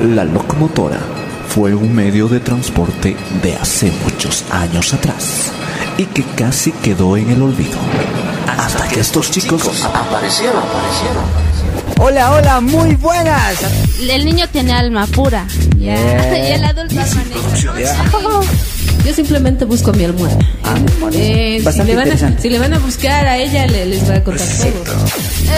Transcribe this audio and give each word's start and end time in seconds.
La 0.00 0.24
locomotora 0.24 0.98
fue 1.48 1.74
un 1.74 1.94
medio 1.94 2.26
de 2.26 2.40
transporte 2.40 3.14
de 3.42 3.54
hace 3.56 3.92
muchos 4.02 4.46
años 4.50 4.94
atrás 4.94 5.52
y 5.98 6.06
que 6.06 6.22
casi 6.24 6.72
quedó 6.72 7.18
en 7.18 7.28
el 7.28 7.42
olvido. 7.42 7.78
Hasta 8.46 8.88
que 8.88 9.00
estos 9.00 9.30
chicos 9.30 9.84
aparecieron, 9.84 10.62
aparecieron. 10.62 11.24
Hola, 11.98 12.32
hola, 12.32 12.60
muy 12.62 12.94
buenas. 12.94 13.58
El 14.00 14.24
niño 14.24 14.48
tiene 14.50 14.72
alma 14.72 15.06
pura. 15.06 15.46
Y 15.78 15.88
el 15.88 16.64
adulto 16.64 16.94
maneja. 16.94 17.94
Yo 19.04 19.14
simplemente 19.14 19.64
busco 19.64 19.92
mi 19.92 20.04
almohada. 20.04 20.38
Ah, 20.64 20.74
Eh, 21.12 21.62
si, 21.72 21.82
le 21.82 21.96
van 21.96 22.10
a, 22.12 22.38
si 22.40 22.48
le 22.50 22.58
van 22.58 22.74
a 22.74 22.78
buscar 22.78 23.26
a 23.26 23.38
ella, 23.38 23.66
le- 23.66 23.86
les 23.86 24.08
va 24.08 24.16
a 24.16 24.22
contar 24.24 24.46
todo. 24.46 24.94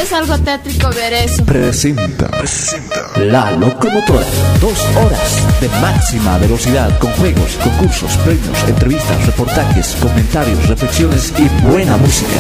Es 0.03 0.13
algo 0.13 0.39
tétrico 0.39 0.89
ver 0.91 1.13
eso. 1.13 1.45
Presenta, 1.45 2.31
La 3.17 3.51
Locomotora. 3.53 4.25
Dos 4.61 4.79
horas 4.97 5.61
de 5.61 5.69
máxima 5.81 6.39
velocidad 6.39 6.97
con 6.99 7.11
juegos, 7.13 7.51
concursos, 7.63 8.17
premios, 8.19 8.57
entrevistas, 8.69 9.27
reportajes, 9.27 9.97
comentarios, 10.01 10.69
reflexiones 10.69 11.33
y 11.39 11.49
buena 11.67 11.97
música. 11.99 12.39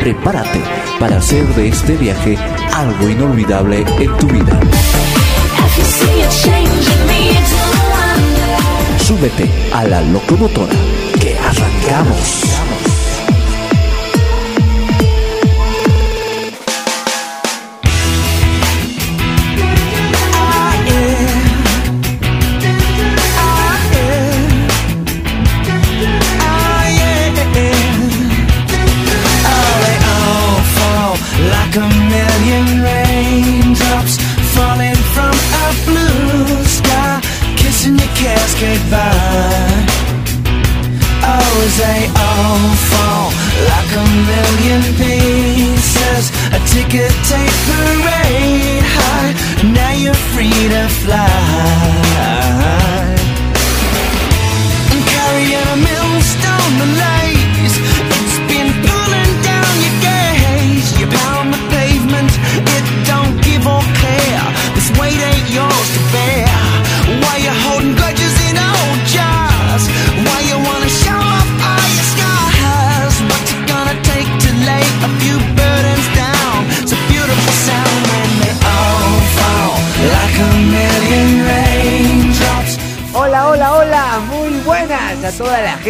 Prepárate 0.00 0.62
para 0.98 1.18
hacer 1.18 1.46
de 1.54 1.68
este 1.68 1.96
viaje 1.96 2.38
algo 2.74 3.08
inolvidable 3.08 3.84
en 3.98 4.16
tu 4.16 4.26
vida. 4.28 4.58
Súbete 8.98 9.50
a 9.72 9.84
la 9.84 10.00
locomotora 10.00 10.72
que 11.20 11.36
arrancamos. 11.38 12.59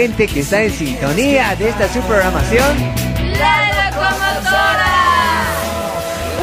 Gente 0.00 0.26
que 0.28 0.40
está 0.40 0.62
en 0.62 0.72
sintonía 0.72 1.54
de 1.56 1.68
esta 1.68 1.86
su 1.92 2.00
programación. 2.00 2.74
¡La 3.38 3.90
locomotora! 3.90 4.96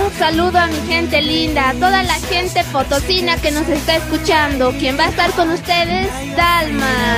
Un 0.06 0.14
saludo 0.20 0.60
a 0.60 0.68
mi 0.68 0.80
gente 0.88 1.20
linda, 1.24 1.70
a 1.70 1.74
toda 1.74 2.04
la 2.04 2.14
gente 2.30 2.64
potosina 2.72 3.38
que 3.38 3.50
nos 3.50 3.68
está 3.68 3.96
escuchando. 3.96 4.74
Quien 4.74 4.96
va 4.96 5.06
a 5.06 5.10
estar 5.10 5.32
con 5.32 5.50
ustedes, 5.50 6.08
Dalma. 6.36 7.18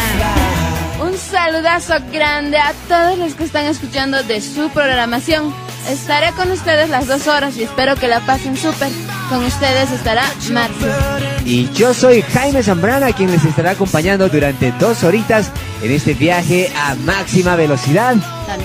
Un 1.04 1.18
saludazo 1.18 1.96
grande 2.10 2.58
a 2.58 2.72
todos 2.88 3.18
los 3.18 3.34
que 3.34 3.44
están 3.44 3.66
escuchando 3.66 4.24
de 4.24 4.40
su 4.40 4.70
programación. 4.70 5.54
Estaré 5.90 6.32
con 6.34 6.52
ustedes 6.52 6.90
las 6.90 7.08
dos 7.08 7.28
horas 7.28 7.58
y 7.58 7.64
espero 7.64 7.96
que 7.96 8.08
la 8.08 8.22
pasen 8.22 8.56
súper. 8.56 8.92
Con 9.28 9.44
ustedes 9.44 9.92
estará 9.92 10.24
Marcia. 10.52 10.96
Y 11.44 11.70
yo 11.74 11.94
soy 11.94 12.22
Jaime 12.22 12.64
Zambrana, 12.64 13.12
quien 13.12 13.30
les 13.30 13.44
estará 13.44 13.72
acompañando 13.72 14.30
durante 14.30 14.72
dos 14.80 15.04
horitas 15.04 15.52
en 15.82 15.92
este 15.92 16.14
viaje 16.14 16.72
a 16.76 16.96
máxima 16.96 17.56
velocidad. 17.56 18.16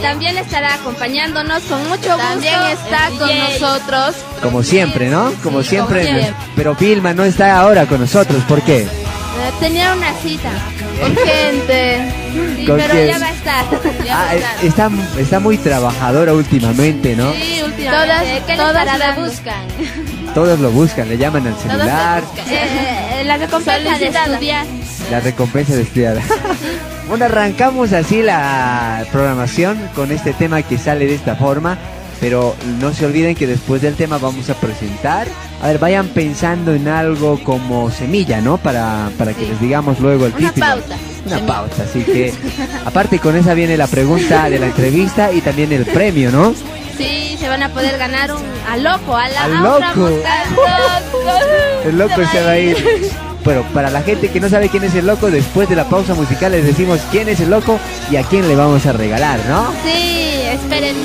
También 0.02 0.36
estará 0.38 0.74
acompañándonos 0.74 1.62
con 1.64 1.78
mucho 1.88 1.96
gusto. 2.14 2.16
También 2.16 2.54
está 2.72 3.08
con 3.18 3.28
DJ. 3.28 3.60
nosotros. 3.60 4.14
Como 4.42 4.62
siempre, 4.62 5.08
¿no? 5.08 5.32
Como 5.42 5.62
Sí, 5.62 5.70
siempre. 5.70 6.02
como 6.06 6.18
siempre. 6.18 6.34
Pero 6.56 6.74
Vilma 6.74 7.12
no 7.14 7.24
está 7.24 7.58
ahora 7.58 7.86
con 7.86 8.00
nosotros, 8.00 8.42
¿por 8.44 8.62
qué? 8.62 8.82
Eh, 8.82 8.86
Tenía 9.60 9.92
una 9.94 10.12
cita. 10.22 10.50
Con 11.00 11.14
gente. 11.16 12.12
Sí, 12.56 12.66
¿Con 12.66 12.76
pero 12.78 12.94
quién? 12.94 13.08
ya 13.08 13.18
va 13.18 13.26
a 13.26 13.30
estar. 13.32 13.64
Ya 14.04 14.14
va 14.16 14.20
Ah, 14.22 14.28
a 14.30 14.34
eh, 14.34 14.38
estar. 14.38 14.64
está, 14.64 15.20
está 15.20 15.40
muy 15.40 15.58
trabajadora 15.58 16.32
últimamente, 16.34 17.14
¿no? 17.16 17.32
Sí, 17.32 17.60
últimamente. 17.64 18.06
Todas- 18.06 18.46
¿Qué 18.46 18.56
todas 18.56 18.98
la 18.98 19.12
buscan. 19.12 19.66
Todos 20.34 20.58
lo 20.60 20.70
buscan, 20.70 21.08
le 21.08 21.16
llaman 21.18 21.46
al 21.46 21.56
celular, 21.58 22.22
Eh, 22.48 23.20
eh, 23.20 23.24
la 23.24 23.36
recompensa 23.36 23.98
de 23.98 24.06
estudiar. 24.08 24.66
la 25.10 25.20
recompensa 25.20 25.74
de 25.74 25.82
estudiar. 25.82 26.16
Bueno, 27.16 27.26
arrancamos 27.26 27.92
así 27.92 28.22
la 28.22 29.04
programación 29.12 29.78
con 29.94 30.10
este 30.10 30.32
tema 30.32 30.62
que 30.62 30.78
sale 30.78 31.06
de 31.06 31.14
esta 31.14 31.36
forma. 31.36 31.78
Pero 32.20 32.56
no 32.80 32.92
se 32.92 33.06
olviden 33.06 33.34
que 33.34 33.46
después 33.46 33.82
del 33.82 33.94
tema 33.96 34.18
vamos 34.18 34.48
a 34.50 34.54
presentar. 34.54 35.26
A 35.62 35.68
ver, 35.68 35.78
vayan 35.78 36.08
pensando 36.08 36.72
en 36.74 36.88
algo 36.88 37.38
como 37.44 37.90
semilla, 37.90 38.40
¿no? 38.40 38.56
Para, 38.56 39.10
para 39.18 39.32
que 39.32 39.42
Sí. 39.44 39.50
les 39.50 39.60
digamos 39.60 40.00
luego 40.00 40.26
el 40.26 40.32
Una 40.34 40.48
título. 40.52 40.66
pauta. 40.66 40.96
Una 41.26 41.36
Semilla. 41.36 41.54
pauta, 41.54 41.82
así 41.84 42.00
que 42.02 42.32
aparte 42.84 43.18
con 43.20 43.36
esa 43.36 43.54
viene 43.54 43.76
la 43.76 43.86
pregunta 43.86 44.48
de 44.50 44.58
la 44.58 44.66
entrevista 44.66 45.32
y 45.32 45.40
también 45.40 45.72
el 45.72 45.84
premio, 45.86 46.30
¿no? 46.32 46.52
Sí, 46.96 47.36
se 47.38 47.48
van 47.48 47.62
a 47.62 47.68
poder 47.70 47.96
ganar 47.98 48.32
un 48.32 48.42
a 48.68 48.76
loco, 48.76 49.16
a 49.16 49.28
la 49.28 49.44
Al 49.44 49.52
loco. 49.62 49.84
al 49.84 50.00
loco. 50.00 50.18
El 51.88 51.98
loco 51.98 52.14
se 52.32 52.42
va 52.42 52.50
a 52.50 52.58
ir. 52.58 52.76
Pero 53.44 53.62
para 53.74 53.90
la 53.90 54.02
gente 54.02 54.30
que 54.30 54.40
no 54.40 54.48
sabe 54.48 54.68
quién 54.68 54.84
es 54.84 54.94
el 54.94 55.06
loco, 55.06 55.30
después 55.30 55.68
de 55.68 55.76
la 55.76 55.84
pausa 55.84 56.14
musical 56.14 56.52
les 56.52 56.64
decimos 56.64 57.00
quién 57.10 57.28
es 57.28 57.40
el 57.40 57.50
loco 57.50 57.78
y 58.10 58.16
a 58.16 58.22
quién 58.22 58.48
le 58.48 58.56
vamos 58.56 58.86
a 58.86 58.92
regalar, 58.92 59.38
¿no? 59.46 59.70
Sí, 59.84 60.42
esperen. 60.50 60.96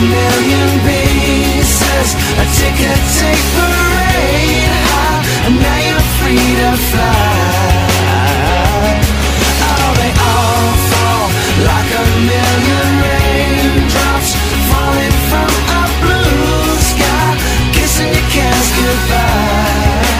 million 0.00 0.70
pieces. 0.86 2.08
A 2.40 2.44
ticket 2.56 3.00
tape 3.18 3.48
parade 3.54 4.72
high 4.88 5.20
And 5.46 5.54
now 5.60 5.78
you're 5.86 6.06
free 6.18 6.50
to 6.62 6.70
fly. 6.90 8.00
Oh, 9.68 9.92
they 10.00 10.12
all 10.16 10.68
fall 10.90 11.26
like 11.68 11.90
a 12.02 12.04
million 12.32 12.88
raindrops 13.04 14.30
Falling 14.70 15.16
from 15.28 15.50
a 15.80 15.84
blue 16.00 16.72
sky 16.90 17.30
Kissing 17.76 18.12
your 18.16 18.28
cast 18.32 18.70
goodbye? 18.80 20.16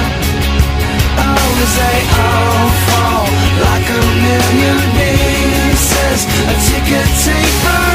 Oh, 1.25 1.63
as 1.65 1.73
they 1.81 2.01
all 2.21 2.69
fall 2.87 3.25
like 3.65 3.89
a 3.89 4.03
million 4.29 4.79
pieces? 4.97 6.21
A 6.53 6.55
ticket 6.69 7.09
tape 7.25 7.57
parade 7.65 7.90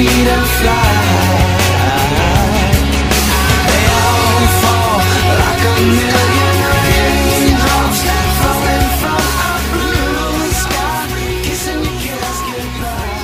free 0.00 0.24
to 0.24 0.38
fly. 0.60 0.92
They 3.68 3.84
all 4.00 4.44
fall 4.60 4.96
like 5.42 5.62
a 5.72 5.76
million 5.98 6.56
raindrops 6.72 8.00
falling 8.40 8.88
from 9.00 9.22
a 9.48 9.54
blue 9.72 10.48
sky, 10.62 11.04
kissing 11.44 11.84
your 12.06 12.28
goodbye. 12.48 13.18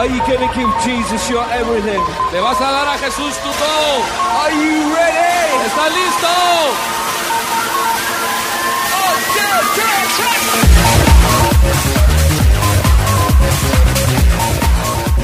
Are 0.00 0.08
you 0.14 0.20
gonna 0.28 0.50
give 0.56 0.72
Jesus 0.86 1.22
your 1.28 1.44
everything? 1.60 2.04
¿Le 2.32 2.40
vas 2.40 2.60
a 2.60 2.70
dar 2.72 2.88
a 2.88 2.96
Jesús 3.04 3.34
tu 3.44 3.50
todo? 3.62 3.90
Are 4.40 4.52
you 4.52 4.94
ready? 4.96 5.66
¿Estás 5.66 5.92
listo? 5.92 6.32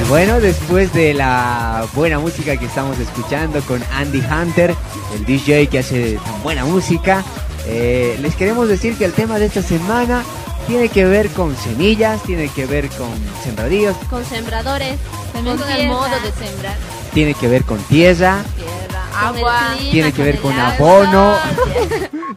Bueno, 0.08 0.38
después 0.38 0.92
de 0.92 1.14
la 1.14 1.86
buena 1.94 2.18
música 2.18 2.56
que 2.56 2.66
estamos 2.66 2.98
escuchando 2.98 3.60
con 3.62 3.82
Andy 3.94 4.20
Hunter, 4.20 4.74
el 5.14 5.24
DJ 5.24 5.66
que 5.68 5.78
hace 5.80 6.18
tan 6.24 6.42
buena 6.42 6.64
música, 6.64 7.24
eh, 7.66 8.16
les 8.20 8.36
queremos 8.36 8.68
decir 8.68 8.96
que 8.96 9.06
el 9.06 9.12
tema 9.12 9.38
de 9.38 9.46
esta 9.46 9.62
semana 9.62 10.22
tiene 10.66 10.88
que 10.88 11.04
ver 11.04 11.30
con 11.30 11.56
semillas, 11.56 12.22
tiene 12.22 12.48
que 12.48 12.66
ver 12.66 12.88
con 12.90 13.08
sembradíos, 13.42 13.96
Con 14.08 14.24
sembradores. 14.24 14.96
También 15.32 15.56
con 15.56 15.68
el 15.70 15.88
modo 15.88 16.04
de 16.04 16.46
sembrar. 16.46 16.76
tiene 17.12 17.34
que 17.34 17.48
ver 17.48 17.64
con 17.64 17.78
tierra, 17.84 18.44
Tierra, 18.56 19.28
agua. 19.28 19.58
clima, 19.76 19.90
tiene 19.90 20.12
que 20.12 20.22
ver 20.22 20.40
con 20.40 20.52
abono. 20.58 21.34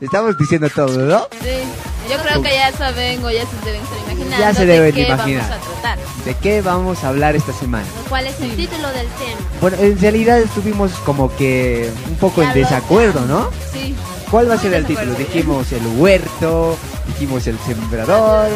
Estamos 0.02 0.38
diciendo 0.38 0.70
todo, 0.70 0.98
¿no? 0.98 1.28
Sí. 1.42 1.64
Yo 2.10 2.18
creo 2.24 2.42
que 2.42 2.54
ya 2.54 2.72
saben 2.72 3.24
o 3.24 3.30
ya 3.30 3.42
se 3.46 3.66
deben 3.66 3.82
estar 3.82 3.98
imaginando 4.00 4.38
Ya 4.40 4.54
se 4.54 4.66
de 4.66 4.74
deben 4.74 4.94
qué 4.96 5.02
imaginar. 5.08 5.50
vamos 5.50 5.58
a 5.68 5.72
tratar. 5.82 6.00
¿De 6.26 6.34
qué 6.36 6.62
vamos 6.62 7.04
a 7.04 7.10
hablar 7.10 7.36
esta 7.36 7.52
semana? 7.54 7.86
¿Cuál 8.08 8.28
es 8.28 8.40
el 8.40 8.56
título 8.56 8.88
del 8.90 9.08
tema? 9.08 9.42
Bueno, 9.60 9.78
en 9.80 10.00
realidad 10.00 10.40
estuvimos 10.40 10.92
como 11.06 11.36
que 11.36 11.92
un 12.08 12.16
poco 12.16 12.42
en 12.44 12.50
Ya 12.50 12.54
desacuerdo, 12.56 13.22
¿no? 13.26 13.50
Sí. 13.74 13.96
¿Cuál 14.32 14.50
va 14.50 14.56
a 14.56 14.58
ser 14.58 14.74
el 14.74 14.86
título? 14.86 15.14
Dijimos 15.16 15.72
el 15.72 15.86
huerto, 15.98 16.78
dijimos 17.08 17.48
el 17.48 17.58
sembrador 17.60 18.50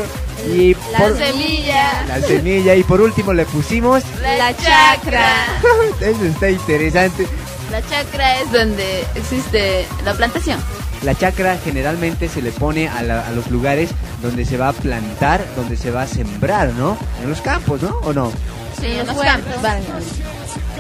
y 0.54 0.74
La 0.92 0.98
por- 1.00 1.18
semilla. 1.18 2.04
la 2.08 2.22
semilla 2.22 2.76
y 2.76 2.84
por 2.84 3.02
último 3.02 3.34
le 3.34 3.46
pusimos 3.46 4.04
La 4.22 4.56
chacra. 4.56 5.34
eso 6.02 6.26
está 6.26 6.50
interesante. 6.50 7.28
La 7.70 7.82
chacra 7.88 8.40
es 8.42 8.52
donde 8.52 9.06
existe 9.16 9.88
la 10.06 10.14
plantación. 10.14 10.60
La 11.04 11.16
chacra 11.16 11.58
generalmente 11.64 12.30
se 12.30 12.42
le 12.42 12.52
pone 12.52 12.88
a, 12.88 13.02
la- 13.02 13.26
a 13.28 13.32
los 13.32 13.50
lugares 13.50 13.90
donde 14.22 14.46
se 14.46 14.58
va 14.58 14.70
a 14.70 14.74
plantar, 14.74 15.44
donde 15.56 15.76
se 15.78 15.90
va 15.92 16.04
a 16.04 16.08
sembrar, 16.08 16.70
¿no? 16.74 16.98
En 17.24 17.30
los 17.30 17.42
campos, 17.42 17.82
¿no? 17.82 17.90
¿O 18.04 18.14
no? 18.14 18.32
Sí, 18.80 18.88
En 18.88 19.08
los 19.08 19.18
campos. 19.18 19.62
Vale. 19.62 19.82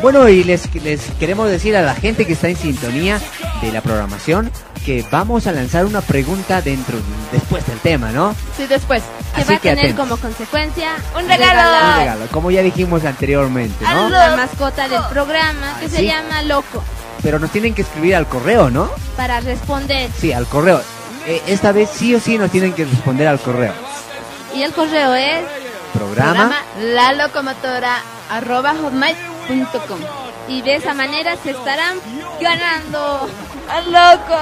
Bueno, 0.02 0.28
y 0.30 0.44
les, 0.44 0.74
les 0.84 1.02
queremos 1.20 1.50
decir 1.50 1.76
a 1.76 1.82
la 1.82 1.94
gente 1.94 2.26
que 2.26 2.34
está 2.34 2.50
en 2.50 2.56
sintonía 2.56 3.20
de 3.62 3.72
la 3.72 3.82
programación 3.82 4.52
que 4.86 5.06
vamos 5.12 5.46
a 5.46 5.52
lanzar 5.52 5.86
una 5.86 6.02
pregunta 6.02 6.60
dentro, 6.62 6.98
después 7.32 7.66
del 7.68 7.78
tema, 7.80 8.12
¿no? 8.12 8.34
Sí, 8.58 8.66
después. 8.68 9.04
Que 9.36 9.42
Así 9.42 9.52
va 9.52 9.58
a 9.58 9.60
tener 9.60 9.78
atentos. 9.86 10.00
como 10.08 10.18
consecuencia 10.20 10.90
Un 11.16 11.28
regalo. 11.28 11.92
Un 11.94 12.00
regalo, 12.00 12.26
como 12.32 12.50
ya 12.50 12.62
dijimos 12.64 13.06
anteriormente, 13.06 13.86
¿no? 13.86 14.10
la 14.10 14.36
mascota 14.36 14.88
del 14.90 15.02
programa 15.12 15.78
que 15.80 15.88
se 15.90 16.04
llama 16.04 16.42
Loco 16.44 16.84
Pero 17.24 17.40
nos 17.40 17.52
tienen 17.52 17.74
que 17.74 17.84
escribir 17.84 18.16
al 18.16 18.28
correo, 18.28 18.70
¿no? 18.70 18.90
para 19.16 19.40
responder. 19.40 20.10
Sí, 20.18 20.34
al 20.34 20.48
correo. 20.48 20.82
Eh, 21.28 21.42
esta 21.48 21.72
vez 21.72 21.90
sí 21.94 22.16
o 22.16 22.20
sí 22.20 22.38
nos 22.38 22.50
tienen 22.50 22.74
que 22.74 22.86
responder 22.86 23.28
al 23.28 23.40
correo. 23.40 23.74
Y 24.56 24.64
el 24.64 24.74
correo 24.74 25.14
es 25.14 25.42
Programa. 25.94 26.34
Programa 26.34 26.62
la 26.82 27.14
locomotora 27.14 27.98
arroba 28.30 28.74
y 30.48 30.62
de 30.62 30.76
esa 30.76 30.94
manera 30.94 31.36
se 31.44 31.52
estarán 31.52 31.98
ganando. 32.42 33.30
¡Al 33.70 33.86
loco! 33.92 34.38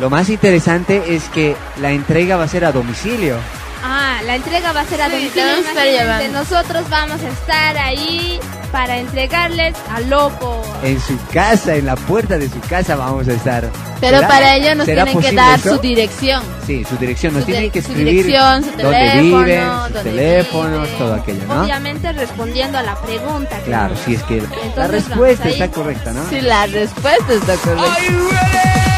Lo 0.00 0.10
más 0.10 0.28
interesante 0.28 1.14
es 1.14 1.28
que 1.30 1.56
la 1.80 1.92
entrega 1.92 2.36
va 2.36 2.44
a 2.44 2.48
ser 2.48 2.64
a 2.64 2.72
domicilio. 2.72 3.36
Ah, 3.82 4.20
la 4.26 4.36
entrega 4.36 4.72
va 4.72 4.80
a 4.80 4.84
ser 4.86 5.00
a 5.02 5.06
Sí, 5.06 5.12
domicilio. 5.12 5.42
te 5.44 5.50
vamos 5.50 5.66
a 5.66 5.68
estar 5.70 5.86
imagínense, 5.86 6.22
llevando. 6.22 6.38
Nosotros 6.38 6.88
vamos 6.90 7.20
a 7.22 7.28
estar 7.28 7.78
ahí 7.78 8.38
para 8.72 8.98
entregarles 8.98 9.74
al 9.92 10.08
loco. 10.10 10.62
En 10.82 11.00
su 11.00 11.18
casa, 11.32 11.74
en 11.74 11.86
la 11.86 11.96
puerta 11.96 12.38
de 12.38 12.48
su 12.48 12.60
casa 12.60 12.94
vamos 12.96 13.26
a 13.28 13.32
estar. 13.32 13.68
Pero 14.00 14.16
¿Será- 14.18 14.28
para 14.28 14.54
ello 14.56 14.74
nos 14.76 14.86
tienen 14.86 15.18
que 15.20 15.32
dar 15.32 15.58
eso? 15.58 15.74
su 15.76 15.80
dirección. 15.80 16.42
Sí, 16.66 16.84
su 16.88 16.96
dirección. 16.96 17.34
Nos 17.34 17.42
Su 17.44 17.50
tienen 17.50 17.70
que 17.70 17.82
su 17.82 17.88
escribir 17.90 18.24
dirección, 18.26 18.62
su 18.64 18.70
dónde 18.70 18.82
teléfono, 18.84 19.44
viven, 19.44 19.62
sus 19.62 19.92
dónde 19.92 20.02
teléfonos, 20.10 20.86
vive. 20.86 20.98
todo 20.98 21.14
aquello, 21.14 21.46
¿no? 21.48 21.62
Obviamente 21.62 22.12
respondiendo 22.12 22.78
a 22.78 22.82
la 22.82 22.94
pregunta. 23.00 23.56
que 23.58 23.64
Claro, 23.64 23.94
nos- 23.94 23.98
si 24.04 24.14
es 24.14 24.22
que 24.22 24.42
la 24.76 24.86
respuesta 24.86 25.48
está 25.48 25.70
correcta, 25.70 26.12
¿no? 26.12 26.28
Si 26.30 26.40
la 26.40 26.66
respuesta 26.66 27.32
está 27.34 27.54
correcta. 27.56 28.89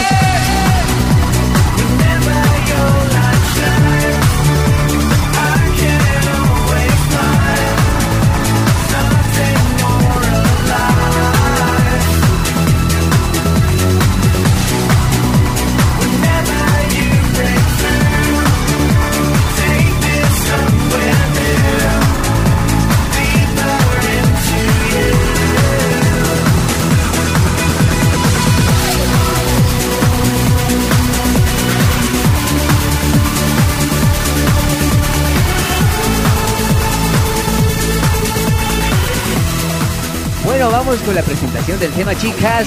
Con 40.92 41.14
la 41.14 41.22
presentación 41.22 41.80
del 41.80 41.90
tema, 41.92 42.14
chicas. 42.14 42.66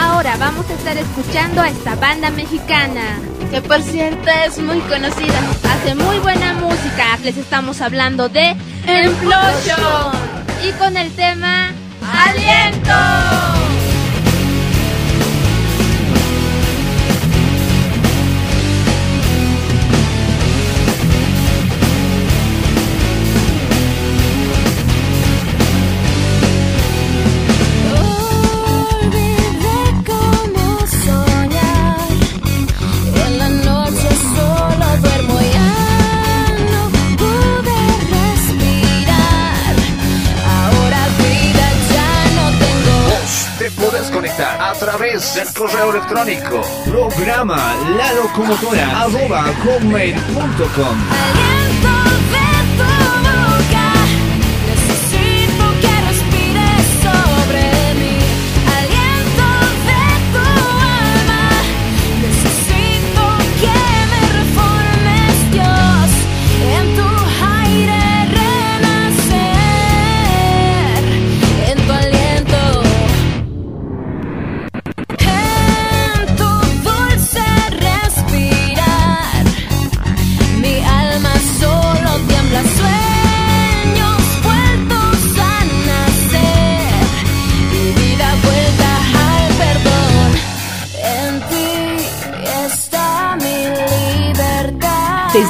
Ahora 0.00 0.38
vamos 0.38 0.64
a 0.70 0.72
estar 0.72 0.96
escuchando 0.96 1.60
a 1.60 1.68
esta 1.68 1.96
banda 1.96 2.30
mexicana. 2.30 3.20
Que 3.50 3.60
por 3.60 3.82
cierto 3.82 4.30
es 4.46 4.58
muy 4.58 4.80
conocida. 4.80 5.38
Hace 5.70 5.94
muy 5.94 6.18
buena 6.18 6.54
música. 6.54 7.18
Les 7.22 7.36
estamos 7.36 7.82
hablando 7.82 8.30
de 8.30 8.56
Implosion. 8.86 10.12
Y 10.66 10.72
con 10.78 10.96
el 10.96 11.12
tema 11.12 11.70
Aliento. 12.10 13.57
Través 45.18 45.52
correo 45.52 45.90
electrónico. 45.90 46.60
Programa 46.84 47.74
la 47.96 48.12
locomotora 48.14 49.02
arroba 49.02 49.46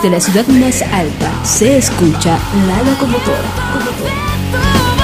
Desde 0.00 0.10
la 0.10 0.20
ciudad 0.20 0.46
más 0.46 0.80
alta 0.80 1.44
se 1.44 1.76
escucha 1.76 2.38
la 2.68 2.82
locomotora. 2.88 4.97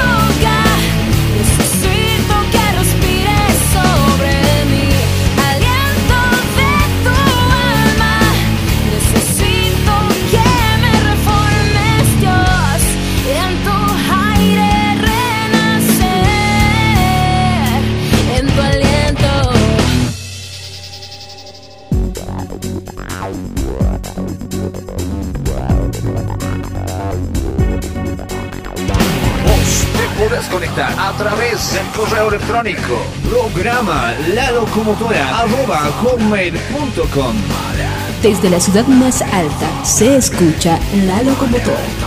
A 30.83 31.13
través 31.17 31.73
del 31.73 31.87
correo 31.89 32.29
electrónico 32.29 32.99
programa 33.31 34.13
la 34.35 34.51
locomotora 34.51 35.39
arroba 35.39 35.79
hotmail.com 36.03 37.37
Desde 38.23 38.51
la 38.51 38.59
ciudad 38.59 38.85
más 38.89 39.23
alta 39.23 39.85
se 39.85 40.17
escucha 40.17 40.81
la 41.07 41.23
locomotora. 41.23 42.04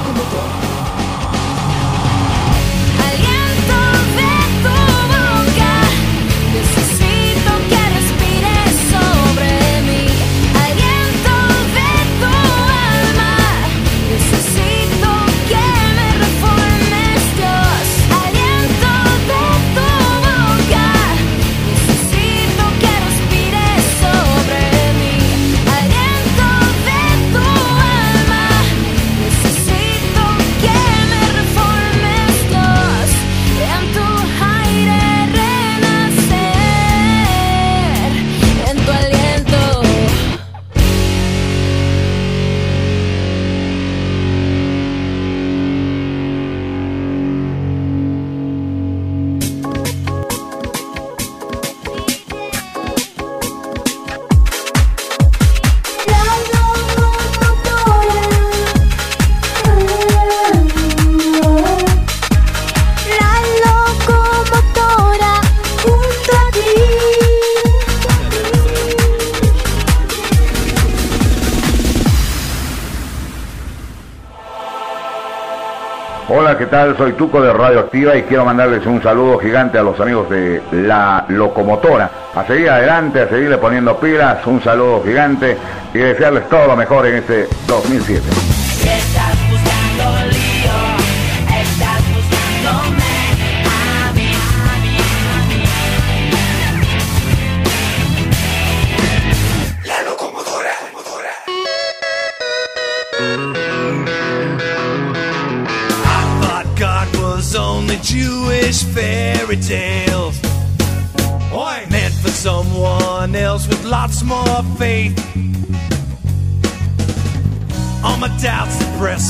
Soy 76.98 77.14
Tuco 77.14 77.40
de 77.40 77.54
Radio 77.54 77.82
Activa 77.82 78.18
y 78.18 78.24
quiero 78.24 78.44
mandarles 78.44 78.84
un 78.88 79.04
saludo 79.04 79.38
gigante 79.38 79.78
a 79.78 79.84
los 79.84 80.00
amigos 80.00 80.32
de 80.32 80.64
La 80.72 81.26
Locomotora. 81.28 82.10
A 82.34 82.44
seguir 82.44 82.72
adelante, 82.72 83.22
a 83.22 83.30
seguirle 83.30 83.60
poniendo 83.60 84.00
pilas, 84.00 84.46
un 84.48 84.64
saludo 84.64 85.04
gigante 85.04 85.56
y 85.94 86.00
desearles 86.00 86.50
todo 86.50 86.66
lo 86.66 86.76
mejor 86.76 87.06
en 87.06 87.18
este 87.18 87.48
2007. 87.68 88.47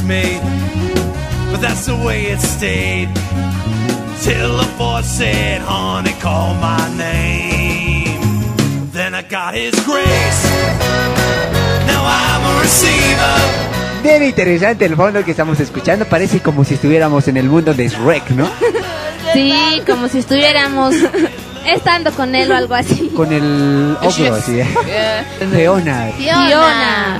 Depress 0.07 0.39
me, 0.41 1.51
but 1.51 1.61
that's 1.61 1.85
the 1.85 1.95
way 1.95 2.25
it 2.25 2.39
stayed. 2.39 3.09
Till 4.23 4.57
the 4.57 4.67
voice 4.77 5.05
said, 5.05 5.61
honey, 5.61 6.13
call 6.21 6.53
my 6.55 6.89
name. 6.97 8.19
Then 8.91 9.13
I 9.13 9.21
got 9.21 9.53
his 9.53 9.73
grace. 9.85 10.43
Now 11.87 12.03
I'm 12.03 12.57
a 12.57 12.61
receiver. 12.61 14.03
Bien 14.03 14.23
interesante 14.23 14.85
el 14.85 14.95
fondo 14.95 15.23
que 15.23 15.31
estamos 15.31 15.59
escuchando. 15.59 16.05
Parece 16.05 16.39
como 16.39 16.63
si 16.63 16.75
estuviéramos 16.75 17.27
en 17.27 17.37
el 17.37 17.49
mundo 17.49 17.73
de 17.73 17.89
Shrek, 17.89 18.29
¿no? 18.31 18.47
Sí, 19.33 19.83
como 19.85 20.07
si 20.07 20.19
estuviéramos 20.19 20.95
estando 21.65 22.11
con 22.13 22.33
él 22.33 22.49
o 22.49 22.55
algo 22.55 22.73
así. 22.73 23.11
Con 23.15 23.31
el 23.31 23.97
ogro 24.01 24.35
así. 24.35 24.59
¿eh? 24.61 24.65
Leona. 25.51 26.09
Fiona. 26.17 27.19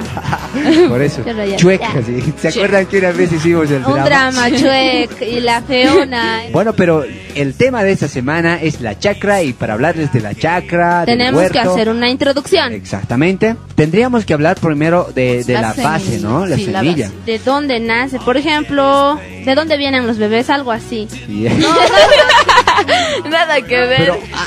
Por 0.89 1.01
eso. 1.01 1.23
Qué 1.23 1.33
rayado. 1.33 1.57
Chuec, 1.57 1.81
Ya. 1.81 1.91
así. 1.99 2.33
¿Se 2.39 2.47
acuerdan 2.49 2.85
que 2.85 2.97
una 2.99 3.11
vez 3.11 3.31
hicimos 3.31 3.69
el 3.71 3.77
Un 3.77 3.83
drama? 3.93 4.05
drama, 4.05 4.49
Chuec 4.51 5.21
y 5.21 5.39
la 5.39 5.61
Feona. 5.61 6.41
Bueno, 6.51 6.73
pero 6.73 7.03
el 7.41 7.53
tema 7.53 7.83
de 7.83 7.91
esta 7.91 8.07
semana 8.07 8.59
es 8.61 8.81
la 8.81 8.97
chacra 8.97 9.43
y 9.43 9.53
para 9.53 9.73
hablarles 9.73 10.11
de 10.11 10.21
la 10.21 10.33
chacra, 10.33 11.05
del 11.05 11.17
Tenemos 11.17 11.51
que 11.51 11.59
hacer 11.59 11.89
una 11.89 12.09
introducción. 12.09 12.73
Exactamente. 12.73 13.55
Tendríamos 13.75 14.25
que 14.25 14.33
hablar 14.33 14.59
primero 14.59 15.09
de, 15.13 15.43
de 15.43 15.53
la, 15.53 15.61
La 15.61 15.73
base, 15.73 16.05
semilla. 16.05 16.27
¿no? 16.27 16.45
La 16.45 16.55
Sí, 16.55 16.65
la 16.67 16.79
semilla. 16.79 17.11
¿De 17.25 17.39
dónde 17.39 17.79
nace? 17.79 18.19
Por 18.19 18.37
ejemplo, 18.37 19.19
¿de 19.45 19.55
dónde 19.55 19.77
vienen 19.77 20.07
los 20.07 20.17
bebés? 20.17 20.49
Algo 20.49 20.71
así. 20.71 21.07
Sí. 21.09 21.47
Nada 23.29 23.61
que 23.61 23.77
ver. 23.77 23.97
Pero 23.97 24.19
ah, 24.33 24.45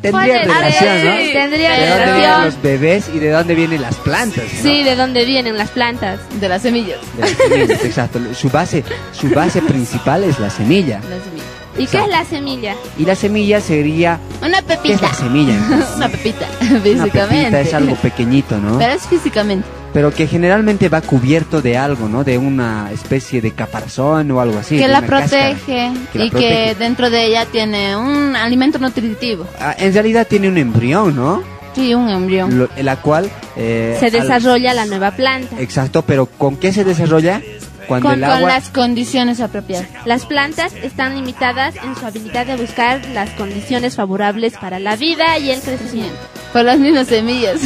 tendría 0.00 0.10
Puede 0.10 0.44
relación, 0.44 1.04
¿no? 1.04 1.16
sí, 1.18 1.30
Tendría 1.32 1.70
¿De 1.72 1.88
dónde 1.88 2.04
vienen 2.04 2.14
relación. 2.14 2.44
los 2.44 2.62
bebés 2.62 3.10
y 3.14 3.18
de 3.18 3.30
dónde 3.30 3.54
vienen 3.54 3.82
las 3.82 3.94
plantas? 3.96 4.44
¿no? 4.44 4.62
Sí, 4.62 4.82
¿de 4.82 4.96
dónde 4.96 5.24
vienen 5.24 5.56
las 5.58 5.70
plantas? 5.70 6.20
De 6.40 6.48
las 6.48 6.62
semillas. 6.62 6.98
De 7.16 7.20
las 7.22 7.30
semillas, 7.30 7.84
exacto. 7.84 8.20
Su 8.34 8.48
base, 8.50 8.84
su 9.12 9.28
base 9.30 9.62
principal 9.62 10.24
es 10.24 10.38
la 10.38 10.50
semilla. 10.50 11.00
Las 11.08 11.22
semillas. 11.22 11.53
¿Y 11.76 11.86
qué 11.86 11.98
es 11.98 12.08
la 12.08 12.24
semilla? 12.24 12.74
Y 12.98 13.04
la 13.04 13.14
semilla 13.14 13.60
sería 13.60 14.18
Una 14.40 14.62
¿qué 14.62 14.74
es 14.74 14.78
pepita. 14.78 15.02
la 15.08 15.14
semilla? 15.14 15.54
Una 15.96 16.08
pepita, 16.08 16.46
Una 16.60 16.80
físicamente. 16.80 17.36
pepita 17.50 17.60
es 17.60 17.74
algo 17.74 17.96
pequeñito, 17.96 18.58
¿no? 18.58 18.78
Pero 18.78 18.92
es 18.92 19.02
físicamente. 19.06 19.66
Pero 19.92 20.12
que 20.12 20.26
generalmente 20.26 20.88
va 20.88 21.00
cubierto 21.02 21.62
de 21.62 21.76
algo, 21.78 22.08
¿no? 22.08 22.24
De 22.24 22.36
una 22.36 22.90
especie 22.92 23.40
de 23.40 23.52
caparazón 23.52 24.30
o 24.32 24.40
algo 24.40 24.58
así. 24.58 24.76
que 24.76 24.88
la 24.88 24.98
una 24.98 25.06
protege 25.06 25.92
Que 26.12 26.18
la 26.18 26.24
y 26.24 26.30
protege. 26.30 26.64
que 26.66 26.74
dentro 26.76 27.10
de 27.10 27.26
ella 27.26 27.46
tiene 27.46 27.96
un 27.96 28.34
alimento 28.34 28.78
nutritivo. 28.80 29.46
Ah, 29.60 29.74
en 29.78 29.92
realidad 29.94 30.26
tiene 30.28 30.48
un 30.48 30.58
embrión, 30.58 31.14
¿no? 31.14 31.42
Sí, 31.76 31.92
un 31.94 32.08
embrión. 32.08 32.56
Lo- 32.58 32.68
la 32.82 32.96
cual... 33.02 33.28
eh, 33.56 33.96
Se 33.98 34.06
al- 34.06 34.12
desarrolla 34.12 34.74
la 34.74 34.86
nueva 34.86 35.10
planta. 35.12 35.56
Exacto, 35.60 36.02
pero 36.02 36.26
¿con 36.26 36.56
qué 36.56 36.72
se 36.72 36.84
desarrolla? 36.84 37.40
Cuando 37.86 38.08
Con, 38.08 38.18
el 38.18 38.24
con 38.24 38.36
agua... 38.38 38.48
las 38.48 38.68
condiciones 38.70 39.40
apropiadas. 39.40 39.86
Las 40.04 40.26
plantas 40.26 40.72
están 40.82 41.14
limitadas 41.14 41.74
en 41.76 41.94
su 41.96 42.04
habilidad 42.06 42.46
de 42.46 42.56
buscar 42.56 43.04
las 43.12 43.30
condiciones 43.30 43.96
favorables 43.96 44.54
para 44.54 44.78
la 44.78 44.96
vida 44.96 45.38
y 45.38 45.50
el 45.50 45.60
crecimiento. 45.60 46.16
Por 46.52 46.64
las 46.64 46.78
mismas 46.78 47.08
semillas. 47.08 47.60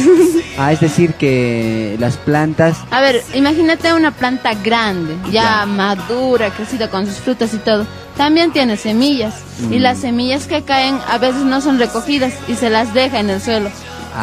Ah, 0.57 0.71
es 0.73 0.79
decir 0.79 1.13
que 1.13 1.95
las 1.99 2.17
plantas... 2.17 2.77
A 2.91 3.01
ver, 3.01 3.23
imagínate 3.35 3.93
una 3.93 4.11
planta 4.11 4.53
grande, 4.55 5.15
ya, 5.31 5.59
Ya. 5.61 5.65
madura, 5.67 6.49
crecida 6.49 6.89
con 6.89 7.05
sus 7.05 7.17
frutas 7.17 7.53
y 7.53 7.57
todo. 7.57 7.85
También 8.17 8.51
tiene 8.51 8.75
semillas. 8.77 9.35
Y 9.69 9.77
Mm. 9.77 9.81
las 9.81 9.99
semillas 9.99 10.47
que 10.47 10.63
caen 10.63 10.97
a 11.07 11.17
veces 11.17 11.41
no 11.43 11.61
son 11.61 11.79
recogidas 11.79 12.33
y 12.47 12.55
se 12.55 12.69
las 12.69 12.93
deja 12.93 13.19
en 13.19 13.29
el 13.29 13.39
suelo. 13.41 13.69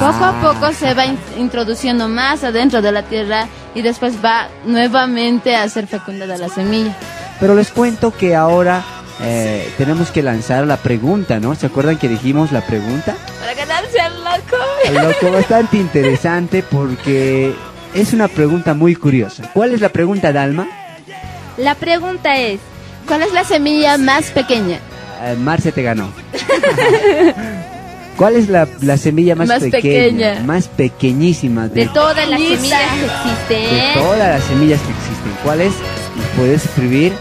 Poco 0.00 0.24
Ah. 0.24 0.28
a 0.30 0.40
poco 0.52 0.72
se 0.72 0.94
va 0.94 1.06
in- 1.06 1.18
introduciendo 1.38 2.08
más 2.08 2.42
adentro 2.44 2.82
de 2.82 2.92
la 2.92 3.02
tierra 3.04 3.46
y 3.74 3.82
después 3.82 4.14
va 4.24 4.48
nuevamente 4.64 5.54
a 5.56 5.68
ser 5.68 5.86
fecundada 5.86 6.36
la 6.38 6.48
semilla. 6.48 6.96
Pero 7.40 7.54
les 7.54 7.70
cuento 7.70 8.12
que 8.16 8.34
ahora 8.34 8.82
eh, 9.22 9.72
tenemos 9.78 10.10
que 10.10 10.22
lanzar 10.22 10.66
la 10.66 10.76
pregunta, 10.76 11.38
¿no? 11.40 11.54
¿Se 11.54 11.66
acuerdan 11.66 11.96
que 11.98 12.08
dijimos 12.08 12.52
la 12.52 12.60
pregunta? 12.62 13.14
Para 13.40 13.54
ganarse 13.54 13.98
al 14.00 14.12
loco. 14.22 14.56
Loco, 14.92 15.32
bastante 15.32 15.76
interesante 15.78 16.62
porque 16.62 17.54
es 17.94 18.12
una 18.12 18.28
pregunta 18.28 18.74
muy 18.74 18.94
curiosa. 18.94 19.50
¿Cuál 19.54 19.72
es 19.72 19.80
la 19.80 19.88
pregunta, 19.90 20.32
Dalma? 20.32 20.66
La 21.56 21.74
pregunta 21.74 22.36
es, 22.36 22.60
¿Cuál 23.06 23.22
es 23.22 23.32
la 23.32 23.44
semilla 23.44 23.96
más 23.98 24.26
pequeña? 24.32 24.78
Eh, 25.22 25.36
Marce 25.38 25.70
te 25.72 25.82
ganó. 25.82 26.10
¿Cuál 28.16 28.36
es 28.36 28.48
la, 28.48 28.66
la 28.80 28.96
semilla 28.96 29.34
más, 29.36 29.48
Más 29.48 29.62
pequeña. 29.62 30.40
Más 30.44 30.68
pequeñísima 30.68 31.68
de 31.68 31.82
de, 31.82 31.88
todas 31.88 32.28
las 32.28 32.40
semillas 32.40 32.80
que 32.90 33.00
de 33.00 33.06
existen, 33.06 33.94
todas 34.02 34.18
las 34.18 34.44
semillas 34.44 34.80
que 34.80 34.90
existen? 34.90 35.32
¿Cuál 35.44 35.60
es? 35.60 35.72
Puedes 36.36 36.64
escribir 36.64 37.12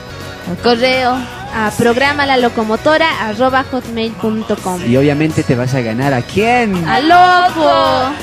Al 0.49 0.57
correo. 0.57 1.17
a 1.53 1.71
programa 1.77 2.25
la 2.25 2.37
locomotora 2.37 3.27
arroba 3.27 3.65
hotmail.com. 3.71 4.81
y 4.87 4.95
obviamente 4.97 5.43
te 5.43 5.55
vas 5.55 5.73
a 5.73 5.81
ganar 5.81 6.13
a 6.13 6.21
quién. 6.21 6.73
¡A 6.87 6.99
loco! 7.01 8.15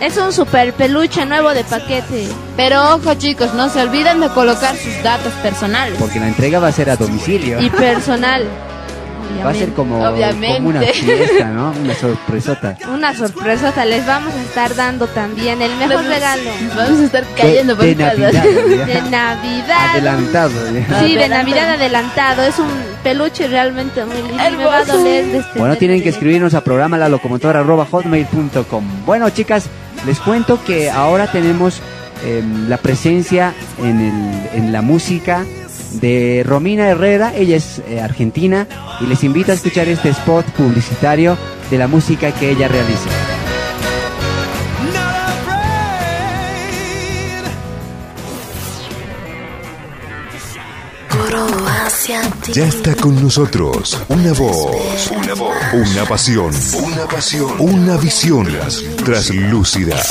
Es 0.00 0.16
un 0.16 0.32
super 0.32 0.72
peluche 0.72 1.24
nuevo 1.26 1.50
de 1.54 1.62
paquete. 1.64 2.26
Pero 2.56 2.94
ojo 2.96 3.14
chicos, 3.14 3.54
no 3.54 3.68
se 3.68 3.80
olviden 3.80 4.20
de 4.20 4.28
colocar 4.30 4.76
sus 4.76 5.00
datos 5.02 5.32
personales. 5.34 5.94
Porque 5.98 6.18
la 6.18 6.26
entrega 6.26 6.58
va 6.58 6.68
a 6.68 6.72
ser 6.72 6.90
a 6.90 6.96
domicilio. 6.96 7.60
Y 7.62 7.70
personal. 7.70 8.44
Va 9.44 9.50
a 9.50 9.54
ser 9.54 9.70
como, 9.72 9.98
como 9.98 10.68
una 10.68 10.80
fiesta, 10.82 11.44
¿no? 11.48 11.72
Una 11.82 11.94
sorpresota. 11.94 12.76
Una 12.92 13.14
sorpresota, 13.14 13.84
les 13.84 14.06
vamos 14.06 14.32
a 14.34 14.40
estar 14.42 14.74
dando 14.74 15.06
también 15.08 15.60
el 15.62 15.74
mejor 15.76 16.04
regalo. 16.04 16.50
Vamos 16.76 17.00
a 17.00 17.04
estar 17.04 17.24
cayendo 17.36 17.74
de, 17.74 17.94
de 17.94 18.04
por 18.04 18.18
Navidad. 18.18 18.32
¿ya? 18.32 18.86
De 18.86 19.02
Navidad. 19.10 19.90
Adelantado. 19.92 20.52
¿ya? 20.72 21.00
Sí, 21.00 21.14
de. 21.16 21.28
Navidad 21.28 21.70
adelantado. 21.70 22.42
Es 22.42 22.58
un 22.58 22.68
peluche 23.02 23.48
realmente 23.48 24.04
muy 24.04 24.16
lindo. 24.16 24.36
Me 24.58 24.64
va 24.64 24.78
a 24.78 24.84
doler 24.84 25.26
de 25.26 25.38
este 25.38 25.58
Bueno, 25.58 25.76
tienen 25.76 26.02
que 26.02 26.10
escribirnos 26.10 26.54
a 26.54 26.62
programa 26.62 26.98
la 26.98 27.08
locomotora 27.08 27.60
arroba 27.60 27.86
hotmail.com. 27.90 28.84
Bueno, 29.06 29.30
chicas, 29.30 29.64
les 30.06 30.18
cuento 30.20 30.62
que 30.64 30.90
ahora 30.90 31.26
tenemos 31.30 31.80
em, 32.24 32.68
la 32.68 32.76
presencia 32.76 33.52
en, 33.78 34.00
el- 34.00 34.58
en 34.58 34.72
la 34.72 34.82
música 34.82 35.44
de 36.00 36.42
Romina 36.46 36.88
Herrera. 36.88 37.34
Ella 37.34 37.56
es 37.56 37.80
eh, 37.88 38.00
argentina 38.00 38.66
y 39.00 39.06
les 39.06 39.24
invito 39.24 39.52
a 39.52 39.54
escuchar 39.54 39.88
este 39.88 40.10
spot 40.10 40.46
publicitario 40.52 41.36
de 41.70 41.78
la 41.78 41.88
música 41.88 42.32
que 42.32 42.50
ella 42.50 42.68
realiza. 42.68 43.10
Ya 52.52 52.66
está 52.66 52.94
con 52.96 53.22
nosotros 53.22 53.98
una 54.08 54.32
voz, 54.32 55.10
una 55.10 55.34
voz, 55.34 55.54
una 55.72 56.04
pasión, 56.04 56.52
una 56.82 57.06
pasión, 57.06 57.54
una 57.58 57.96
visión 57.96 58.46
traslúcida. 59.04 60.02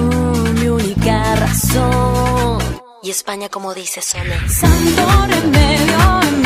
mi 0.61 0.69
única 0.69 1.37
razón. 1.37 2.59
Y 3.03 3.11
España 3.11 3.49
como 3.49 3.73
dice 3.75 4.03
Sole. 4.03 4.39
Santo 4.49 5.03
remedio 5.29 6.21
en 6.23 6.43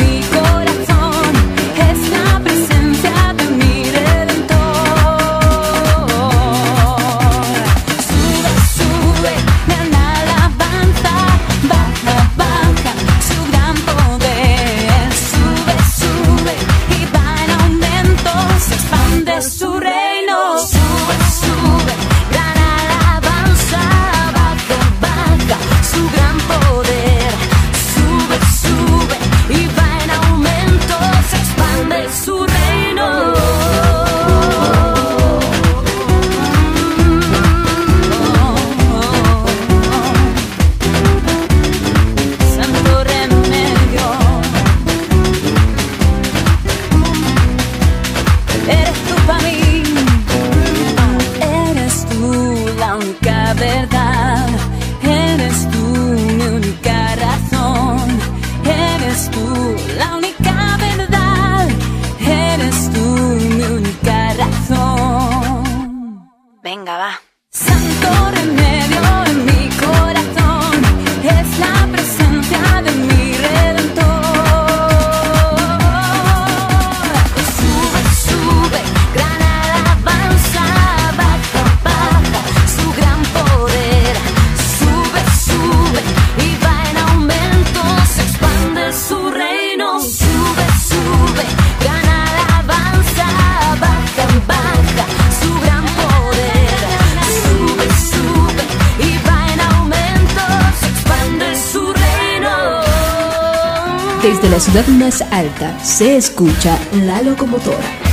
ciudad 104.73 104.87
más 104.87 105.21
alta 105.29 105.77
se 105.83 106.17
escucha 106.17 106.79
la 106.93 107.21
locomotora. 107.21 108.12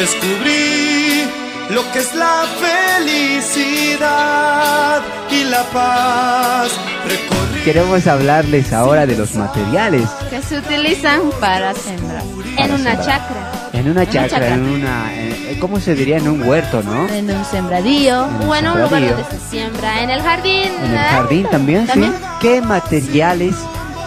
Descubrí 0.00 1.28
lo 1.68 1.82
que 1.92 1.98
es 1.98 2.14
la 2.14 2.46
felicidad 2.96 5.02
y 5.30 5.44
la 5.44 5.62
paz. 5.64 6.70
Recorrí 7.06 7.60
Queremos 7.66 8.06
hablarles 8.06 8.72
ahora 8.72 9.04
de 9.04 9.14
los 9.14 9.34
materiales 9.34 10.08
Que 10.30 10.40
se 10.40 10.56
utilizan 10.58 11.20
para 11.38 11.74
sembrar. 11.74 12.22
En 12.56 12.72
una 12.72 12.96
sembrar. 12.96 13.04
chacra. 13.04 13.52
en 13.74 13.90
una 13.90 14.08
chacra, 14.08 14.54
en 14.54 14.62
una, 14.70 15.12
eh, 15.14 15.58
¿cómo 15.60 15.78
se 15.78 15.94
diría? 15.94 16.16
En 16.16 16.28
un 16.28 16.48
huerto, 16.48 16.82
¿no? 16.82 17.06
En 17.10 17.30
un 17.30 17.44
sembradío. 17.44 18.26
En 18.40 18.48
O 18.48 18.56
en 18.56 18.68
un 18.68 18.80
lugar 18.80 19.06
donde 19.06 19.24
se 19.24 19.38
siembra. 19.50 20.02
En 20.02 20.08
el 20.08 20.22
jardín. 20.22 20.72
En 20.82 20.92
el 20.92 20.98
jardín 20.98 21.46
también, 21.50 21.86
También. 21.86 22.12
¿sí? 22.12 22.18
¿Qué 22.40 22.62
materiales 22.62 23.54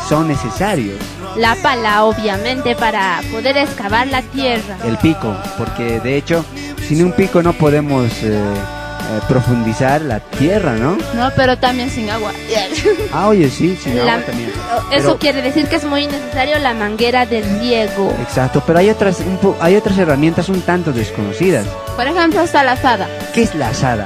son 0.09 0.27
necesarios? 0.27 0.97
La 1.37 1.55
pala, 1.55 2.03
obviamente, 2.03 2.75
para 2.75 3.21
poder 3.31 3.57
excavar 3.57 4.07
la 4.07 4.21
tierra. 4.21 4.77
El 4.85 4.97
pico, 4.97 5.35
porque 5.57 5.99
de 5.99 6.17
hecho, 6.17 6.45
sin 6.87 7.03
un 7.03 7.11
pico 7.11 7.41
no 7.41 7.53
podemos 7.53 8.11
eh, 8.21 8.31
eh, 8.33 9.19
profundizar 9.27 10.01
la 10.01 10.19
tierra, 10.19 10.73
¿no? 10.73 10.97
No, 11.15 11.31
pero 11.35 11.57
también 11.57 11.89
sin 11.89 12.09
agua. 12.09 12.31
Ah, 13.11 13.27
oye, 13.27 13.49
sí, 13.49 13.77
sin 13.81 13.95
La- 13.97 14.13
agua 14.13 14.25
también. 14.25 14.49
Eso 14.49 14.85
Pero- 14.89 15.17
quiere 15.19 15.41
decir 15.41 15.67
que 15.67 15.75
es 15.77 15.83
muy 15.85 16.07
necesario 16.07 16.57
la 16.59 16.73
manguera 16.73 17.25
del 17.25 17.43
riego. 17.59 18.13
Exacto, 18.21 18.63
pero 18.65 18.79
hay 18.79 18.89
otras, 18.89 19.19
un 19.19 19.37
po- 19.37 19.55
hay 19.59 19.75
otras 19.75 19.97
herramientas 19.97 20.49
un 20.49 20.61
tanto 20.61 20.91
desconocidas. 20.91 21.65
Por 21.95 22.07
ejemplo, 22.07 22.41
está 22.41 22.63
la 22.63 22.71
azada. 22.73 23.07
¿Qué 23.33 23.43
es 23.43 23.53
la 23.55 23.69
asada? 23.69 24.05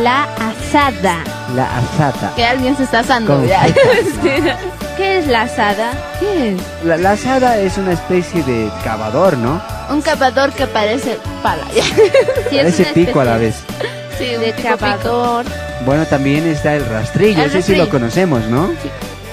La 0.00 0.24
asada. 0.36 1.18
La 1.54 1.78
asada. 1.78 2.32
Que 2.34 2.44
alguien 2.44 2.76
se 2.76 2.84
está 2.84 3.00
asando. 3.00 3.44
Ya. 3.44 3.66
¿Qué 4.96 5.18
es 5.18 5.26
la 5.26 5.42
asada? 5.42 5.92
¿Qué 6.18 6.50
es? 6.54 6.60
La, 6.84 6.96
la 6.96 7.12
asada 7.12 7.58
es 7.58 7.76
una 7.78 7.92
especie 7.92 8.42
de 8.42 8.70
cavador, 8.84 9.36
¿no? 9.36 9.60
Un 9.90 10.00
cavador 10.00 10.52
que 10.52 10.66
parece 10.66 11.18
pala. 11.42 11.64
Sí, 12.50 12.56
Parece 12.56 12.84
pico 12.86 13.20
a 13.20 13.24
la 13.24 13.36
vez. 13.38 13.56
Sí, 14.18 14.34
un 14.34 14.40
De 14.42 14.52
tipo 14.52 14.68
pico. 14.68 14.78
cavador. 14.78 15.44
Bueno, 15.86 16.04
también 16.06 16.46
está 16.46 16.74
el 16.74 16.84
rastrillo, 16.86 17.42
El 17.42 17.50
ese 17.50 17.62
sí 17.62 17.74
lo 17.76 17.88
conocemos, 17.88 18.44
¿no? 18.46 18.70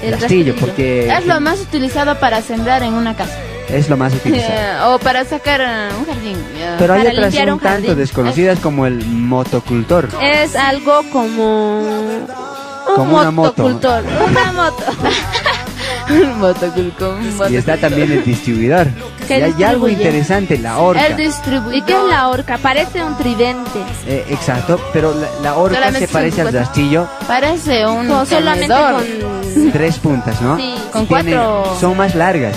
El 0.02 0.12
rastrillo, 0.14 0.54
rastrillo. 0.54 0.56
porque 0.56 1.14
Es 1.14 1.26
lo 1.26 1.40
más 1.42 1.60
utilizado 1.60 2.16
para 2.20 2.42
sembrar 2.42 2.82
en 2.84 2.94
una 2.94 3.16
casa. 3.16 3.34
Es 3.72 3.90
lo 3.90 3.98
más 3.98 4.14
utilizado. 4.14 4.50
Eh, 4.60 4.78
o 4.88 5.00
para 5.00 5.24
sacar 5.26 5.62
eh, 5.62 5.90
un 5.98 6.06
jardín. 6.06 6.38
ya. 6.60 6.76
Pero 6.80 6.94
hay 6.94 7.08
otras 7.08 7.34
un 7.36 7.60
tanto 7.60 7.96
desconocidas 7.96 8.60
como 8.60 8.86
el 8.86 9.06
motocultor. 9.06 10.10
Es 10.22 10.56
algo 10.56 11.02
como... 11.12 11.80
Un 12.90 12.96
Como 12.96 13.18
una 13.18 13.30
moto. 13.32 13.64
motocultor. 13.64 14.04
Una 14.28 14.52
moto. 14.52 14.84
un 16.10 16.40
motoculco, 16.40 17.10
un 17.12 17.22
Y 17.22 17.26
motocultor. 17.32 17.54
está 17.56 17.78
también 17.78 18.12
el 18.12 18.24
distribuidor. 18.24 18.88
Que 19.30 19.38
Y 19.38 19.42
hay 19.44 19.64
algo 19.64 19.88
interesante, 19.88 20.58
la 20.58 20.80
horca. 20.80 21.06
El 21.06 21.16
distribuidor. 21.18 21.76
¿Y 21.76 21.82
qué 21.84 21.94
es 21.94 22.04
la 22.10 22.30
horca? 22.30 22.58
Parece 22.58 23.04
un 23.04 23.16
tridente. 23.16 23.80
Eh, 24.08 24.26
exacto, 24.30 24.82
pero 24.92 25.14
la, 25.14 25.28
la 25.44 25.56
horca 25.56 25.76
Solamente 25.76 26.08
se 26.08 26.12
parece 26.14 26.42
al 26.42 26.46
cuatro. 26.48 26.60
rastrillo, 26.62 27.08
Parece 27.28 27.86
un 27.86 28.08
Con- 28.08 28.26
solamente 28.26 28.74
con 28.74 29.72
tres 29.72 30.00
puntas, 30.00 30.42
¿no? 30.42 30.58
Sí, 30.58 30.74
con 30.92 31.06
Tiene- 31.06 31.32
cuatro- 31.36 31.78
Son 31.80 31.96
más 31.96 32.16
largas. 32.16 32.56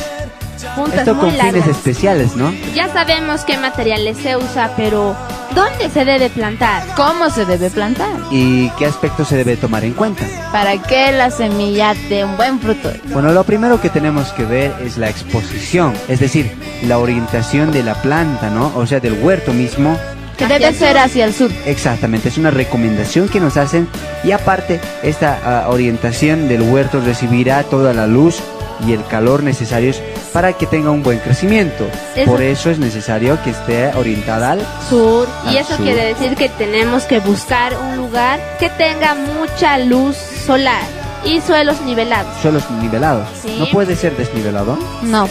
Puntas 0.65 1.01
Esto 1.01 1.15
muy 1.15 1.25
con 1.25 1.31
fines 1.33 1.55
largas. 1.55 1.69
especiales, 1.69 2.37
¿no? 2.37 2.53
Ya 2.75 2.93
sabemos 2.93 3.43
qué 3.45 3.57
materiales 3.59 4.17
se 4.19 4.37
usa, 4.37 4.73
pero 4.77 5.15
¿dónde 5.55 5.91
se 5.91 6.05
debe 6.05 6.31
plantar? 6.31 6.83
¿Cómo 6.97 7.31
se 7.31 7.45
debe 7.45 7.71
plantar? 7.71 8.09
¿Y 8.31 8.71
qué 8.79 8.87
aspectos 8.87 9.29
se 9.29 9.37
debe 9.37 9.57
tomar 9.57 9.85
en 9.85 9.93
cuenta? 9.93 10.25
Para 10.53 10.81
que 10.83 11.13
la 11.13 11.31
semilla 11.31 11.95
dé 12.09 12.25
un 12.25 12.37
buen 12.37 12.61
fruto. 12.61 12.93
Bueno, 13.13 13.33
lo 13.33 13.45
primero 13.45 13.81
que 13.81 13.91
tenemos 13.91 14.33
que 14.33 14.45
ver 14.45 14.73
es 14.85 14.97
la 14.99 15.09
exposición, 15.09 15.95
es 16.09 16.21
decir, 16.21 16.51
la 16.87 16.99
orientación 16.99 17.73
de 17.73 17.83
la 17.83 17.95
planta, 17.95 18.51
¿no? 18.51 18.73
O 18.77 18.87
sea, 18.87 19.01
del 19.01 19.15
huerto 19.23 19.53
mismo. 19.53 19.99
Que 20.37 20.47
debe 20.47 20.73
ser 20.73 20.97
hacia 20.99 21.25
el 21.27 21.35
sur. 21.35 21.51
Exactamente, 21.67 22.29
es 22.29 22.39
una 22.39 22.51
recomendación 22.51 23.29
que 23.29 23.39
nos 23.39 23.57
hacen 23.57 23.87
y 24.25 24.33
aparte 24.33 24.81
esta 25.03 25.39
ah, 25.45 25.69
orientación 25.69 26.49
del 26.49 26.63
huerto 26.63 27.01
recibirá 27.01 27.63
toda 27.65 27.93
la 27.93 28.07
luz 28.07 28.43
y 28.87 28.93
el 28.93 29.05
calor 29.07 29.43
necesarios 29.43 30.01
para 30.33 30.53
que 30.55 30.67
tenga 30.67 30.91
un 30.91 31.03
buen 31.03 31.19
crecimiento. 31.19 31.87
Eso- 32.17 32.31
Por 32.31 32.43
eso 32.43 32.71
es 32.71 32.79
necesario 32.79 33.39
que 33.45 33.51
esté 33.51 33.89
orientada 33.97 34.53
al 34.53 34.61
Sur. 34.89 35.29
Al 35.47 35.55
Y 35.55 35.59
eso 35.59 35.77
sur. 35.77 35.85
quiere 35.85 36.05
decir 36.15 36.35
que 36.37 36.49
tenemos 36.51 37.05
que 37.05 37.21
buscar 37.21 37.77
un 37.79 37.97
lugar 37.97 38.41
que 38.59 38.69
tenga 38.71 39.15
mucha 39.15 39.79
luz 39.79 40.17
solar 40.47 40.83
y 41.25 41.41
suelos 41.41 41.81
nivelados. 41.83 42.33
suelos 42.43 42.65
nivelados. 42.81 43.29
Sí. 43.43 43.57
¿No 43.59 43.67
puede 43.67 43.95
ser 43.97 44.17
desnivelado? 44.17 44.77
No. 45.03 45.29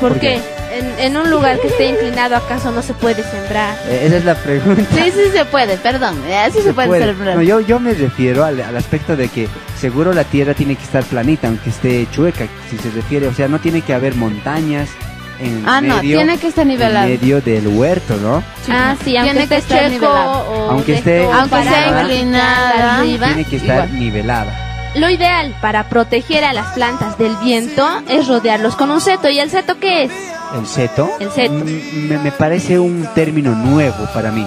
¿Por, 0.00 0.10
¿Por 0.12 0.20
qué? 0.20 0.40
En, 0.74 0.98
en 0.98 1.16
un 1.16 1.30
lugar 1.30 1.58
que 1.60 1.68
esté 1.68 1.86
inclinado, 1.88 2.36
¿acaso 2.36 2.70
no 2.72 2.82
se 2.82 2.94
puede 2.94 3.22
sembrar? 3.22 3.76
Eh, 3.86 4.02
esa 4.06 4.16
es 4.16 4.24
la 4.24 4.34
pregunta. 4.34 4.82
Sí, 4.94 5.10
sí 5.12 5.30
se 5.32 5.44
puede, 5.44 5.76
perdón. 5.76 6.16
eh, 6.26 6.48
Sí 6.52 6.60
se, 6.62 6.72
puede, 6.74 6.88
puede. 6.88 7.04
sembrar. 7.06 7.36
No, 7.36 7.42
yo, 7.42 7.60
yo 7.60 7.78
me 7.80 7.94
refiero 7.94 8.44
al, 8.44 8.60
al 8.60 8.76
aspecto 8.76 9.16
de 9.16 9.28
que 9.28 9.48
seguro 9.78 10.12
la 10.12 10.24
tierra 10.24 10.54
tiene 10.54 10.76
que 10.76 10.82
estar 10.84 11.04
planita, 11.04 11.48
aunque 11.48 11.70
esté 11.70 12.06
chueca, 12.10 12.46
si 12.70 12.78
se 12.78 12.90
refiere. 12.90 13.28
O 13.28 13.34
sea, 13.34 13.46
no 13.48 13.58
tiene 13.60 13.82
que 13.82 13.94
haber 13.94 14.14
montañas 14.16 14.88
en 15.40 15.62
Ah, 15.66 15.80
no, 15.80 15.96
medio, 15.96 16.16
tiene 16.18 16.38
que 16.38 16.46
estar 16.48 16.62
en 16.62 16.68
nivelado. 16.68 17.06
medio 17.08 17.40
del 17.40 17.66
huerto, 17.68 18.16
¿no? 18.16 18.42
Ah, 18.70 18.94
sí, 19.04 19.16
aunque 19.16 19.32
Tiene 19.32 19.48
que 19.48 19.56
esté 19.56 19.74
estar 19.76 19.78
chueco 19.90 20.06
nivelado. 20.06 20.50
o 20.50 20.70
Aunque 20.70 20.94
esté- 20.94 21.28
Aunque 21.32 21.62
sea 21.64 22.02
inclinada, 22.02 22.98
arriba. 22.98 23.26
Tiene 23.28 23.44
que 23.44 23.56
estar 23.56 23.84
igual. 23.86 23.98
nivelada. 23.98 24.60
Lo 24.96 25.10
ideal 25.10 25.56
para 25.60 25.88
proteger 25.88 26.44
a 26.44 26.52
las 26.52 26.66
plantas 26.72 27.18
del 27.18 27.34
viento 27.42 27.84
es 28.08 28.28
rodearlos 28.28 28.76
con 28.76 28.92
un 28.92 29.00
seto. 29.00 29.28
¿Y 29.28 29.40
el 29.40 29.50
seto 29.50 29.78
qué 29.80 30.04
es? 30.04 30.12
¿El 30.54 30.66
seto? 30.66 31.10
El 31.20 31.30
seto. 31.30 31.52
Mm, 31.54 32.08
Me, 32.08 32.18
me 32.18 32.32
parece 32.32 32.78
un 32.78 33.06
término 33.14 33.52
nuevo 33.54 34.06
para 34.14 34.30
mí. 34.30 34.46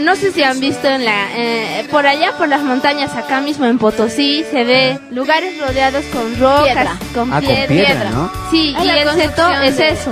No 0.00 0.14
sé 0.14 0.30
si 0.32 0.42
han 0.42 0.60
visto 0.60 0.86
en 0.88 1.04
la 1.06 1.28
eh, 1.34 1.86
por 1.90 2.06
allá 2.06 2.32
por 2.36 2.48
las 2.48 2.60
montañas 2.62 3.14
acá 3.14 3.40
mismo 3.40 3.64
en 3.64 3.78
Potosí 3.78 4.44
se 4.50 4.62
ve 4.64 4.98
lugares 5.10 5.58
rodeados 5.58 6.04
con 6.12 6.38
rocas, 6.38 6.64
Piedra. 6.64 6.96
con 7.14 7.32
Ah, 7.32 7.36
con 7.40 7.46
piedra. 7.46 7.66
piedra, 7.68 8.10
¿no? 8.10 8.30
Sí, 8.50 8.74
Es 8.78 8.84
y 8.84 8.88
el 8.90 9.08
seto 9.12 9.50
es 9.62 9.76
de- 9.78 9.88
eso, 9.88 10.10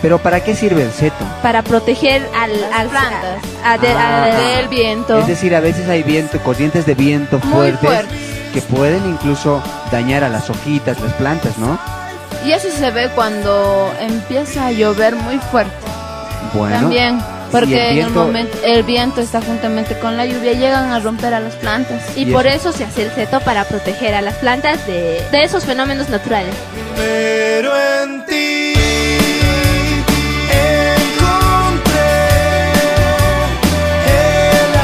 Pero 0.00 0.18
¿para 0.18 0.42
qué 0.42 0.54
sirve 0.54 0.82
el 0.82 0.92
seto? 0.92 1.26
para 1.42 1.62
proteger 1.62 2.26
al, 2.34 2.52
al 2.72 2.88
plantas. 2.88 3.42
a- 3.64 3.76
de- 3.76 3.88
a- 3.92 4.24
Ah. 4.24 4.40
Del 4.56 4.68
viento. 4.68 5.18
Es 5.18 5.26
decir, 5.26 5.54
a 5.54 5.60
veces 5.60 5.86
hay 5.90 6.02
viento, 6.04 6.38
corrientes 6.38 6.86
de 6.86 6.94
viento 6.94 7.38
fuertes. 7.38 8.06
que 8.54 8.62
pueden 8.62 9.06
incluso 9.10 9.62
dañar 9.92 10.24
a 10.24 10.30
las 10.30 10.48
hojitas, 10.48 10.98
las 11.00 11.12
plantas, 11.14 11.58
¿no? 11.58 11.78
Y 12.48 12.52
eso 12.52 12.68
se 12.70 12.90
ve 12.90 13.10
cuando 13.14 13.92
empieza 14.00 14.68
a 14.68 14.72
llover 14.72 15.14
muy 15.16 15.36
fuerte. 15.38 15.70
Bueno. 16.54 16.76
También. 16.80 17.20
Porque 17.52 17.74
el 17.74 17.78
en 17.78 17.86
el 17.88 17.94
viento- 17.94 18.24
momento 18.24 18.58
el 18.64 18.82
viento 18.84 19.20
está 19.20 19.40
juntamente 19.42 19.98
con 19.98 20.16
la 20.16 20.24
lluvia 20.24 20.52
llegan 20.52 20.90
a 20.92 20.98
romper 21.00 21.34
a 21.34 21.40
las 21.40 21.54
plantas. 21.56 22.02
y, 22.16 22.22
Y 22.22 22.26
por 22.32 22.46
eso. 22.46 22.70
eso 22.70 22.78
se 22.78 22.84
hace 22.84 23.02
el 23.04 23.10
seto 23.14 23.40
para 23.40 23.64
proteger 23.64 24.14
a 24.14 24.22
las 24.22 24.34
plantas 24.36 24.86
de, 24.86 25.22
de 25.30 25.42
esos 25.44 25.64
fenómenos 25.64 26.08
naturales. 26.08 26.54
Pero 26.96 27.70
en 28.02 28.24
ti 28.26 28.72
encontré 30.50 32.18
el 34.06 34.76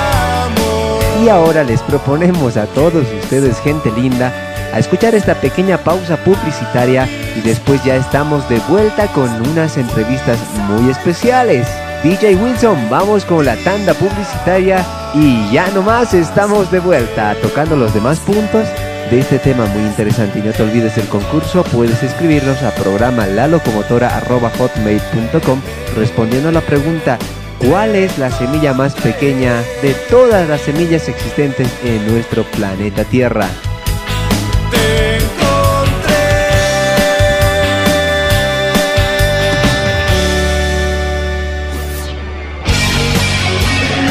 amor. 0.45 1.03
Y 1.25 1.29
ahora 1.29 1.65
les 1.65 1.81
proponemos 1.83 2.57
a 2.57 2.67
todos 2.67 3.05
ustedes, 3.23 3.59
gente 3.61 3.91
linda, 3.93 4.33
a 4.75 4.79
escuchar 4.81 5.15
esta 5.15 5.37
pequeña 5.37 5.79
pausa 5.79 6.17
publicitaria 6.25 7.09
y 7.37 7.41
después 7.43 7.85
ya 7.85 7.95
estamos 7.95 8.49
de 8.49 8.59
vuelta 8.69 9.07
con 9.09 9.31
unas 9.51 9.77
entrevistas 9.77 10.41
muy 10.69 10.91
especiales. 10.91 11.69
DJ 12.03 12.35
Wilson, 12.35 12.91
vamos 12.91 13.25
con 13.25 13.45
la 13.45 13.55
tanda 13.59 13.95
publicitaria 13.95 14.85
y 15.15 15.49
ya 15.53 15.71
nomás 15.71 16.13
estamos 16.13 16.73
de 16.73 16.81
vuelta 16.81 17.37
tocando 17.41 17.77
los 17.77 17.95
demás 17.95 18.19
puntos 18.19 18.67
de 19.13 19.21
este 19.21 19.39
tema 19.39 19.65
muy 19.67 19.85
interesante. 19.85 20.41
Y 20.41 20.43
no 20.43 20.51
te 20.51 20.65
olvides 20.65 20.97
del 20.97 21.07
concurso, 21.07 21.63
puedes 21.63 22.03
escribirnos 22.03 22.61
a 22.65 22.75
programa 22.75 23.29
lalocomotora.hotmail.com 23.29 25.61
respondiendo 25.97 26.49
a 26.49 26.53
la 26.53 26.63
pregunta 26.63 27.17
¿Cuál 27.61 27.95
es 27.95 28.19
la 28.19 28.31
semilla 28.31 28.75
más 28.75 28.95
pequeña 28.95 29.63
de 29.81 29.95
todas 30.11 30.49
las 30.49 30.63
semillas 30.63 31.09
existentes 31.09 31.69
en 31.85 32.05
nuestro 32.11 32.43
planeta 32.45 33.05
Tierra? 33.05 33.49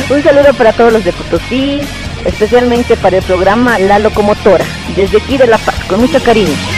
Un 0.10 0.22
saludo 0.22 0.54
para 0.54 0.74
todos 0.74 0.92
los 0.94 1.04
de 1.04 1.14
Potosí, 1.14 1.80
especialmente 2.26 2.98
para 2.98 3.18
el 3.18 3.24
programa 3.24 3.80
La 3.80 4.00
Locomotora, 4.00 4.66
desde 4.96 5.18
aquí 5.18 5.38
de 5.38 5.48
La 5.48 5.58
Paz, 5.58 5.76
con 5.88 6.02
mucho 6.02 6.22
cariño. 6.22 6.73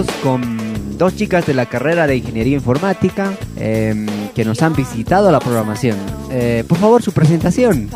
Estamos 0.00 0.22
con 0.22 0.98
dos 0.98 1.14
chicas 1.14 1.46
de 1.46 1.54
la 1.54 1.66
carrera 1.66 2.06
de 2.06 2.16
Ingeniería 2.16 2.54
Informática 2.54 3.32
em, 3.56 4.06
que 4.34 4.44
nos 4.44 4.60
han 4.62 4.74
visitado 4.74 5.30
la 5.30 5.38
programación. 5.38 5.96
Eh, 6.30 6.64
por 6.66 6.78
favor, 6.78 7.02
su 7.02 7.12
presentación. 7.12 7.90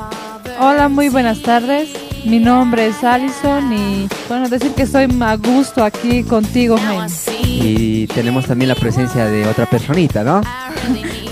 Hola, 0.61 0.89
muy 0.89 1.09
buenas 1.09 1.43
tardes. 1.43 1.89
Mi 2.25 2.39
nombre 2.39 2.89
es 2.89 3.03
Alison 3.03 3.73
y 3.73 4.09
bueno, 4.29 4.49
decir 4.49 4.73
que 4.73 4.83
estoy 4.83 5.09
a 5.21 5.37
gusto 5.37 5.83
aquí 5.83 6.23
contigo, 6.23 6.77
Jaime. 6.77 7.07
Y 7.43 8.07
tenemos 8.09 8.47
también 8.47 8.69
la 8.69 8.75
presencia 8.75 9.25
de 9.27 9.47
otra 9.47 9.67
personita, 9.67 10.23
¿no? 10.23 10.43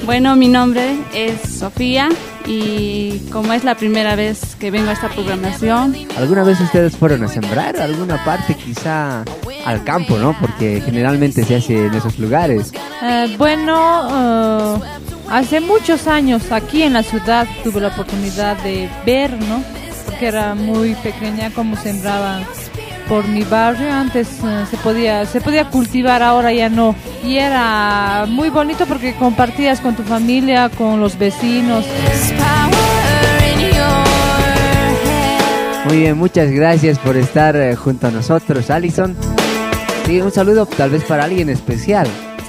Bueno, 0.05 0.37
mi 0.37 0.48
nombre 0.48 0.96
es 1.14 1.59
Sofía 1.59 2.09
y 2.46 3.18
como 3.33 3.52
es 3.52 3.64
la 3.64 3.76
primera 3.76 4.14
vez 4.14 4.55
que 4.57 4.70
vengo 4.70 4.90
a 4.90 4.92
esta 4.92 5.09
programación, 5.09 5.96
¿Alguna 6.16 6.44
vez 6.44 6.61
ustedes 6.61 6.96
fueron 6.96 7.24
a 7.24 7.29
sembrar 7.29 7.76
alguna 7.76 8.24
parte 8.24 8.55
quizá 8.55 9.24
al 9.66 9.83
campo, 9.83 10.16
¿no? 10.16 10.35
Porque 10.40 10.81
generalmente 10.81 11.44
se 11.44 11.57
hace 11.57 11.87
en 11.87 11.94
esos 11.94 12.18
lugares. 12.20 12.72
Eh, 13.02 13.35
bueno, 13.37 14.79
eh, 14.79 14.81
hace 15.29 15.61
muchos 15.61 16.07
años 16.07 16.52
aquí 16.52 16.85
en 16.85 16.92
la 16.92 17.02
ciudad 17.02 17.48
tuve 17.64 17.81
la 17.81 17.88
oportunidad 17.88 18.57
de 18.62 18.88
ver, 19.05 19.33
¿no? 19.33 19.62
Porque 20.05 20.29
era 20.29 20.55
muy 20.55 20.94
pequeña 20.94 21.50
como 21.50 21.76
sembraban 21.76 22.44
por 23.09 23.26
mi 23.26 23.42
barrio. 23.42 23.92
Antes 23.92 24.29
eh, 24.44 24.64
se 24.70 24.76
podía 24.76 25.26
se 25.26 25.40
podía 25.40 25.68
cultivar, 25.68 26.22
ahora 26.22 26.52
ya 26.52 26.68
no. 26.68 26.94
Y 27.24 27.38
era 27.38 28.24
muy 28.29 28.50
bonito 28.50 28.87
porque 28.87 29.16
compartías 29.16 29.81
con 29.81 29.96
tu 29.96 30.05
familia, 30.05 30.68
con 30.68 31.00
los 31.00 31.18
vecinos. 31.18 31.85
Muy 35.87 35.98
bien, 35.98 36.16
muchas 36.16 36.52
gracias 36.52 37.00
por 37.00 37.16
estar 37.16 37.74
junto 37.74 38.07
a 38.07 38.11
nosotros, 38.12 38.70
Alison. 38.70 39.16
Sí, 40.07 40.21
un 40.21 40.31
saludo 40.31 40.66
tal 40.66 40.90
vez 40.90 41.03
para 41.03 41.25
alguien 41.25 41.49
especial, 41.49 42.07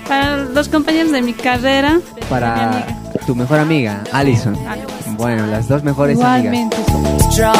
para 0.08 0.38
los 0.38 0.70
compañeros 0.70 1.12
de 1.12 1.24
mi 1.24 1.34
carrera, 1.34 2.00
para 2.30 2.86
tu 3.26 3.34
mejor 3.34 3.58
amiga, 3.58 4.04
Alison. 4.12 4.56
Bueno, 5.17 5.48
las 5.48 5.67
dos 5.67 5.84
mejores 5.84 6.22
amigas. 6.22 6.54
Igualmente. 6.54 6.78
Draw 7.36 7.54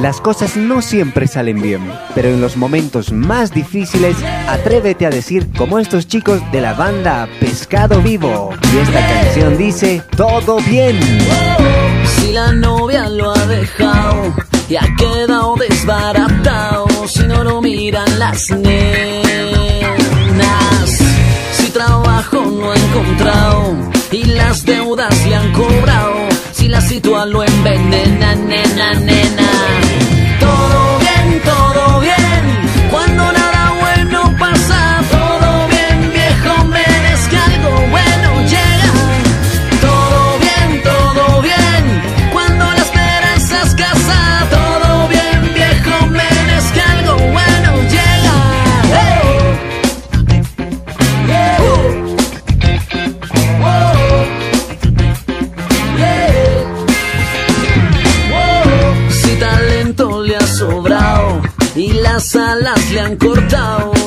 Las 0.00 0.20
cosas 0.20 0.56
no 0.58 0.82
siempre 0.82 1.26
salen 1.26 1.62
bien, 1.62 1.90
pero 2.14 2.28
en 2.28 2.42
los 2.42 2.58
momentos 2.58 3.12
más 3.12 3.52
difíciles, 3.52 4.14
atrévete 4.46 5.06
a 5.06 5.10
decir 5.10 5.48
como 5.56 5.78
estos 5.78 6.06
chicos 6.06 6.40
de 6.52 6.60
la 6.60 6.74
banda 6.74 7.26
Pescado 7.40 8.02
Vivo. 8.02 8.50
Y 8.74 8.78
esta 8.78 9.00
canción 9.00 9.56
dice, 9.56 10.02
todo 10.14 10.58
bien. 10.68 11.00
Si 12.04 12.32
la 12.32 12.52
novia 12.52 13.08
lo 13.08 13.32
ha 13.32 13.46
dejado 13.46 14.34
y 14.68 14.76
ha 14.76 14.86
quedado 14.98 15.54
desbaratado, 15.56 16.86
si 17.08 17.26
no 17.26 17.42
lo 17.42 17.62
miran 17.62 18.18
las 18.18 18.50
nenas, 18.50 18.78
si 21.52 21.70
trabajo 21.70 22.44
no 22.44 22.70
ha 22.70 22.76
encontrado 22.76 23.74
y 24.12 24.24
las 24.24 24.62
deudas 24.62 25.26
le 25.26 25.34
han 25.36 25.52
cobrado, 25.52 26.16
si 26.52 26.68
la 26.68 26.82
situación 26.82 27.32
lo 27.32 27.42
envenena, 27.42 28.34
nena, 28.34 28.94
nena. 28.94 29.45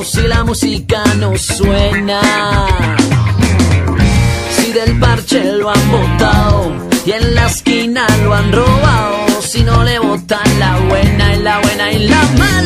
Si 0.04 0.28
la 0.28 0.44
música 0.44 1.02
no 1.20 1.38
suena, 1.38 2.20
si 4.58 4.74
del 4.74 5.00
parche 5.00 5.54
lo 5.54 5.70
han 5.70 5.92
botado 5.92 6.74
y 7.06 7.12
en 7.12 7.34
la 7.34 7.48
esquina 7.48 8.06
lo 8.24 8.34
han 8.34 8.52
robado, 8.52 9.42
si 9.42 9.64
no 9.64 9.84
le 9.86 10.00
botan 10.00 10.60
la 10.60 10.78
buena 10.80 11.34
y 11.34 11.40
la 11.40 11.60
buena 11.60 11.92
y 11.94 12.08
la 12.10 12.24
mala, 12.38 12.59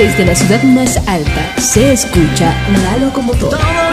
Desde 0.00 0.24
la 0.24 0.34
ciudad 0.34 0.62
más 0.62 0.96
alta 1.06 1.60
se 1.60 1.92
escucha 1.92 2.54
la 2.72 2.96
locomotora. 2.96 3.58
Todo 3.58 3.90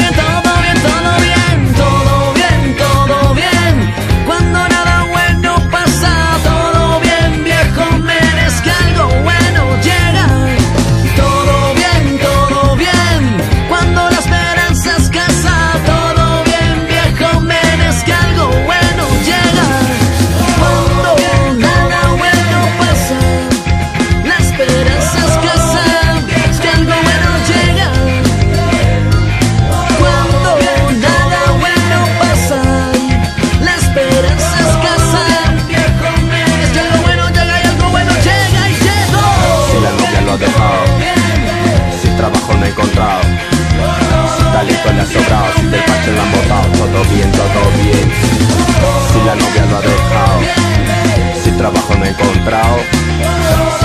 me 51.99 52.07
he 52.07 52.09
encontrado. 52.09 52.77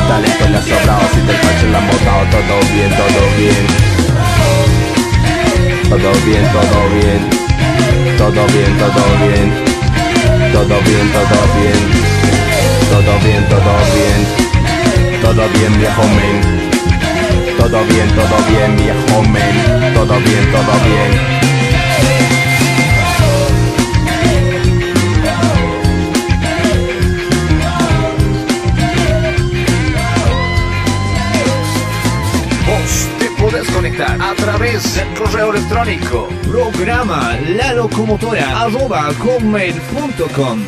Tales 0.09 0.35
que 0.37 0.49
le 0.49 0.61
sobrado, 0.63 1.03
si 1.15 1.21
del 1.21 1.37
parche 1.37 1.69
la 1.71 1.81
Todo 2.31 2.57
bien, 2.73 2.91
todo 2.97 3.23
bien. 3.39 3.65
Todo 5.89 6.13
bien, 6.25 6.45
todo 6.53 6.81
bien. 6.95 7.23
Todo 8.19 8.43
bien, 8.47 8.73
todo 8.79 9.05
bien. 9.23 9.49
Todo 10.53 10.77
bien, 10.83 11.07
todo 11.13 11.41
bien. 11.57 11.81
Todo 12.91 13.15
bien, 13.25 13.43
todo 13.49 13.75
bien. 13.95 14.21
Todo 15.23 15.45
bien, 15.49 15.73
viejo 15.79 16.03
men. 16.17 16.37
Todo 17.59 17.85
bien, 17.85 18.09
todo 18.11 18.37
bien, 18.51 18.71
viejo 18.77 19.23
men. 19.23 19.55
Todo 19.95 20.17
bien, 20.21 20.45
todo 20.53 20.75
bien. 20.85 21.52
Correo 35.33 35.51
electrónico 35.55 36.29
programa 36.47 37.39
la 37.57 37.73
locomotora 37.73 38.61
arroba 38.61 39.11
hotmail.com 39.19 40.63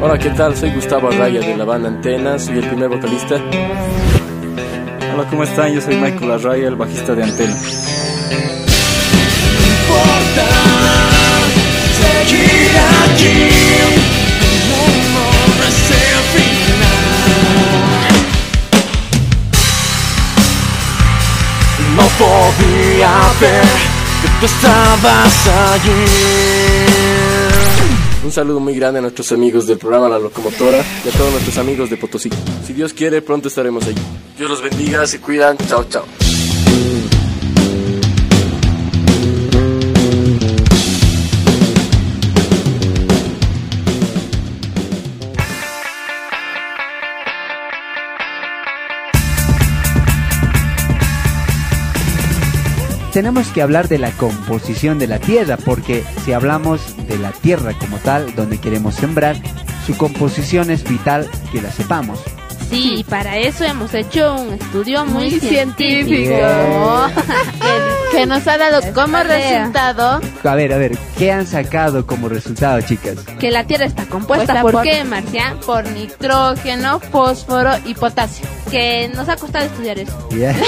Hola, 0.00 0.18
¿qué 0.18 0.30
tal? 0.30 0.56
Soy 0.56 0.70
Gustavo 0.70 1.10
Arraya 1.10 1.38
de 1.38 1.56
la 1.56 1.64
banda 1.64 1.88
Antena, 1.88 2.40
soy 2.40 2.58
el 2.58 2.66
primer 2.66 2.88
vocalista. 2.88 3.36
Hola, 5.14 5.28
¿cómo 5.30 5.44
están? 5.44 5.72
Yo 5.72 5.80
soy 5.80 5.94
Michael 5.94 6.32
Arraya, 6.32 6.66
el 6.66 6.74
bajista 6.74 7.14
de 7.14 7.22
Antena. 7.22 7.54
Seguir 7.54 7.92
aquí, 13.04 14.21
podía 22.22 23.12
ver 23.40 23.64
que 24.22 24.28
tú 24.40 24.46
estabas 24.46 25.48
allí. 25.72 26.04
Un 28.24 28.30
saludo 28.30 28.60
muy 28.60 28.74
grande 28.76 29.00
a 29.00 29.02
nuestros 29.02 29.32
amigos 29.32 29.66
del 29.66 29.78
programa 29.78 30.08
La 30.08 30.18
Locomotora 30.18 30.84
y 31.04 31.08
a 31.08 31.12
todos 31.12 31.32
nuestros 31.32 31.58
amigos 31.58 31.90
de 31.90 31.96
Potosí. 31.96 32.30
Si 32.64 32.72
Dios 32.72 32.92
quiere, 32.92 33.20
pronto 33.20 33.48
estaremos 33.48 33.84
allí. 33.84 34.00
Dios 34.38 34.48
los 34.48 34.62
bendiga, 34.62 35.06
se 35.06 35.20
cuidan. 35.20 35.56
Chao, 35.68 35.84
chao. 35.88 36.04
Tenemos 53.12 53.48
que 53.48 53.60
hablar 53.60 53.88
de 53.88 53.98
la 53.98 54.10
composición 54.12 54.98
de 54.98 55.06
la 55.06 55.18
tierra, 55.18 55.58
porque 55.58 56.02
si 56.24 56.32
hablamos 56.32 56.96
de 57.06 57.18
la 57.18 57.30
tierra 57.30 57.74
como 57.78 57.98
tal, 57.98 58.34
donde 58.34 58.58
queremos 58.58 58.94
sembrar, 58.94 59.36
su 59.86 59.94
composición 59.98 60.70
es 60.70 60.82
vital 60.88 61.28
que 61.52 61.60
la 61.60 61.70
sepamos. 61.70 62.20
Sí, 62.72 62.94
y 62.98 63.04
para 63.04 63.36
eso 63.38 63.64
hemos 63.64 63.92
hecho 63.94 64.34
un 64.34 64.54
estudio 64.54 65.04
muy, 65.04 65.30
Muy 65.30 65.40
científico. 65.40 66.06
científico. 66.08 67.06
que, 68.12 68.18
que 68.18 68.26
nos 68.26 68.46
ha 68.48 68.56
dado 68.58 68.80
como 68.94 69.18
tarea. 69.18 69.58
resultado 69.58 70.20
A 70.42 70.54
ver, 70.54 70.72
a 70.72 70.78
ver, 70.78 70.96
¿qué 71.18 71.30
han 71.32 71.46
sacado 71.46 72.06
como 72.06 72.28
resultado, 72.28 72.80
chicas? 72.80 73.16
Que 73.38 73.50
la 73.50 73.64
Tierra 73.64 73.84
está 73.84 74.06
compuesta, 74.06 74.46
Puesta 74.46 74.62
¿por, 74.62 74.72
por- 74.72 74.82
qué, 74.84 75.04
Marcia? 75.04 75.54
por 75.66 75.86
nitrógeno, 75.90 76.98
fósforo 77.00 77.70
y 77.84 77.94
potasio. 77.94 78.46
Que 78.70 79.10
nos 79.14 79.28
ha 79.28 79.36
costado 79.36 79.66
estudiar 79.66 79.98
eso. 79.98 80.28
Ya. 80.36 80.54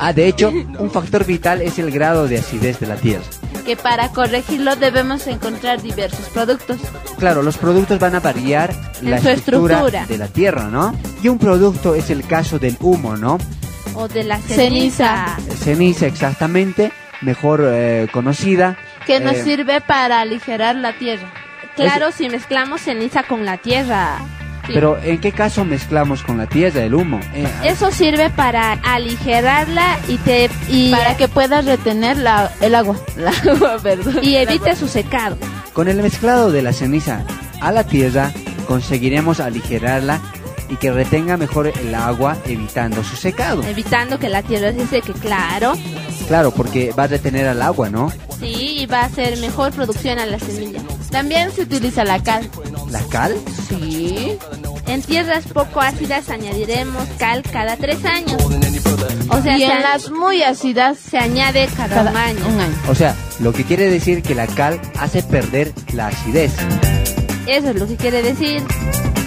Ah, 0.00 0.12
de 0.12 0.26
hecho, 0.28 0.50
un 0.50 0.90
factor 0.90 1.24
vital 1.24 1.62
es 1.62 1.78
el 1.78 1.90
grado 1.90 2.26
de 2.28 2.38
acidez 2.38 2.80
de 2.80 2.86
la 2.86 2.96
tierra. 2.96 3.22
Que 3.64 3.76
para 3.76 4.10
corregirlo 4.10 4.76
debemos 4.76 5.26
encontrar 5.26 5.80
diversos 5.80 6.28
productos. 6.28 6.78
Claro, 7.18 7.42
los 7.42 7.56
productos 7.56 7.98
van 7.98 8.14
a 8.14 8.20
variar 8.20 8.74
En 9.00 9.10
la 9.10 9.20
su 9.20 9.28
estructura, 9.30 9.76
estructura. 9.76 10.06
de 10.06 10.18
la 10.18 10.28
tierra, 10.28 10.64
¿no? 10.64 10.94
Y 11.22 11.28
un 11.28 11.38
producto 11.38 11.94
es 11.94 12.10
el 12.10 12.26
caso 12.26 12.58
del 12.58 12.76
humo, 12.80 13.16
¿no? 13.16 13.38
O 13.94 14.06
de 14.08 14.24
la 14.24 14.38
ceniza. 14.38 15.36
Ceniza. 15.38 15.56
Ceniza 15.64 16.06
exactamente, 16.06 16.92
mejor 17.22 17.62
eh, 17.64 18.08
conocida. 18.12 18.76
Que 19.06 19.20
nos 19.20 19.34
Eh, 19.36 19.44
sirve 19.44 19.80
para 19.80 20.20
aligerar 20.20 20.76
la 20.76 20.92
tierra. 20.98 21.32
Claro, 21.76 22.12
si 22.12 22.28
mezclamos 22.28 22.82
ceniza 22.82 23.22
con 23.22 23.44
la 23.46 23.56
tierra. 23.56 24.18
Sí. 24.66 24.72
Pero 24.72 24.98
¿en 25.02 25.20
qué 25.20 25.32
caso 25.32 25.64
mezclamos 25.64 26.22
con 26.22 26.38
la 26.38 26.46
tierra 26.46 26.82
el 26.82 26.94
humo? 26.94 27.20
Eh, 27.34 27.46
Eso 27.64 27.90
sirve 27.90 28.30
para 28.30 28.72
aligerarla 28.82 29.98
y 30.08 30.16
te 30.18 30.50
y, 30.68 30.90
Para 30.90 31.16
que 31.16 31.28
puedas 31.28 31.64
retener 31.64 32.16
la, 32.18 32.50
el 32.60 32.74
agua. 32.74 32.96
La 33.16 33.30
agua, 33.30 33.76
perdón. 33.82 34.18
y 34.22 34.36
evite 34.36 34.74
su 34.76 34.88
secado. 34.88 35.36
Con 35.72 35.88
el 35.88 35.96
mezclado 36.02 36.50
de 36.50 36.62
la 36.62 36.72
ceniza 36.72 37.24
a 37.60 37.72
la 37.72 37.84
tierra 37.84 38.32
conseguiremos 38.66 39.40
aligerarla 39.40 40.20
y 40.70 40.76
que 40.76 40.90
retenga 40.90 41.36
mejor 41.36 41.66
el 41.68 41.94
agua 41.94 42.36
evitando 42.46 43.04
su 43.04 43.16
secado. 43.16 43.62
Evitando 43.64 44.18
que 44.18 44.28
la 44.30 44.42
tierra 44.42 44.72
se 44.72 44.86
seque, 44.86 45.12
claro. 45.12 45.74
Claro, 46.26 46.52
porque 46.52 46.92
va 46.98 47.02
a 47.04 47.06
retener 47.06 47.46
al 47.46 47.60
agua, 47.60 47.90
¿no? 47.90 48.10
Sí, 48.40 48.78
y 48.80 48.86
va 48.86 49.00
a 49.00 49.04
hacer 49.04 49.36
mejor 49.38 49.72
producción 49.72 50.18
a 50.18 50.24
la 50.26 50.38
semilla. 50.38 50.80
También 51.14 51.52
se 51.52 51.62
utiliza 51.62 52.02
la 52.02 52.20
cal. 52.20 52.50
¿La 52.90 53.00
cal? 53.04 53.36
Sí. 53.68 54.36
En 54.88 55.00
tierras 55.00 55.44
poco 55.46 55.80
ácidas 55.80 56.28
añadiremos 56.28 57.04
cal 57.18 57.44
cada 57.44 57.76
tres 57.76 58.04
años. 58.04 58.42
O 59.28 59.40
sea, 59.40 59.56
y 59.56 59.60
se, 59.60 59.72
en 59.72 59.82
las 59.82 60.10
muy 60.10 60.42
ácidas 60.42 60.98
se 60.98 61.16
añade 61.16 61.68
cada, 61.76 61.94
cada 61.94 62.10
un 62.10 62.16
año. 62.16 62.46
un 62.48 62.60
año. 62.60 62.74
O 62.88 62.96
sea, 62.96 63.14
lo 63.38 63.52
que 63.52 63.62
quiere 63.62 63.88
decir 63.90 64.24
que 64.24 64.34
la 64.34 64.48
cal 64.48 64.80
hace 64.98 65.22
perder 65.22 65.72
la 65.92 66.08
acidez. 66.08 66.52
Eso 67.46 67.70
es 67.70 67.76
lo 67.76 67.86
que 67.86 67.94
quiere 67.94 68.20
decir. 68.20 68.60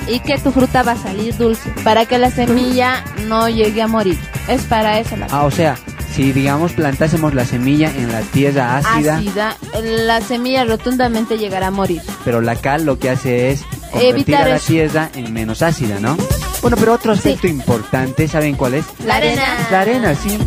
Y 0.10 0.20
que 0.20 0.38
tu 0.40 0.52
fruta 0.52 0.84
va 0.84 0.92
a 0.92 0.98
salir 0.98 1.38
dulce. 1.38 1.70
Para 1.86 2.06
que 2.06 2.18
la 2.18 2.32
semilla 2.32 3.02
no 3.30 3.48
llegue 3.48 3.82
a 3.82 3.88
morir. 3.88 4.20
Es 4.50 4.64
para 4.64 5.00
eso 5.00 5.16
la 5.16 5.28
Ah, 5.32 5.46
o 5.46 5.52
sea, 5.52 5.78
si 6.18 6.32
digamos 6.34 6.74
plantásemos 6.74 7.36
la 7.36 7.46
semilla 7.46 7.92
en 7.96 8.12
la 8.12 8.22
tierra 8.22 8.78
ácida, 8.78 9.18
ácida, 9.18 9.56
la 9.84 10.20
semilla 10.20 10.66
rotundamente 10.66 11.38
llegará 11.38 11.68
a 11.68 11.72
morir. 11.72 12.02
pero 12.26 12.42
la 12.42 12.56
cal 12.56 12.86
lo 12.86 12.98
que 12.98 13.12
hace 13.12 13.52
es 13.52 13.62
convertir 13.92 14.16
Evitar 14.16 14.42
a 14.42 14.50
la 14.50 14.56
eso. 14.56 14.66
tierra 14.66 15.10
en 15.14 15.32
menos 15.32 15.62
ácida, 15.62 16.00
¿no? 16.00 16.18
Bueno, 16.64 16.76
pero 16.78 16.94
otro 16.94 17.12
aspecto 17.12 17.46
importante, 17.48 18.28
¿saben 18.28 18.56
cuál 18.56 18.74
es? 18.74 18.86
La 19.06 19.18
arena. 19.18 19.44
La 19.70 19.82
arena, 19.82 20.16
sí. 20.16 20.40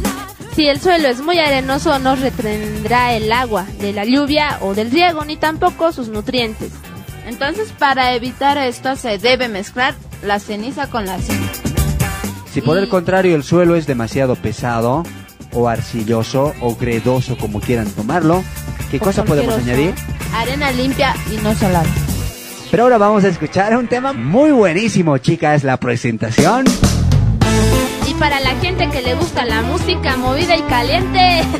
Si 0.56 0.66
el 0.66 0.80
suelo 0.80 1.06
es 1.06 1.20
muy 1.20 1.38
arenoso, 1.38 2.00
no 2.00 2.16
retendrá 2.16 3.14
el 3.14 3.30
agua 3.32 3.64
de 3.80 3.92
la 3.92 4.04
lluvia 4.04 4.58
o 4.62 4.74
del 4.74 4.90
riego, 4.90 5.24
ni 5.24 5.36
tampoco 5.36 5.92
sus 5.92 6.08
nutrientes. 6.08 6.72
Entonces, 7.28 7.72
para 7.78 8.12
evitar 8.16 8.58
esto, 8.58 8.96
se 8.96 9.18
debe 9.18 9.46
mezclar 9.46 9.94
la 10.24 10.40
ceniza 10.40 10.88
con 10.90 11.06
la 11.06 11.14
arcilla. 11.14 11.46
Si 12.52 12.60
por 12.60 12.76
el 12.76 12.88
contrario 12.88 13.36
el 13.36 13.44
suelo 13.44 13.76
es 13.76 13.86
demasiado 13.86 14.34
pesado, 14.34 15.04
o 15.52 15.68
arcilloso, 15.68 16.54
o 16.60 16.74
gredoso, 16.76 17.36
como 17.38 17.60
quieran 17.60 17.88
tomarlo, 17.90 18.42
¿qué 18.90 18.98
O 18.98 19.00
cosa 19.00 19.24
podemos 19.24 19.54
añadir? 19.54 19.94
Arena 20.34 20.70
limpia 20.72 21.14
y 21.32 21.36
no 21.42 21.54
salada. 21.54 21.88
Pero 22.70 22.84
ahora 22.84 22.98
vamos 22.98 23.24
a 23.24 23.28
escuchar 23.28 23.76
un 23.76 23.88
tema 23.88 24.12
muy 24.12 24.52
buenísimo, 24.52 25.18
chicas, 25.18 25.64
la 25.64 25.76
presentación. 25.76 26.64
Y 28.08 28.14
para 28.14 28.38
la 28.40 28.50
gente 28.60 28.88
que 28.90 29.02
le 29.02 29.14
gusta 29.14 29.44
la 29.44 29.62
música 29.62 30.16
movida 30.16 30.56
y 30.56 30.62
caliente, 30.62 31.42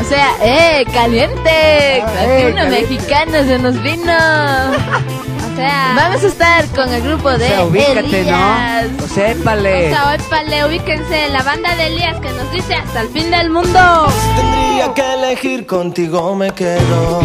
O 0.00 0.04
sea, 0.04 0.28
¡eh! 0.42 0.84
¡Caliente! 0.94 1.50
eh, 1.98 2.02
Aquí 2.02 2.52
una 2.52 2.62
caliente. 2.62 2.94
mexicana 2.94 3.44
se 3.44 3.58
nos 3.58 3.82
vino. 3.82 4.12
o 5.58 5.60
sea, 5.60 5.92
Vamos 5.96 6.22
a 6.22 6.26
estar 6.28 6.66
con 6.68 6.92
el 6.92 7.02
grupo 7.02 7.30
O 7.30 7.38
de 7.38 7.48
sea, 7.48 7.64
ubícate, 7.64 8.20
Elías. 8.20 8.90
¿no? 8.96 9.04
O 9.04 9.08
sea, 9.08 9.30
épale. 9.32 9.86
o 9.86 9.90
sea, 9.90 10.14
épale, 10.14 10.64
ubíquense 10.66 11.26
en 11.26 11.32
la 11.32 11.42
banda 11.42 11.74
de 11.74 11.86
Elías 11.88 12.20
que 12.20 12.30
nos 12.30 12.50
dice 12.52 12.74
hasta 12.74 13.00
el 13.00 13.08
fin 13.08 13.28
del 13.30 13.50
mundo. 13.50 14.06
Tendría 14.36 14.94
que 14.94 15.14
elegir 15.14 15.66
contigo 15.66 16.36
me 16.36 16.52
quedo. 16.52 17.22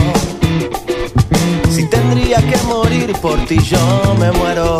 Si 1.69 1.87
tendría 1.89 2.37
que 2.37 2.57
morir 2.67 3.13
por 3.21 3.37
ti 3.45 3.59
yo 3.59 4.15
me 4.19 4.31
muero. 4.31 4.79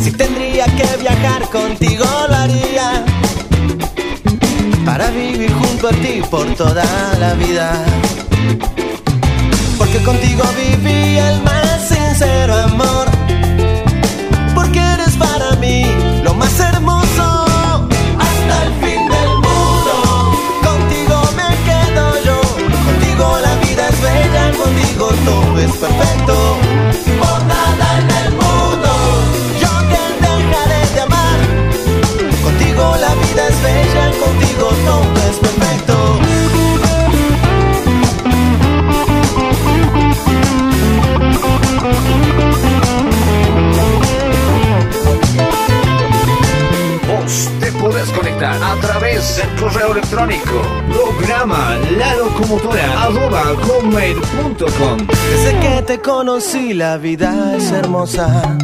Si 0.00 0.12
tendría 0.12 0.66
que 0.66 0.86
viajar 1.00 1.48
contigo 1.50 2.04
lo 2.28 2.34
haría. 2.36 3.04
Para 4.84 5.10
vivir 5.10 5.52
junto 5.52 5.88
a 5.88 5.92
ti 5.92 6.22
por 6.30 6.46
toda 6.54 6.84
la 7.18 7.34
vida. 7.34 7.84
Porque 9.92 10.06
contigo 10.06 10.42
viví 10.56 11.18
el 11.18 11.42
más 11.42 11.86
sincero 11.86 12.54
amor. 12.54 13.10
Porque 14.54 14.78
eres 14.78 15.14
para 15.16 15.54
mí 15.56 15.84
lo 16.22 16.32
más 16.32 16.58
hermoso. 16.60 17.44
Hasta 18.18 18.62
el 18.64 18.72
fin 18.80 19.06
del 19.06 19.28
mundo. 19.34 20.32
Contigo 20.64 21.20
me 21.36 21.48
quedo 21.68 22.24
yo. 22.24 22.40
Contigo 22.86 23.38
la 23.42 23.54
vida 23.66 23.88
es 23.90 24.00
bella. 24.00 24.52
Contigo 24.56 25.10
todo 25.26 25.58
es 25.60 25.72
perfecto. 25.72 26.21
Través 49.22 49.36
del 49.36 49.60
correo 49.60 49.92
electrónico. 49.92 50.62
Programa 50.88 51.76
la 51.96 52.14
locomotora 52.16 53.02
arroba 53.02 53.42
hotmail.com. 53.62 55.06
Desde 55.06 55.60
que 55.60 55.82
te 55.82 56.00
conocí 56.00 56.74
la 56.74 56.96
vida 56.96 57.56
es 57.56 57.70
hermosa. 57.70 58.58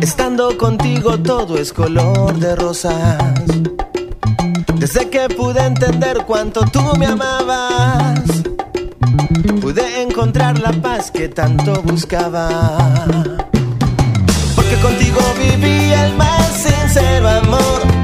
Estando 0.00 0.56
contigo 0.56 1.18
todo 1.18 1.58
es 1.58 1.72
color 1.72 2.34
de 2.38 2.54
rosas. 2.56 3.18
Desde 4.76 5.10
que 5.10 5.28
pude 5.28 5.60
entender 5.64 6.18
cuánto 6.26 6.60
tú 6.60 6.82
me 6.98 7.06
amabas, 7.06 8.22
pude 9.60 10.02
encontrar 10.02 10.58
la 10.60 10.70
paz 10.72 11.10
que 11.10 11.28
tanto 11.28 11.82
buscaba. 11.82 12.68
Porque 14.54 14.76
contigo 14.76 15.20
viví 15.36 15.92
el 15.92 16.14
más 16.14 16.46
sincero 16.52 17.28
amor. 17.28 17.97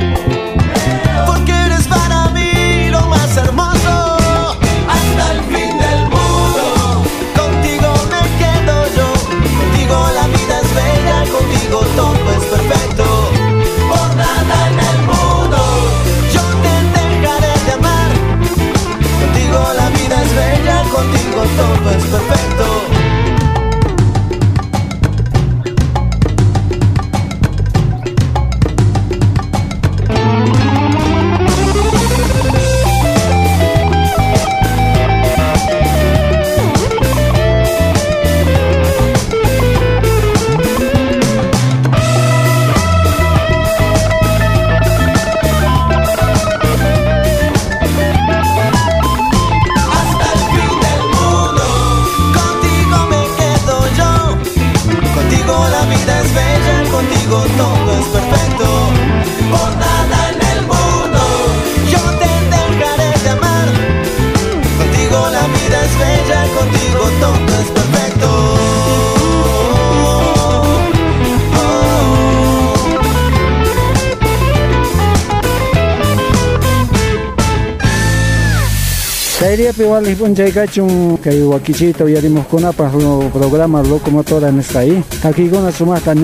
Kairia 79.64 79.80
piwal 79.80 80.04
ipun 80.04 80.34
jaykachun 80.36 81.16
kay 81.24 81.40
wakichita 81.40 82.04
uyarimos 82.04 82.44
kunapa 82.52 82.92
programa 83.32 83.80
locomotora 83.80 84.48
en 84.48 84.60
esta 84.60 84.80
ahí. 84.80 85.02
Takiguna 85.22 85.72
sumasta 85.72 86.14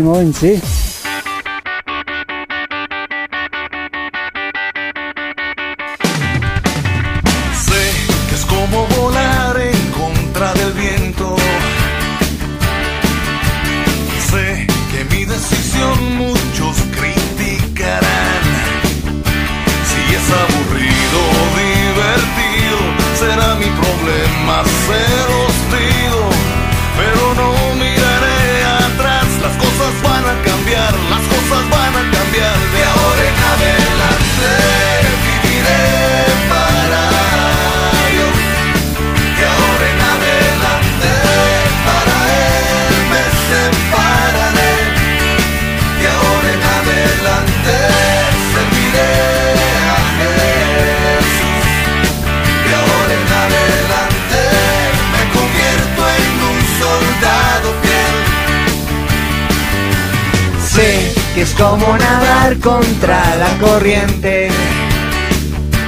como 61.60 61.98
nadar 61.98 62.58
contra 62.58 63.36
la 63.36 63.58
corriente. 63.58 64.39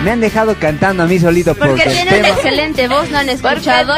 Me 0.05 0.11
han 0.11 0.21
dejado 0.21 0.57
cantando 0.59 1.03
a 1.05 1.07
mí 1.07 1.19
solito 1.19 1.55
porque, 1.55 1.69
Porque 1.71 1.83
el 1.85 1.93
tiene 1.93 2.11
una 2.11 2.23
tema, 2.23 2.29
excelente 2.37 2.89
voz, 2.89 3.11
¿no 3.11 3.19
han 3.19 3.29
escuchado? 3.29 3.95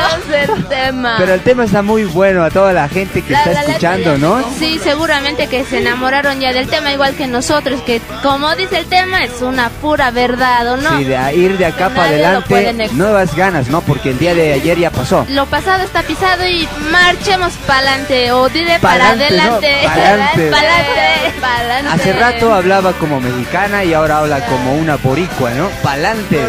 el 0.57 0.65
tema. 0.67 1.15
pero 1.19 1.35
el 1.35 1.41
tema 1.41 1.65
está 1.65 1.83
muy 1.83 2.05
bueno 2.05 2.45
a 2.45 2.51
toda 2.51 2.73
la 2.73 2.89
gente 2.89 3.23
que 3.23 3.33
está 3.35 3.53
escuchando, 3.53 4.19
¿no? 4.19 4.43
Sí, 4.59 4.79
seguramente 4.83 5.47
que 5.49 5.65
se 5.65 5.79
enamoraron 5.79 6.41
ya 6.41 6.53
del 6.53 6.69
tema 6.69 6.93
igual 6.93 7.15
que 7.15 7.27
nosotros, 7.27 7.81
que 7.83 8.01
como 8.23 8.55
dice 8.57 8.79
el 8.79 8.87
tema 8.87 9.25
es 9.25 9.41
una 9.43 9.69
pura 9.71 10.11
verdad, 10.11 10.73
¿o 10.73 10.77
no? 10.77 10.99
Sí, 10.99 11.05
de 11.05 11.17
a- 11.17 11.33
ir 11.33 11.57
de 11.59 11.67
acá 11.67 11.89
para 11.91 12.09
adelante, 12.09 12.89
nuevas 12.93 13.35
ganas, 13.35 13.69
¿no? 13.69 13.81
Porque 13.81 14.11
el 14.11 14.19
día 14.19 14.35
de 14.35 14.53
ayer 14.53 14.79
ya 14.79 14.91
pasó. 14.91 15.25
Lo 15.31 15.47
pasado 15.47 15.83
está 15.85 16.03
pisado 16.03 16.47
y 16.47 16.69
marchemos 16.91 17.53
pa'lante 17.67 18.33
o 18.33 18.49
diré 18.49 18.79
para 18.79 19.05
¿no? 19.05 19.11
adelante. 19.13 19.77
Pa'lante. 19.85 20.51
Pa'lante. 20.51 21.41
Pa'lante. 21.41 21.91
Hace 21.93 22.13
rato 22.13 22.55
hablaba 22.55 22.93
como 22.95 23.21
mexicana 23.21 23.85
y 23.85 23.93
ahora 23.95 24.19
habla 24.19 24.45
como 24.47 24.75
una 24.75 24.97
boricua, 24.97 25.51
¿no? 25.53 25.69
Pa'lante. 25.95 26.41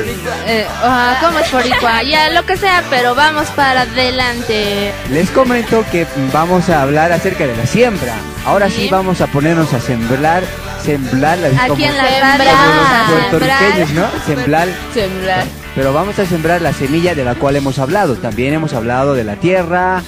Eh, 0.47 0.65
ah, 0.81 1.17
¿Cómo 1.21 1.37
es 1.37 1.51
boricua? 1.51 2.01
Ya, 2.01 2.31
lo 2.31 2.43
que 2.47 2.57
sea, 2.57 2.83
pero 2.89 3.13
vamos 3.13 3.47
para 3.49 3.81
adelante. 3.81 4.91
Les 5.11 5.29
comento 5.29 5.85
que 5.91 6.07
vamos 6.33 6.67
a 6.69 6.81
hablar 6.81 7.11
acerca 7.11 7.45
de 7.45 7.55
la 7.55 7.67
siembra. 7.67 8.15
Ahora 8.43 8.71
sí, 8.71 8.89
vamos 8.89 9.21
a 9.21 9.27
ponernos 9.27 9.71
a 9.71 9.79
sembrar, 9.79 10.43
sembrar, 10.83 11.37
Aquí 11.45 11.67
como, 11.67 11.85
en 11.85 11.95
la 11.95 12.03
como 12.03 12.43
radio. 12.43 13.15
los 13.15 13.25
puertorriqueños, 13.29 13.89
¿no? 13.91 14.07
Sembrar. 14.25 14.67
Sembrar. 14.95 15.43
Pero 15.75 15.93
vamos 15.93 16.17
a 16.17 16.25
sembrar 16.25 16.63
la 16.63 16.73
semilla 16.73 17.13
de 17.13 17.23
la 17.23 17.35
cual 17.35 17.55
hemos 17.55 17.77
hablado. 17.77 18.15
También 18.15 18.55
hemos 18.55 18.73
hablado 18.73 19.13
de 19.13 19.25
la 19.25 19.35
tierra, 19.35 20.01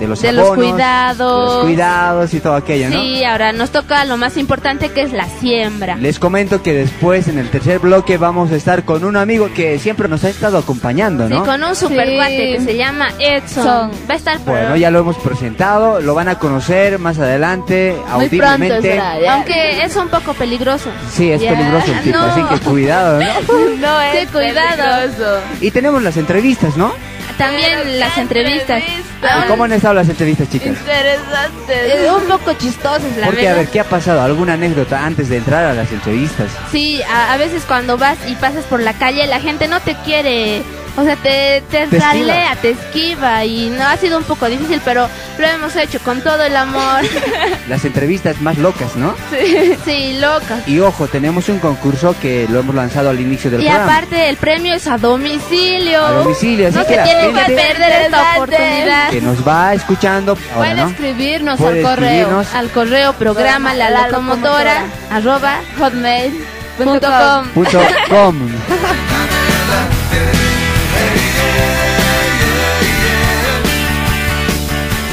de 0.00 0.06
los 0.06 0.22
De 0.22 0.32
los 0.32 0.46
abonos, 0.46 0.72
cuidados. 0.72 1.48
de 1.50 1.54
los 1.56 1.64
cuidados 1.64 2.34
y 2.34 2.40
todo 2.40 2.54
aquello, 2.54 2.90
¿no? 2.90 3.00
Sí, 3.00 3.24
ahora 3.24 3.52
nos 3.52 3.70
toca 3.70 4.04
lo 4.04 4.16
más 4.16 4.36
importante 4.36 4.90
que 4.90 5.02
es 5.02 5.12
la 5.12 5.26
siembra. 5.26 5.96
Les 5.96 6.18
comento 6.18 6.62
que 6.62 6.72
después 6.72 7.28
en 7.28 7.38
el 7.38 7.50
tercer 7.50 7.78
bloque 7.80 8.16
vamos 8.18 8.50
a 8.52 8.56
estar 8.56 8.84
con 8.84 9.04
un 9.04 9.16
amigo 9.16 9.50
que 9.54 9.78
siempre 9.78 10.08
nos 10.08 10.24
ha 10.24 10.28
estado 10.30 10.58
acompañando, 10.58 11.26
Sí, 11.28 11.34
¿no? 11.34 11.44
con 11.44 11.62
un 11.62 11.74
super 11.74 12.06
Sí. 12.08 12.14
cuate 12.16 12.52
que 12.52 12.60
se 12.60 12.76
llama 12.76 13.08
Edson. 13.18 13.90
Va 14.08 14.14
a 14.14 14.16
estar 14.16 14.38
por 14.40 14.54
Bueno, 14.54 14.76
ya 14.76 14.90
lo 14.90 15.00
hemos 15.00 15.16
presentado, 15.16 16.00
lo 16.00 16.14
van 16.14 16.28
a 16.28 16.38
conocer 16.38 16.98
más 16.98 17.18
adelante, 17.18 17.92
muy 17.94 18.28
pronto, 18.28 18.46
audiblemente. 18.46 18.82
será, 18.92 19.18
ya. 19.20 19.34
Aunque 19.34 19.82
es 19.84 19.96
un 19.96 20.08
poco 20.08 20.34
peligroso. 20.34 20.90
Sí, 21.12 21.30
es 21.32 21.40
Ya. 21.42 21.50
peligroso 21.54 21.92
el 21.92 22.00
tipo, 22.02 22.18
No. 22.18 22.24
así 22.24 22.42
que 22.42 22.60
cuidado, 22.60 23.20
¿no? 23.20 23.26
No 23.80 24.00
es 24.00 24.20
sí, 24.20 24.26
cuidado. 24.32 25.40
Y 25.60 25.70
tenemos 25.70 26.02
las 26.02 26.16
entrevistas, 26.16 26.76
¿no? 26.76 26.92
También 27.38 27.98
las 28.00 28.18
entrevistas. 28.18 28.82
¿Y 28.82 29.48
¿Cómo 29.48 29.64
han 29.64 29.72
estado 29.72 29.94
las 29.94 30.08
entrevistas, 30.08 30.48
chicas? 30.50 30.68
Interesante. 30.68 32.04
Eh, 32.04 32.10
un 32.12 32.24
poco 32.24 32.52
chistosas, 32.54 33.16
la 33.16 33.26
Porque, 33.26 33.46
a 33.46 33.50
verdad. 33.52 33.56
ver, 33.64 33.68
¿qué 33.68 33.80
ha 33.80 33.84
pasado? 33.84 34.20
¿Alguna 34.20 34.54
anécdota 34.54 35.04
antes 35.04 35.28
de 35.28 35.38
entrar 35.38 35.64
a 35.64 35.74
las 35.74 35.90
entrevistas? 35.92 36.50
Sí, 36.70 37.00
a, 37.02 37.32
a 37.32 37.36
veces 37.36 37.62
cuando 37.66 37.96
vas 37.96 38.18
y 38.28 38.34
pasas 38.36 38.64
por 38.64 38.80
la 38.82 38.92
calle, 38.92 39.26
la 39.26 39.40
gente 39.40 39.68
no 39.68 39.80
te 39.80 39.94
quiere. 40.04 40.62
O 40.98 41.04
sea, 41.04 41.14
te, 41.14 41.62
te, 41.70 41.86
Te 41.86 41.96
esquiva. 41.96 42.06
ralea, 42.12 42.56
te 42.60 42.70
esquiva 42.70 43.44
y 43.44 43.70
no 43.70 43.86
ha 43.86 43.96
sido 43.96 44.18
un 44.18 44.24
poco 44.24 44.46
difícil, 44.46 44.80
pero 44.84 45.08
lo 45.38 45.46
hemos 45.46 45.76
hecho 45.76 46.00
con 46.00 46.20
todo 46.22 46.42
el 46.42 46.56
amor. 46.56 47.02
Las 47.68 47.84
entrevistas 47.84 48.40
más 48.40 48.58
locas, 48.58 48.96
¿no? 48.96 49.14
sí, 49.30 49.76
sí, 49.84 50.18
loca. 50.20 50.58
Y 50.66 50.80
ojo, 50.80 51.06
tenemos 51.06 51.48
un 51.48 51.60
concurso 51.60 52.16
que 52.20 52.48
lo 52.50 52.58
hemos 52.58 52.74
lanzado 52.74 53.10
al 53.10 53.20
inicio 53.20 53.48
del 53.48 53.62
Y 53.62 53.66
programa. 53.66 53.96
aparte 53.96 54.28
el 54.28 54.36
premio 54.38 54.74
es 54.74 54.88
a 54.88 54.98
domicilio. 54.98 56.04
A 56.04 56.10
domicilio, 56.10 56.66
así 56.68 56.78
no 56.78 56.84
que 56.86 56.94
se 56.96 57.02
tienen 57.02 57.32
que 57.34 57.44
perder 57.44 57.92
esta 58.06 58.32
oportunidad. 58.34 59.10
Que 59.10 59.20
nos 59.20 59.46
va 59.46 59.74
escuchando 59.74 60.36
ahora, 60.52 60.70
Puede 60.70 60.74
¿no? 60.82 60.88
escribirnos 60.90 61.60
al 61.60 61.82
correo, 61.82 61.92
escribirnos. 61.92 62.54
al 62.54 62.70
correo 62.70 63.12
programa 63.12 63.72
la, 63.74 63.90
La 63.90 64.08
locomotora, 64.08 64.82
arroba 65.12 65.60
hotmail 65.78 66.44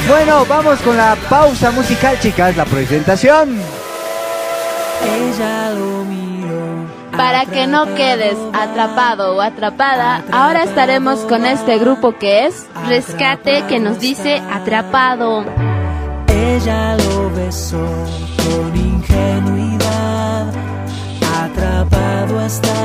Bueno, 0.08 0.46
vamos 0.46 0.80
con 0.82 0.96
la 0.96 1.16
pausa 1.28 1.72
musical, 1.72 2.18
chicas, 2.20 2.56
la 2.56 2.64
presentación. 2.64 3.60
Ella 5.02 5.70
lo 5.70 6.04
miró. 6.04 6.86
Para 7.16 7.44
que 7.46 7.66
no 7.66 7.92
quedes 7.96 8.36
atrapado 8.52 9.36
o 9.36 9.40
atrapada, 9.40 10.22
ahora 10.30 10.62
estaremos 10.62 11.20
con 11.20 11.44
este 11.44 11.78
grupo 11.78 12.16
que 12.18 12.46
es 12.46 12.66
Rescate 12.86 13.64
que 13.66 13.80
nos 13.80 13.98
dice 13.98 14.40
atrapado. 14.52 15.44
Ella 16.28 16.96
lo 16.96 17.30
besó 17.34 17.84
con 18.36 18.76
ingenuidad. 18.76 20.52
Atrapado 21.42 22.44
está, 22.46 22.75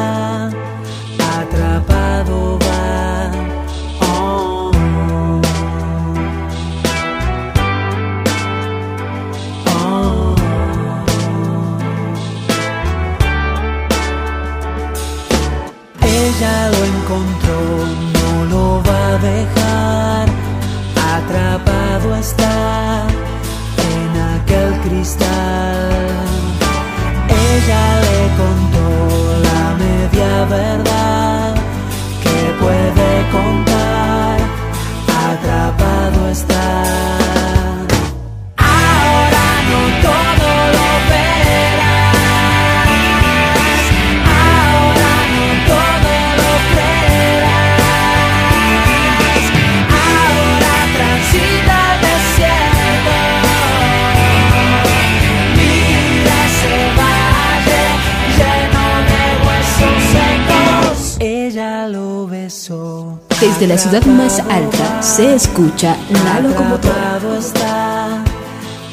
Desde 63.61 63.75
la 63.75 63.79
ciudad 63.79 64.05
más 64.07 64.39
alta 64.49 65.03
se 65.03 65.35
escucha 65.35 65.95
la 66.25 66.39
locomotora. 66.39 67.19
Está 67.37 68.23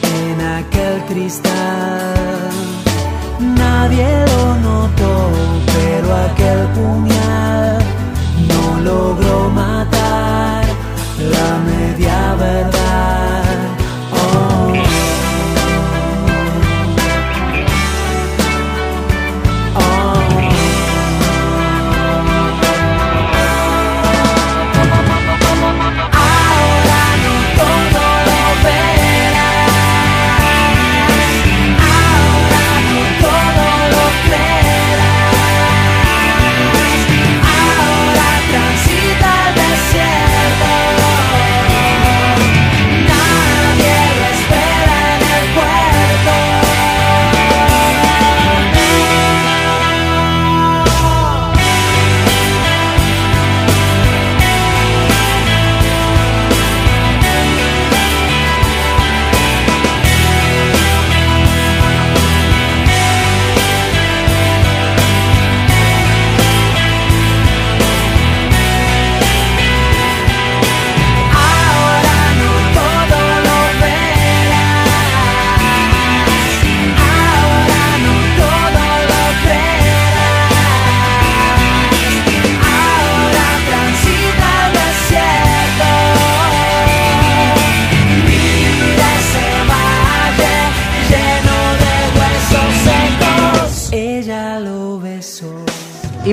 en 0.03 0.41
aquel 0.43 1.03
cristal. 1.09 2.51
Nadie 3.41 4.07
lo 4.27 4.57
notó, 4.57 5.31
pero 5.75 6.14
aquel 6.14 6.66
puñal 6.75 7.79
no 8.47 8.81
logró 8.83 9.49
matar 9.49 10.66
la 11.19 11.59
media 11.64 12.35
verdad. 12.35 12.88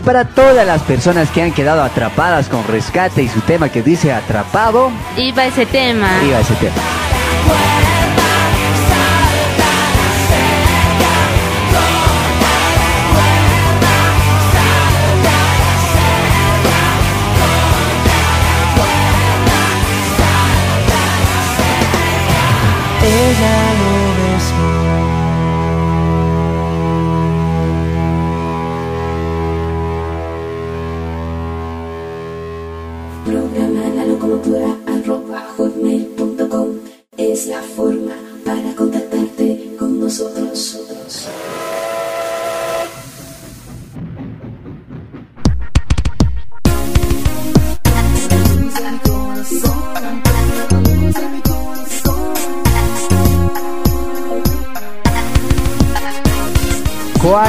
Para 0.06 0.24
todas 0.26 0.66
las 0.66 0.84
personas 0.84 1.30
que 1.32 1.42
han 1.42 1.52
quedado 1.52 1.82
atrapadas 1.84 2.48
con 2.48 2.66
rescate 2.68 3.24
y 3.24 3.28
su 3.28 3.42
tema 3.42 3.70
que 3.70 3.82
dice 3.82 4.14
atrapado, 4.14 4.92
Iba 5.18 5.46
ese 5.48 5.66
tema. 5.66 6.20
diga 6.22 6.40
ese 6.40 6.54
tema. 6.56 7.85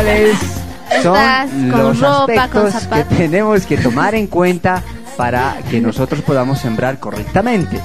¿Cuáles 0.07 0.38
son 1.02 1.70
con 1.70 1.82
los 1.82 2.00
ropa, 2.00 2.48
con 2.48 2.66
aspectos 2.66 3.09
que 3.09 3.14
tenemos 3.28 3.66
que 3.66 3.76
tomar 3.76 4.14
en 4.14 4.28
cuenta 4.28 4.82
para 5.16 5.57
que 5.68 5.80
nosotros 5.80 6.20
podamos 6.22 6.61
sembrar 6.61 7.00
correctamente? 7.00 7.80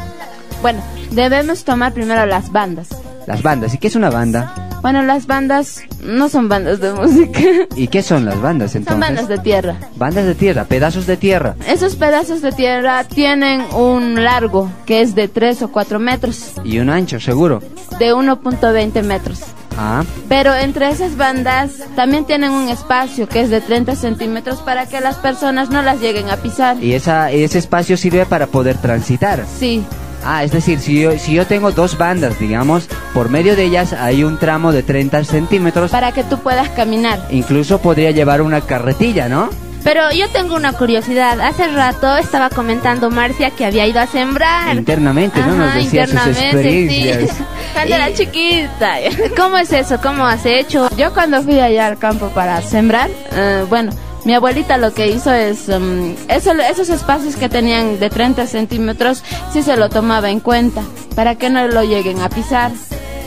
Bueno, 0.61 0.82
debemos 1.09 1.63
tomar 1.63 1.93
primero 1.93 2.24
las 2.28 2.51
bandas. 2.51 2.89
Las 3.26 3.41
bandas. 3.41 3.74
¿Y 3.74 3.80
qué 3.80 3.88
es 3.88 3.95
una 3.95 4.11
banda? 4.11 4.69
Bueno, 4.84 5.01
las 5.01 5.26
bandas 5.26 5.82
no 6.03 6.30
son 6.30 6.47
bandas 6.47 6.80
de 6.80 6.91
música, 6.93 7.39
¿Y 7.76 7.88
qué 7.88 8.03
son 8.03 8.26
las 8.26 8.39
bandas 8.39 8.76
entonces? 8.76 8.91
son 8.93 8.99
bandas 8.99 9.28
de 9.28 9.38
tierra. 9.39 9.76
Bandas 9.95 10.26
de 10.26 10.36
tierra, 10.36 10.65
pedazos 10.65 11.07
de 11.07 11.17
tierra. 11.17 11.55
Esos 11.67 11.95
pedazos 11.95 12.41
de 12.41 12.51
tierra 12.51 13.03
tienen 13.03 13.63
un 13.76 14.24
largo 14.24 14.69
que 14.86 15.01
es 15.01 15.15
de 15.15 15.28
3 15.28 15.63
o 15.63 15.72
4 15.72 15.99
metros, 15.99 16.53
Y 16.63 16.78
un 16.80 16.89
ancho, 16.91 17.19
seguro. 17.19 17.61
de 17.99 18.13
1.20 18.13 19.03
metros. 19.03 19.39
Ah, 19.78 20.03
Pero 20.28 20.53
entre 20.55 20.89
esas 20.89 21.15
bandas 21.17 21.72
también 21.95 22.26
tienen 22.26 22.51
un 22.51 22.69
espacio 22.69 23.28
que 23.28 23.41
es 23.41 23.49
de 23.49 23.61
30 23.61 23.95
centímetros 23.95 24.59
para 24.59 24.86
que 24.88 24.99
las 25.01 25.15
personas 25.17 25.69
no 25.69 25.82
las 25.82 25.99
lleguen 26.01 26.30
a 26.30 26.38
pisar. 26.38 26.78
y 26.84 26.93
esa, 26.93 27.32
ese 27.32 27.57
espacio 27.59 27.95
sirve 27.97 28.26
para 28.26 28.47
poder 28.47 28.78
transitar. 28.78 29.45
Sí, 29.59 29.84
Ah, 30.24 30.43
es 30.43 30.51
decir, 30.51 30.80
si 30.80 31.01
yo, 31.01 31.17
si 31.17 31.34
yo 31.34 31.47
tengo 31.47 31.72
dos 31.72 31.97
bandas, 31.97 32.38
digamos, 32.38 32.88
por 33.11 33.30
medio 33.30 33.55
de 33.55 33.63
ellas 33.63 33.91
hay 33.93 34.24
un 34.24 34.38
tramo 34.38 34.72
de 34.72 34.84
30 34.84 35.24
centímetros. 35.24 35.89
Para 35.89 36.11
que 36.11 36.24
tú 36.24 36.38
puedas 36.38 36.69
caminar. 36.69 37.26
Incluso 37.32 37.80
podría 37.80 38.11
llevar 38.11 38.43
una 38.43 38.61
carretilla, 38.61 39.28
¿no? 39.30 39.49
Pero 39.84 40.11
yo 40.11 40.29
tengo 40.29 40.55
una 40.55 40.73
curiosidad. 40.73 41.39
Hace 41.41 41.67
rato 41.69 42.15
estaba 42.17 42.49
comentando 42.49 43.09
Marcia 43.09 43.49
que 43.51 43.65
había 43.65 43.88
ido 43.88 43.99
a 43.99 44.05
sembrar. 44.07 44.75
Internamente, 44.77 45.39
¿no? 45.41 45.55
Nos 45.55 45.73
decía 45.73 46.05
sus 46.05 46.13
internamente, 46.15 46.63
sí. 46.63 46.69
experiencias. 47.09 47.38
Cuando 47.73 47.95
era 47.95 48.13
chiquita. 48.13 48.95
¿Cómo 49.38 49.57
es 49.57 49.71
eso? 49.73 49.99
¿Cómo 50.01 50.25
has 50.25 50.45
hecho? 50.45 50.88
Yo 50.97 51.13
cuando 51.13 51.41
fui 51.41 51.59
allá 51.59 51.88
al 51.88 51.97
campo 51.97 52.29
para 52.29 52.61
sembrar, 52.61 53.09
eh, 53.32 53.65
bueno, 53.69 53.91
mi 54.23 54.34
abuelita 54.36 54.77
lo 54.77 54.93
que 54.93 55.07
hizo 55.07 55.34
es, 55.34 55.67
um, 55.69 56.13
eso- 56.27 56.51
esos 56.51 56.89
espacios 56.89 57.36
que 57.36 57.49
tenían 57.49 57.99
de 57.99 58.09
30 58.11 58.45
centímetros, 58.45 59.23
sí 59.51 59.63
se 59.63 59.77
lo 59.77 59.89
tomaba 59.89 60.29
en 60.29 60.41
cuenta, 60.41 60.84
para 61.15 61.36
que 61.36 61.49
no 61.49 61.65
lo 61.67 61.84
lleguen 61.84 62.19
a 62.21 62.29
pisar. 62.29 62.71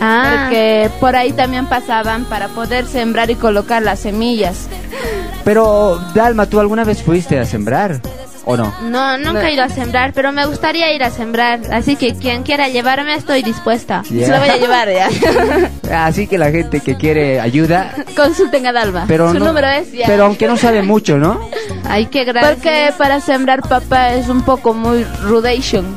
Ah. 0.00 0.44
Porque 0.44 0.90
por 1.00 1.16
ahí 1.16 1.32
también 1.32 1.66
pasaban 1.66 2.24
para 2.26 2.48
poder 2.48 2.86
sembrar 2.86 3.30
y 3.30 3.34
colocar 3.36 3.82
las 3.82 4.00
semillas. 4.00 4.68
Pero, 5.44 5.98
Dalma, 6.14 6.46
¿tú 6.46 6.58
alguna 6.60 6.84
vez 6.84 7.02
fuiste 7.02 7.38
a 7.38 7.44
sembrar? 7.44 8.00
¿O 8.46 8.58
no? 8.58 8.74
No, 8.82 9.16
nunca 9.16 9.48
he 9.48 9.54
ido 9.54 9.62
a 9.64 9.70
sembrar, 9.70 10.12
pero 10.12 10.30
me 10.30 10.44
gustaría 10.44 10.92
ir 10.92 11.02
a 11.02 11.10
sembrar. 11.10 11.60
Así 11.72 11.96
que 11.96 12.14
quien 12.14 12.42
quiera 12.42 12.68
llevarme, 12.68 13.14
estoy 13.14 13.42
dispuesta. 13.42 14.02
Ya. 14.10 14.26
Se 14.26 14.32
lo 14.32 14.38
voy 14.38 14.48
a 14.50 14.56
llevar 14.58 14.88
ya. 14.92 15.08
Así 16.06 16.26
que 16.26 16.36
la 16.36 16.50
gente 16.50 16.80
que 16.80 16.96
quiere 16.96 17.40
ayuda, 17.40 17.94
Consulten 18.14 18.66
a 18.66 18.72
Dalma. 18.72 19.04
pero 19.08 19.32
Su 19.32 19.38
no- 19.38 19.46
número 19.46 19.68
es 19.68 19.92
ya. 19.92 20.06
Pero 20.06 20.24
aunque 20.26 20.46
no 20.46 20.58
sabe 20.58 20.82
mucho, 20.82 21.16
¿no? 21.16 21.40
Ay, 21.88 22.06
qué 22.06 22.24
gracia. 22.24 22.50
Porque 22.50 22.92
para 22.98 23.20
sembrar 23.22 23.62
papa 23.66 24.12
es 24.12 24.28
un 24.28 24.42
poco 24.42 24.74
muy 24.74 25.04
rudation. 25.22 25.96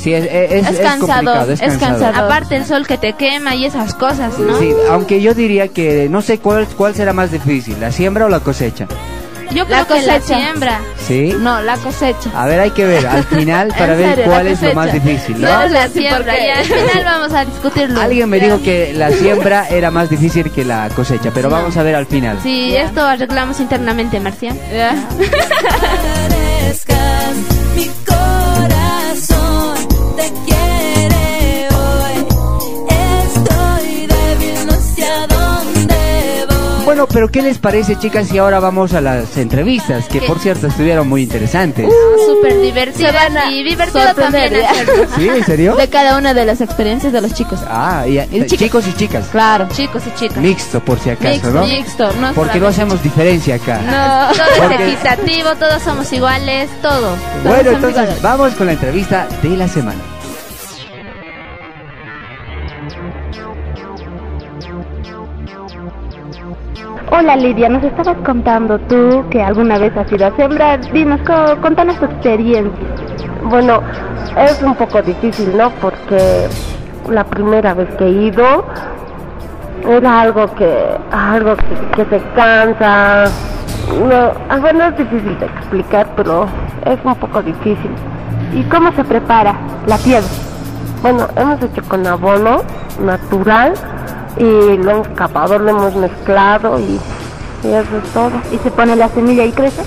Sí, 0.00 0.14
es, 0.14 0.24
es, 0.24 0.52
es- 0.52 0.66
Es 0.66 0.72
es 0.74 0.80
cansado, 0.80 1.06
complicado, 1.14 1.52
es 1.52 1.60
es 1.60 1.68
cansado. 1.78 2.00
cansado. 2.02 2.26
Aparte 2.26 2.56
el 2.56 2.66
sol 2.66 2.86
que 2.86 2.96
te 2.98 3.12
quema 3.14 3.54
y 3.54 3.66
esas 3.66 3.94
cosas, 3.94 4.38
¿no? 4.38 4.58
Sí, 4.58 4.72
aunque 4.90 5.20
yo 5.20 5.34
diría 5.34 5.68
que 5.68 6.08
no 6.08 6.22
sé 6.22 6.38
cuál, 6.38 6.66
cuál 6.76 6.94
será 6.94 7.12
más 7.12 7.30
difícil, 7.30 7.78
la 7.80 7.92
siembra 7.92 8.24
o 8.24 8.28
la 8.28 8.40
cosecha. 8.40 8.86
Yo 9.52 9.66
creo 9.66 9.78
La 9.78 9.84
que 9.84 10.02
la 10.02 10.20
siembra. 10.20 10.80
¿Sí? 11.08 11.34
No, 11.36 11.60
la 11.60 11.76
cosecha. 11.76 12.30
A 12.36 12.46
ver, 12.46 12.60
hay 12.60 12.70
que 12.70 12.86
ver 12.86 13.04
al 13.04 13.24
final 13.24 13.74
para 13.78 13.96
ver 13.96 14.14
serio, 14.14 14.30
cuál 14.30 14.46
es 14.46 14.62
lo 14.62 14.74
más 14.74 14.92
difícil, 14.92 15.40
¿no? 15.40 15.48
No 15.48 15.62
es 15.62 15.72
la 15.72 15.88
siembra, 15.88 16.18
porque- 16.34 16.46
ya 16.46 16.58
al 16.60 16.64
final 16.64 17.04
vamos 17.04 17.32
a 17.34 17.44
discutirlo. 17.44 18.00
Alguien 18.06 18.28
me 18.30 18.38
dijo 18.38 18.62
que 18.62 18.92
la 18.94 19.10
siembra 19.10 19.66
era 19.68 19.90
más 19.90 20.08
difícil 20.08 20.52
que 20.52 20.64
la 20.64 20.88
cosecha, 20.94 21.32
pero 21.34 21.50
vamos 21.50 21.76
a 21.76 21.82
ver 21.82 21.96
al 21.96 22.06
final. 22.06 22.38
Sí, 22.44 22.76
esto 22.76 23.04
arreglamos 23.04 23.58
internamente, 23.58 24.20
Marcia. 24.20 24.54
Mi 27.74 27.90
Bueno, 36.90 37.06
pero 37.06 37.28
¿qué 37.28 37.40
les 37.40 37.58
parece, 37.58 37.96
chicas, 37.96 38.26
si 38.26 38.38
ahora 38.38 38.58
vamos 38.58 38.94
a 38.94 39.00
las 39.00 39.36
entrevistas, 39.36 40.06
que 40.08 40.18
¿Qué? 40.18 40.26
por 40.26 40.40
cierto 40.40 40.66
estuvieron 40.66 41.08
muy 41.08 41.22
interesantes? 41.22 41.88
Súper 42.26 42.60
divertida 42.60 43.06
Se 43.06 43.14
van 43.14 43.36
a 43.38 43.50
y 43.52 43.62
divertido 43.62 44.12
también 44.12 44.56
hacerlo. 44.56 45.06
¿Sí? 45.16 45.28
¿En 45.28 45.44
serio? 45.44 45.76
De 45.76 45.88
cada 45.88 46.18
una 46.18 46.34
de 46.34 46.44
las 46.44 46.60
experiencias 46.60 47.12
de 47.12 47.20
los 47.20 47.32
chicos. 47.32 47.60
Ah, 47.68 48.06
y, 48.08 48.18
y 48.18 48.26
chicas. 48.46 48.58
chicos 48.58 48.88
y 48.88 48.92
chicas. 48.94 49.28
Claro. 49.30 49.68
Chicos 49.72 50.02
y 50.08 50.18
chicas. 50.18 50.38
Mixto, 50.38 50.80
por 50.80 50.98
si 50.98 51.10
acaso, 51.10 51.30
Mixto, 51.30 51.50
¿no? 51.52 51.66
mixto. 51.66 52.12
No 52.20 52.32
Porque 52.34 52.58
no 52.58 52.66
hacemos 52.66 53.00
diferencia 53.04 53.54
acá. 53.54 53.78
No. 53.86 54.36
Todo 54.56 54.70
es 54.70 54.80
equitativo, 54.80 55.50
todos 55.60 55.80
somos 55.82 56.12
iguales, 56.12 56.68
todo. 56.82 57.14
Bueno, 57.44 57.70
entonces 57.70 58.02
iguales. 58.02 58.22
vamos 58.22 58.52
con 58.54 58.66
la 58.66 58.72
entrevista 58.72 59.28
de 59.42 59.50
la 59.50 59.68
semana. 59.68 60.00
Hola 67.10 67.36
Lidia, 67.36 67.68
nos 67.68 67.82
estabas 67.82 68.16
contando 68.24 68.78
tú 68.80 69.24
que 69.30 69.42
alguna 69.42 69.78
vez 69.78 69.96
has 69.96 70.10
ido 70.12 70.26
a 70.26 70.36
sembrar. 70.36 70.80
Dinos, 70.92 71.20
co- 71.26 71.60
contanos 71.60 71.96
tu 71.98 72.04
experiencia. 72.06 72.72
Bueno, 73.44 73.80
es 74.38 74.62
un 74.62 74.74
poco 74.76 75.02
difícil, 75.02 75.56
¿no? 75.56 75.70
Porque 75.80 76.46
la 77.08 77.24
primera 77.24 77.74
vez 77.74 77.88
que 77.96 78.04
he 78.04 78.10
ido 78.10 78.64
era 79.88 80.20
algo 80.20 80.46
que 80.54 80.72
algo 81.10 81.56
que, 81.56 81.96
que 81.96 82.04
te 82.04 82.22
cansa. 82.36 83.24
No, 84.08 84.30
ah, 84.48 84.58
bueno, 84.60 84.84
es 84.84 84.96
difícil 84.98 85.38
de 85.40 85.46
explicar, 85.46 86.06
pero 86.16 86.46
es 86.86 86.98
un 87.04 87.14
poco 87.16 87.42
difícil. 87.42 87.90
¿Y 88.54 88.62
cómo 88.64 88.92
se 88.92 89.02
prepara 89.04 89.54
la 89.86 89.96
piedra? 89.98 90.28
Bueno, 91.02 91.26
hemos 91.36 91.60
hecho 91.62 91.82
con 91.88 92.06
abono 92.06 92.58
natural 93.04 93.72
y 94.36 94.76
lo 94.76 94.90
hemos 94.90 95.08
capado, 95.08 95.58
lo 95.58 95.70
hemos 95.70 95.94
mezclado 95.96 96.78
y, 96.78 97.00
y 97.64 97.72
eso 97.72 97.96
es 97.96 98.12
todo. 98.12 98.32
¿Y 98.52 98.58
se 98.58 98.70
pone 98.70 98.96
la 98.96 99.08
semilla 99.08 99.44
y 99.44 99.52
crece? 99.52 99.82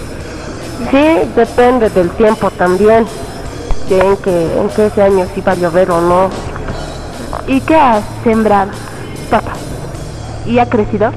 Sí, 0.92 1.30
depende 1.36 1.90
del 1.90 2.10
tiempo 2.12 2.50
también, 2.52 3.06
que 3.88 4.00
en 4.00 4.18
que 4.18 4.60
en 4.60 4.70
que 4.70 4.88
ese 4.88 5.02
año 5.02 5.26
si 5.34 5.42
va 5.42 5.54
a 5.54 5.56
llover 5.56 5.92
o 5.92 6.02
no. 6.02 6.30
¿Y 7.48 7.62
qué 7.62 7.76
has 7.76 8.04
sembrado? 8.24 8.72
Papa. 9.30 9.54
¿Y 10.46 10.60
ha 10.60 10.68
crecido? 10.68 11.12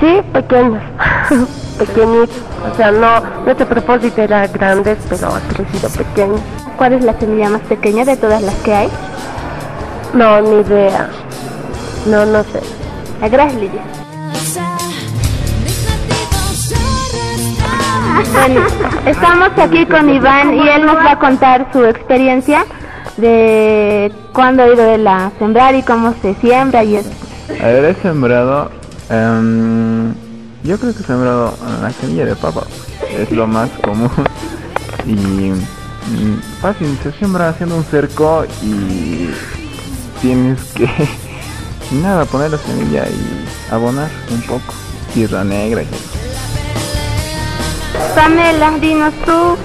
Sí, 0.00 0.20
pequeños, 0.32 0.82
pequeñitos. 1.78 2.36
O 2.72 2.76
sea, 2.76 2.90
no, 2.90 3.20
nuestro 3.44 3.66
propósito 3.66 4.22
era 4.22 4.46
grandes, 4.46 4.98
pero 5.08 5.28
ha 5.28 5.40
crecido 5.40 5.88
pequeño. 5.90 6.36
¿Cuál 6.76 6.94
es 6.94 7.04
la 7.04 7.18
semilla 7.18 7.50
más 7.50 7.62
pequeña 7.62 8.04
de 8.04 8.16
todas 8.16 8.42
las 8.42 8.54
que 8.56 8.74
hay? 8.74 8.88
No, 10.14 10.40
ni 10.40 10.60
idea. 10.60 11.08
No, 12.06 12.24
no 12.26 12.42
sé. 12.44 12.60
Gracias, 13.30 13.60
Lidia. 13.60 13.82
Bueno, 18.32 18.60
estamos 19.06 19.50
aquí 19.56 19.86
con 19.86 20.08
Iván 20.08 20.54
y 20.54 20.68
él 20.68 20.86
nos 20.86 20.96
va 20.96 21.12
a 21.12 21.18
contar 21.18 21.68
su 21.72 21.84
experiencia 21.84 22.64
de 23.16 24.12
cuándo 24.32 24.62
ha 24.62 24.68
ido 24.68 24.84
él 24.84 25.06
a 25.06 25.30
sembrar 25.38 25.74
y 25.74 25.82
cómo 25.82 26.14
se 26.22 26.34
siembra 26.36 26.84
y 26.84 26.96
eso. 26.96 27.10
A 27.62 27.66
ver, 27.66 27.84
he 27.84 27.94
sembrado. 28.02 28.70
em, 29.08 30.12
yo 30.62 30.78
creo 30.78 30.94
que 30.94 31.02
he 31.02 31.06
sembrado 31.06 31.54
la 31.82 31.90
semilla 31.90 32.24
de 32.26 32.36
papa. 32.36 32.62
Es 33.18 33.30
lo 33.30 33.46
más 33.46 33.70
común. 33.82 34.10
Y. 35.06 35.14
mm, 35.14 36.40
fácil, 36.60 36.98
se 37.02 37.12
siembra 37.12 37.48
haciendo 37.48 37.76
un 37.76 37.84
cerco 37.84 38.44
y. 38.62 39.30
Tienes 40.20 40.60
que. 40.74 40.88
Nada, 41.90 42.24
poner 42.24 42.52
la 42.52 42.58
semilla 42.58 43.04
y 43.08 43.72
abonar 43.72 44.08
un 44.30 44.40
poco. 44.42 44.74
Tierra 45.12 45.42
negra. 45.42 45.82
Pamela, 48.14 48.70
dinos 48.80 49.12
tú, 49.26 49.56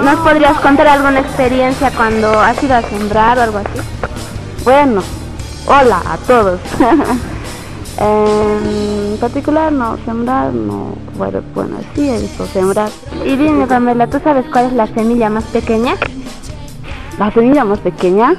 ¿nos 0.00 0.16
podrías 0.20 0.58
contar 0.60 0.86
alguna 0.86 1.20
experiencia 1.20 1.90
cuando 1.90 2.40
has 2.40 2.62
ido 2.62 2.74
a 2.74 2.82
sembrar 2.82 3.38
o 3.38 3.42
algo 3.42 3.58
así? 3.58 3.80
Bueno, 4.64 5.02
hola 5.66 6.02
a 6.06 6.16
todos. 6.18 6.60
En 7.96 9.18
particular 9.20 9.70
no, 9.70 9.96
sembrar 10.04 10.52
no, 10.52 10.96
bueno, 11.16 11.42
bueno, 11.54 11.76
sí 11.94 12.10
he 12.10 12.20
visto 12.20 12.44
sembrar. 12.46 12.90
Y 13.24 13.36
dime 13.36 13.68
Pamela, 13.68 14.08
¿tú 14.08 14.18
sabes 14.24 14.44
cuál 14.50 14.66
es 14.66 14.72
la 14.72 14.88
semilla 14.88 15.30
más 15.30 15.44
pequeña? 15.44 15.94
La 17.18 17.30
semilla 17.30 17.64
más 17.64 17.78
pequeña. 17.78 18.34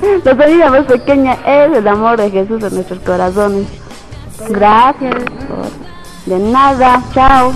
La 0.00 0.36
semilla 0.36 0.70
más 0.70 0.86
pequeña 0.86 1.34
es 1.46 1.76
el 1.76 1.86
amor 1.86 2.16
de 2.16 2.30
Jesús 2.30 2.62
en 2.62 2.74
nuestros 2.74 3.00
corazones. 3.00 3.66
Gracias. 4.48 5.14
De 6.26 6.38
nada, 6.38 7.02
chao. 7.12 7.52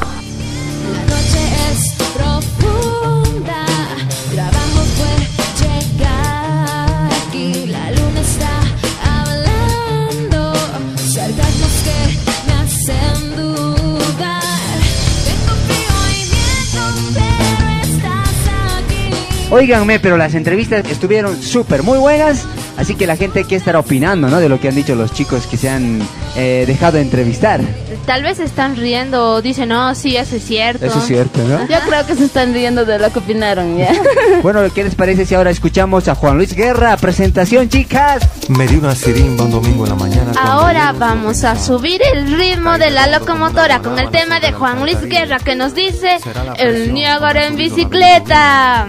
Óiganme, 19.55 20.00
pero 20.00 20.16
las 20.16 20.34
entrevistas 20.34 20.84
estuvieron 20.90 21.40
súper 21.40 21.84
muy 21.84 21.96
buenas, 21.96 22.44
así 22.76 22.96
que 22.96 23.07
la 23.07 23.14
gente 23.14 23.44
que 23.44 23.55
estará 23.55 23.78
opinando, 23.78 24.28
¿no? 24.28 24.40
De 24.40 24.48
lo 24.48 24.59
que 24.59 24.66
han 24.66 24.74
dicho 24.74 24.96
los 24.96 25.12
chicos 25.12 25.46
que 25.46 25.57
se 25.57 25.68
han 25.68 26.00
eh, 26.34 26.64
dejado 26.66 26.98
entrevistar. 26.98 27.61
Tal 28.05 28.24
vez 28.24 28.40
están 28.40 28.74
riendo 28.74 29.34
o 29.34 29.42
dicen, 29.42 29.68
no, 29.68 29.94
sí, 29.94 30.16
eso 30.16 30.34
es 30.34 30.44
cierto. 30.44 30.84
Eso 30.84 30.98
es 30.98 31.05
cierto, 31.07 31.38
¿no? 31.44 31.68
Yo 31.68 31.78
creo 31.86 32.05
que 32.05 32.16
se 32.16 32.24
están 32.24 32.52
riendo 32.52 32.84
de 32.84 32.98
lo 32.98 33.12
que 33.12 33.20
opinaron 33.20 33.78
ya. 33.78 33.92
Bueno, 34.42 34.61
¿qué 34.74 34.82
les 34.82 34.96
parece 34.96 35.24
si 35.24 35.36
ahora 35.36 35.50
escuchamos 35.50 36.09
a 36.09 36.16
Juan 36.16 36.36
Luis 36.36 36.55
Guerra? 36.55 36.96
Presentación, 36.96 37.68
chicas. 37.68 38.28
Me 38.48 38.66
dio 38.66 38.80
una 38.80 38.96
sirimba 38.96 39.44
un 39.44 39.52
domingo 39.52 39.84
en 39.84 39.90
la 39.90 39.96
mañana. 39.96 40.32
Ahora 40.36 40.92
vamos 40.98 41.44
a 41.44 41.57
subir 41.57 42.02
el 42.12 42.36
ritmo 42.36 42.76
de 42.76 42.90
la 42.90 43.07
locomotora 43.07 43.78
con 43.78 44.00
el 44.00 44.11
tema 44.11 44.40
de 44.40 44.50
Juan 44.50 44.80
Luis 44.80 45.00
Guerra 45.02 45.38
que 45.38 45.55
nos 45.55 45.74
dice 45.76 46.18
el 46.59 46.92
Niágara 46.92 47.46
en 47.46 47.55
bicicleta. 47.55 48.88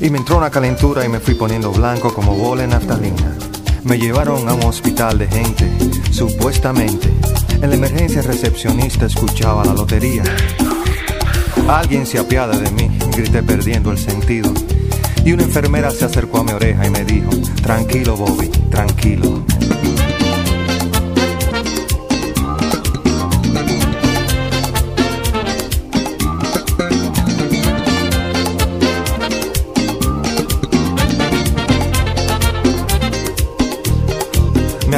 Y 0.00 0.10
me 0.10 0.18
entró 0.18 0.36
una 0.36 0.50
calentura 0.50 1.04
y 1.04 1.08
me 1.08 1.20
fui 1.20 1.34
poniendo 1.34 1.72
blanco 1.72 2.12
como 2.12 2.34
bola 2.34 2.64
en 2.64 2.70
naftalina. 2.70 3.36
Me 3.84 3.98
llevaron 3.98 4.48
a 4.48 4.54
un 4.54 4.64
hospital 4.64 5.18
de 5.18 5.26
gente, 5.26 5.70
supuestamente. 6.10 7.10
En 7.62 7.70
la 7.70 7.76
emergencia 7.76 8.20
recepcionista 8.20 9.06
escuchaba 9.06 9.64
la 9.64 9.72
lotería. 9.72 10.22
Alguien 11.68 12.04
se 12.04 12.18
apiada 12.18 12.58
de 12.58 12.70
mí, 12.72 12.90
grité 13.16 13.42
perdiendo 13.42 13.90
el 13.90 13.98
sentido. 13.98 14.52
Y 15.24 15.32
una 15.32 15.44
enfermera 15.44 15.90
se 15.90 16.04
acercó 16.04 16.38
a 16.38 16.44
mi 16.44 16.52
oreja 16.52 16.86
y 16.86 16.90
me 16.90 17.04
dijo, 17.04 17.30
tranquilo 17.62 18.16
Bobby, 18.16 18.48
tranquilo. 18.70 19.44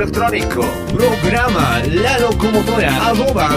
Electrónico. 0.00 0.64
Programa 0.96 1.82
la 1.86 2.18
locomotora 2.18 3.08
arroba 3.08 3.48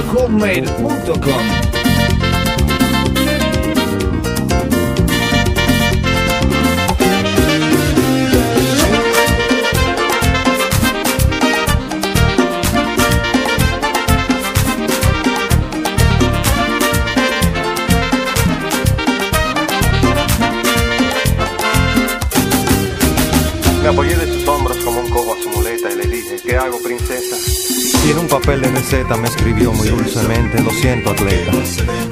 papel 28.41 28.61
de 28.61 28.69
receta 28.69 29.15
me 29.17 29.27
escribió 29.27 29.71
muy 29.71 29.87
dulcemente, 29.89 30.61
lo 30.61 30.71
siento, 30.71 31.11
atleta. 31.11 31.51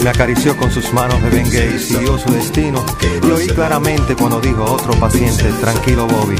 Me 0.03 0.09
acarició 0.09 0.55
con 0.55 0.69
sus 0.71 0.93
manos 0.93 1.21
de 1.23 1.30
bengue 1.30 1.75
y 1.75 1.80
siguió 1.80 2.17
su 2.19 2.32
destino. 2.32 2.86
Y 3.23 3.32
oí 3.32 3.47
claramente 3.47 4.15
cuando 4.15 4.39
dijo 4.39 4.63
a 4.63 4.71
otro 4.71 4.93
paciente, 4.99 5.45
tranquilo, 5.59 6.07
Bobby. 6.07 6.36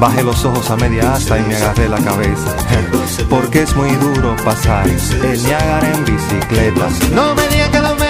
Bajé 0.00 0.22
los 0.22 0.44
ojos 0.44 0.68
a 0.70 0.76
media 0.76 1.14
asta 1.14 1.38
y 1.38 1.42
me 1.42 1.54
agarré 1.56 1.88
la 1.88 1.98
cabeza. 1.98 2.56
Porque 3.30 3.62
es 3.62 3.74
muy 3.76 3.90
duro 3.96 4.34
pasar 4.44 4.88
el 4.88 5.42
Niágara 5.42 5.92
en 5.94 6.04
bicicleta. 6.04 6.88
No 7.14 7.34
me 7.34 7.48
digan 7.48 7.70
que 7.70 7.80
los 7.80 7.90
médicos 7.98 8.03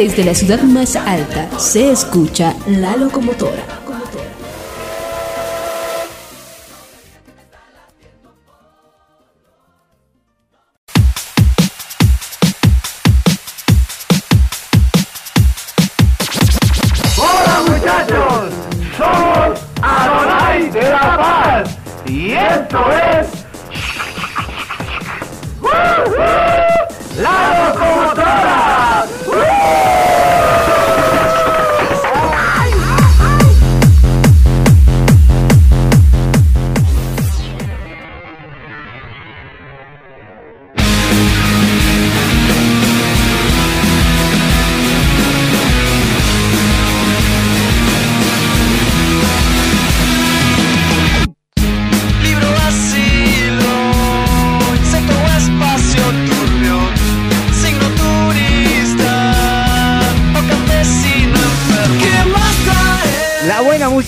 Desde 0.00 0.24
la 0.24 0.34
ciudad 0.34 0.62
más 0.62 0.96
alta 0.96 1.58
se 1.58 1.92
escucha 1.92 2.56
la 2.66 2.96
locomotora. 2.96 3.79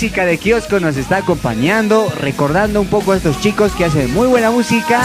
Música 0.03 0.25
de 0.27 0.37
kiosco 0.37 0.81
nos 0.81 0.97
está 0.97 1.19
acompañando, 1.19 2.13
recordando 2.19 2.81
un 2.81 2.89
poco 2.89 3.13
a 3.13 3.17
estos 3.19 3.41
chicos 3.41 3.71
que 3.71 3.85
hacen 3.85 4.13
muy 4.13 4.27
buena 4.27 4.51
música. 4.51 5.01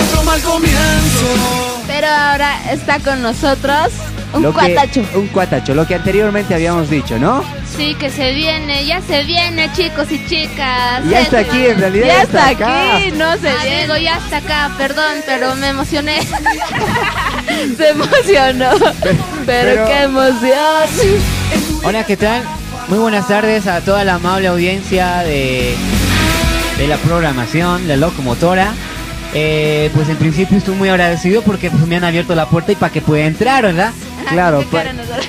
Otro 0.00 0.22
mal 0.22 0.40
comienzo. 0.42 1.82
Pero 1.88 2.06
ahora 2.06 2.70
está 2.72 3.00
con 3.00 3.22
nosotros 3.22 3.88
un 4.32 4.44
Lo 4.44 4.50
que- 4.54 4.72
cuatacho. 4.72 5.02
un 5.16 5.26
cuatacho, 5.26 5.74
lo 5.74 5.84
que 5.84 5.96
anteriormente 5.96 6.54
habíamos 6.54 6.88
dicho, 6.88 7.18
¿no? 7.18 7.42
Sí, 7.76 7.96
que 7.98 8.08
se 8.08 8.32
viene, 8.32 8.86
ya 8.86 9.02
se 9.02 9.24
viene, 9.24 9.68
chicos 9.72 10.06
y 10.12 10.24
chicas. 10.28 11.02
Ya 11.10 11.22
está 11.22 11.40
aquí, 11.40 11.66
en 11.66 11.80
realidad 11.80 12.06
Ya 12.06 12.14
ya 12.14 12.22
está 12.22 12.48
acá. 12.50 12.96
aquí, 12.98 13.10
no 13.10 13.36
se 13.36 13.48
Ah, 13.50 13.80
digo, 13.82 13.96
ya 13.96 14.16
está 14.18 14.36
acá, 14.36 14.70
perdón, 14.78 15.16
pero 15.26 15.56
me 15.56 15.70
emocioné. 15.70 16.20
Se 17.76 17.88
emocionó. 17.88 18.70
Pero, 19.02 19.24
pero- 19.44 19.86
qué 19.86 20.02
emoción. 20.02 21.82
Hola, 21.82 22.04
¿qué 22.06 22.16
tal? 22.16 22.42
Muy 22.90 22.98
buenas 22.98 23.26
tardes 23.28 23.66
a 23.66 23.80
toda 23.80 24.04
la 24.04 24.14
amable 24.16 24.48
audiencia 24.48 25.18
de, 25.18 25.74
de 26.76 26.88
la 26.88 26.96
programación, 26.98 27.86
la 27.88 27.96
locomotora. 27.96 28.72
Eh, 29.32 29.90
pues 29.94 30.08
en 30.08 30.16
principio 30.16 30.58
estoy 30.58 30.74
muy 30.74 30.88
agradecido 30.88 31.42
porque 31.42 31.70
pues, 31.70 31.86
me 31.86 31.94
han 31.96 32.02
abierto 32.04 32.34
la 32.34 32.46
puerta 32.46 32.72
y 32.72 32.74
para 32.74 32.92
que 32.92 33.00
pueda 33.00 33.26
entrar, 33.26 33.62
¿verdad? 33.62 33.92
Claro, 34.28 34.64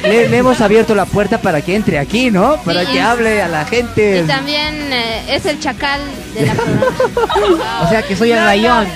le, 0.03 0.27
le 0.27 0.37
hemos 0.37 0.59
abierto 0.61 0.95
la 0.95 1.05
puerta 1.05 1.39
para 1.39 1.61
que 1.61 1.75
entre 1.75 1.99
aquí, 1.99 2.31
¿no? 2.31 2.57
Para 2.63 2.81
Sí. 2.81 2.93
que 2.93 3.01
hable 3.01 3.41
a 3.43 3.47
la 3.47 3.63
gente. 3.65 4.21
Y 4.23 4.27
también 4.27 4.75
eh, 4.91 5.23
es 5.35 5.45
el 5.45 5.59
chacal 5.59 6.01
de 6.33 6.45
la 6.47 6.53
programación. 6.55 7.59
O 7.85 7.89
sea 7.89 8.01
que 8.01 8.15
soy 8.15 8.31
el 8.31 8.39
rayón. 8.43 8.87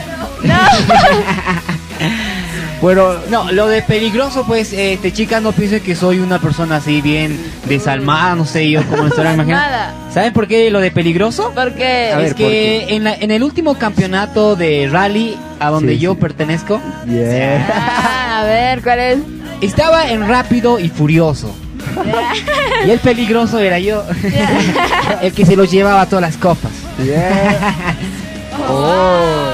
No, 0.44 0.56
lo 2.94 3.68
de 3.68 3.82
peligroso, 3.82 4.46
pues, 4.46 4.72
este, 4.74 5.12
chicas, 5.14 5.42
no 5.42 5.52
piensen 5.52 5.82
que 5.82 5.96
soy 5.96 6.20
una 6.20 6.40
persona 6.40 6.78
así 6.78 7.02
bien 7.02 7.38
desalmada, 7.68 8.36
no 8.36 8.46
sé 8.46 8.70
yo 8.70 8.84
cómo 8.90 9.08
estarán 9.08 9.34
imaginando. 9.36 9.66
Nada. 9.68 9.94
¿Saben 10.14 10.34
por 10.34 10.48
qué 10.48 10.70
lo 10.70 10.80
de 10.80 10.92
peligroso? 10.92 11.52
Porque 11.56 12.12
es 12.26 12.34
que 12.34 12.96
en, 12.96 13.04
la- 13.06 13.16
en 13.16 13.32
el 13.32 13.44
último 13.44 13.76
campeonato 13.78 14.56
de 14.56 14.88
rally 14.92 15.38
a 15.60 15.70
donde 15.70 15.94
Sí, 15.94 16.00
yo 16.00 16.16
pertenezco, 16.16 16.80
Ah, 17.74 18.40
a 18.42 18.44
ver, 18.46 18.82
¿cuál 18.82 19.00
es? 19.00 19.18
estaba 19.62 20.10
en 20.10 20.28
rápido 20.28 20.80
y 20.80 20.90
furioso. 20.90 21.56
Y 22.86 22.90
el 22.90 23.00
peligroso 23.00 23.60
era 23.60 23.80
yo, 23.80 24.04
el 25.22 25.32
que 25.34 25.46
se 25.46 25.56
los 25.56 25.72
llevaba 25.72 26.02
a 26.02 26.06
todas 26.08 26.22
las 26.22 26.38
copas. 26.38 26.72
Oh. 28.68 29.52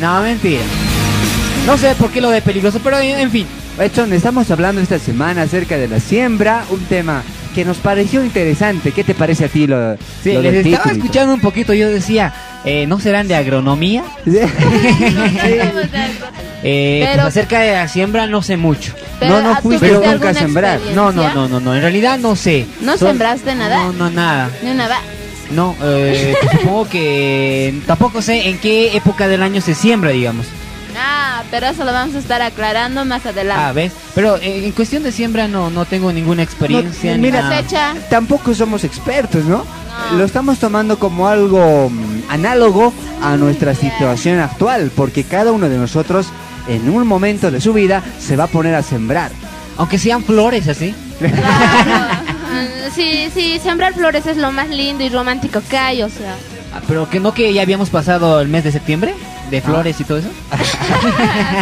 No, 0.00 0.20
mentira. 0.22 0.62
No 1.66 1.78
sé 1.78 1.94
por 1.94 2.10
qué 2.10 2.20
lo 2.20 2.30
de 2.30 2.42
peligroso, 2.42 2.80
pero 2.84 2.98
en 2.98 3.18
en 3.18 3.30
fin. 3.30 3.46
Edson, 3.78 4.12
estamos 4.12 4.50
hablando 4.50 4.80
esta 4.80 4.98
semana 4.98 5.42
acerca 5.42 5.76
de 5.76 5.88
la 5.88 5.98
siembra, 5.98 6.64
un 6.70 6.80
tema 6.84 7.22
que 7.54 7.64
nos 7.64 7.78
pareció 7.78 8.22
interesante. 8.24 8.92
¿Qué 8.92 9.02
te 9.02 9.14
parece 9.14 9.46
a 9.46 9.48
ti 9.48 9.66
lo, 9.66 9.96
Sí, 10.22 10.32
lo 10.34 10.42
les 10.42 10.52
del 10.52 10.66
estaba 10.74 10.92
escuchando 10.92 11.34
un 11.34 11.40
poquito, 11.40 11.72
yo 11.72 11.88
decía, 11.88 12.32
eh, 12.64 12.86
¿no 12.86 13.00
serán 13.00 13.26
de 13.28 13.34
agronomía? 13.36 14.04
Eh, 16.66 17.02
Pero- 17.04 17.24
pues 17.24 17.36
acerca 17.36 17.60
de 17.60 17.72
la 17.72 17.88
siembra 17.88 18.26
no 18.26 18.40
sé 18.40 18.56
mucho. 18.56 18.94
Pero, 19.20 19.34
no, 19.34 19.42
no 19.42 19.50
¿ah, 19.50 19.60
fuiste 19.62 19.86
¿tuviste 19.86 20.08
nunca 20.14 20.30
a 20.30 20.34
sembrar. 20.34 20.80
No, 20.94 21.12
no, 21.12 21.34
no, 21.34 21.46
no, 21.46 21.60
no, 21.60 21.74
en 21.74 21.82
realidad 21.82 22.18
no 22.18 22.36
sé. 22.36 22.64
¿No 22.80 22.96
Son- 22.96 23.08
sembraste 23.08 23.54
nada? 23.54 23.84
No, 23.84 23.92
no, 23.92 24.08
nada. 24.10 24.48
Ni 24.62 24.70
una 24.70 24.88
va. 24.88 24.96
No, 25.50 25.76
eh, 25.82 26.34
supongo 26.52 26.88
que 26.88 27.74
tampoco 27.86 28.22
sé 28.22 28.48
en 28.48 28.56
qué 28.60 28.96
época 28.96 29.28
del 29.28 29.42
año 29.42 29.60
se 29.60 29.74
siembra, 29.74 30.08
digamos. 30.12 30.46
Ah, 30.96 31.42
pero 31.50 31.66
eso 31.66 31.84
lo 31.84 31.92
vamos 31.92 32.14
a 32.14 32.18
estar 32.18 32.42
aclarando 32.42 33.04
más 33.04 33.24
adelante. 33.26 33.62
Ah, 33.64 33.72
¿ves? 33.72 33.92
Pero 34.14 34.36
eh, 34.36 34.64
en 34.64 34.72
cuestión 34.72 35.02
de 35.02 35.12
siembra 35.12 35.48
no, 35.48 35.70
no 35.70 35.84
tengo 35.84 36.12
ninguna 36.12 36.42
experiencia. 36.42 37.12
No, 37.12 37.16
ni 37.16 37.22
mira, 37.22 37.42
nada. 37.42 37.62
Tampoco 38.10 38.54
somos 38.54 38.84
expertos, 38.84 39.44
¿no? 39.44 39.64
Lo 40.16 40.24
estamos 40.24 40.58
tomando 40.58 40.98
como 40.98 41.28
algo 41.28 41.88
mm, 41.90 42.22
análogo 42.28 42.92
a 43.22 43.36
nuestra 43.36 43.74
situación 43.74 44.40
actual, 44.40 44.90
porque 44.94 45.24
cada 45.24 45.52
uno 45.52 45.68
de 45.68 45.78
nosotros 45.78 46.26
en 46.68 46.88
un 46.88 47.06
momento 47.06 47.50
de 47.50 47.60
su 47.60 47.72
vida 47.72 48.02
se 48.18 48.36
va 48.36 48.44
a 48.44 48.48
poner 48.48 48.74
a 48.74 48.82
sembrar. 48.82 49.30
Aunque 49.76 49.98
sean 49.98 50.22
flores 50.24 50.68
así. 50.68 50.94
Mm, 51.20 51.24
Sí, 52.94 53.28
sí, 53.34 53.58
sembrar 53.60 53.92
flores 53.94 54.24
es 54.26 54.36
lo 54.36 54.52
más 54.52 54.68
lindo 54.68 55.02
y 55.02 55.08
romántico 55.08 55.60
que 55.68 55.76
hay, 55.76 56.02
o 56.02 56.08
sea. 56.08 56.36
Ah, 56.72 56.80
Pero 56.86 57.10
que 57.10 57.18
no 57.18 57.34
que 57.34 57.52
ya 57.52 57.62
habíamos 57.62 57.90
pasado 57.90 58.40
el 58.40 58.46
mes 58.46 58.62
de 58.62 58.70
septiembre, 58.70 59.14
de 59.54 59.62
flores 59.62 60.00
y 60.00 60.04
todo 60.04 60.18
eso. 60.18 60.28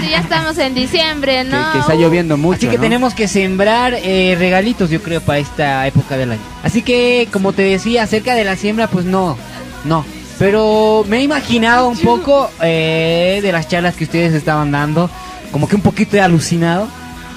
Sí, 0.01 0.11
ya 0.11 0.19
estamos 0.19 0.57
en 0.59 0.75
diciembre, 0.75 1.45
¿no? 1.45 1.73
Que 1.73 1.79
está 1.79 1.95
lloviendo 1.95 2.37
mucho. 2.37 2.57
Así 2.57 2.69
que 2.69 2.77
¿no? 2.77 2.83
tenemos 2.83 3.15
que 3.15 3.29
sembrar 3.29 3.95
eh, 3.95 4.37
regalitos, 4.39 4.91
yo 4.91 5.03
creo, 5.03 5.21
para 5.21 5.39
esta 5.39 5.87
época 5.87 6.17
del 6.17 6.33
año. 6.33 6.41
Así 6.63 6.83
que, 6.83 7.29
como 7.33 7.53
te 7.53 7.63
decía, 7.63 8.03
acerca 8.03 8.35
de 8.35 8.45
la 8.45 8.57
siembra, 8.57 8.89
pues 8.89 9.05
no, 9.05 9.37
no. 9.85 10.05
Pero 10.39 11.05
me 11.09 11.19
he 11.19 11.23
imaginado 11.23 11.89
un 11.89 11.99
poco 11.99 12.51
eh, 12.63 13.41
de 13.43 13.53
las 13.53 13.69
charlas 13.69 13.95
que 13.95 14.05
ustedes 14.05 14.33
estaban 14.33 14.73
dando, 14.73 15.11
como 15.53 15.69
que 15.69 15.77
un 15.77 15.83
poquito 15.83 16.17
he 16.17 16.21
alucinado. 16.21 16.89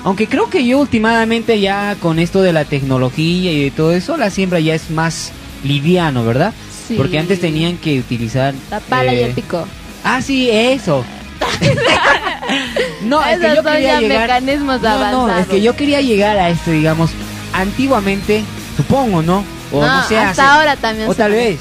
Aunque 0.03 0.27
creo 0.27 0.49
que 0.49 0.65
yo 0.65 0.79
últimamente 0.79 1.59
ya 1.59 1.95
con 1.99 2.19
esto 2.19 2.41
de 2.41 2.53
la 2.53 2.65
tecnología 2.65 3.51
y 3.51 3.63
de 3.65 3.71
todo 3.71 3.91
eso, 3.91 4.17
la 4.17 4.29
siembra 4.29 4.59
ya 4.59 4.75
es 4.75 4.89
más 4.89 5.31
liviano, 5.63 6.23
¿verdad? 6.23 6.53
Sí. 6.87 6.93
Porque 6.95 7.17
antes 7.17 7.41
tenían 7.41 7.77
que 7.77 7.99
utilizar... 7.99 8.53
La 8.69 8.79
pala 8.79 9.13
y 9.13 9.17
eh, 9.17 9.25
el 9.25 9.33
pico. 9.33 9.65
Ah, 10.05 10.21
sí, 10.21 10.49
eso. 10.51 11.03
no, 13.03 13.23
es 13.25 13.39
que 13.39 13.47
yo 13.49 13.55
son 13.55 13.65
quería 13.65 13.93
ya 13.93 13.99
llegar... 13.99 14.21
mecanismos 14.21 14.81
No, 14.81 14.89
avanzados. 14.89 15.27
no, 15.27 15.37
es 15.39 15.47
que 15.47 15.61
yo 15.61 15.75
quería 15.75 16.01
llegar 16.01 16.37
a 16.37 16.49
esto, 16.49 16.71
digamos, 16.71 17.11
antiguamente, 17.53 18.43
supongo, 18.77 19.21
¿no? 19.21 19.43
O 19.71 19.81
no, 19.81 19.87
No, 19.87 20.03
sé, 20.07 20.17
hasta 20.17 20.29
hace- 20.29 20.41
ahora 20.41 20.75
también 20.75 21.09
O 21.09 21.13
se 21.13 21.17
tal 21.17 21.31
vez 21.31 21.59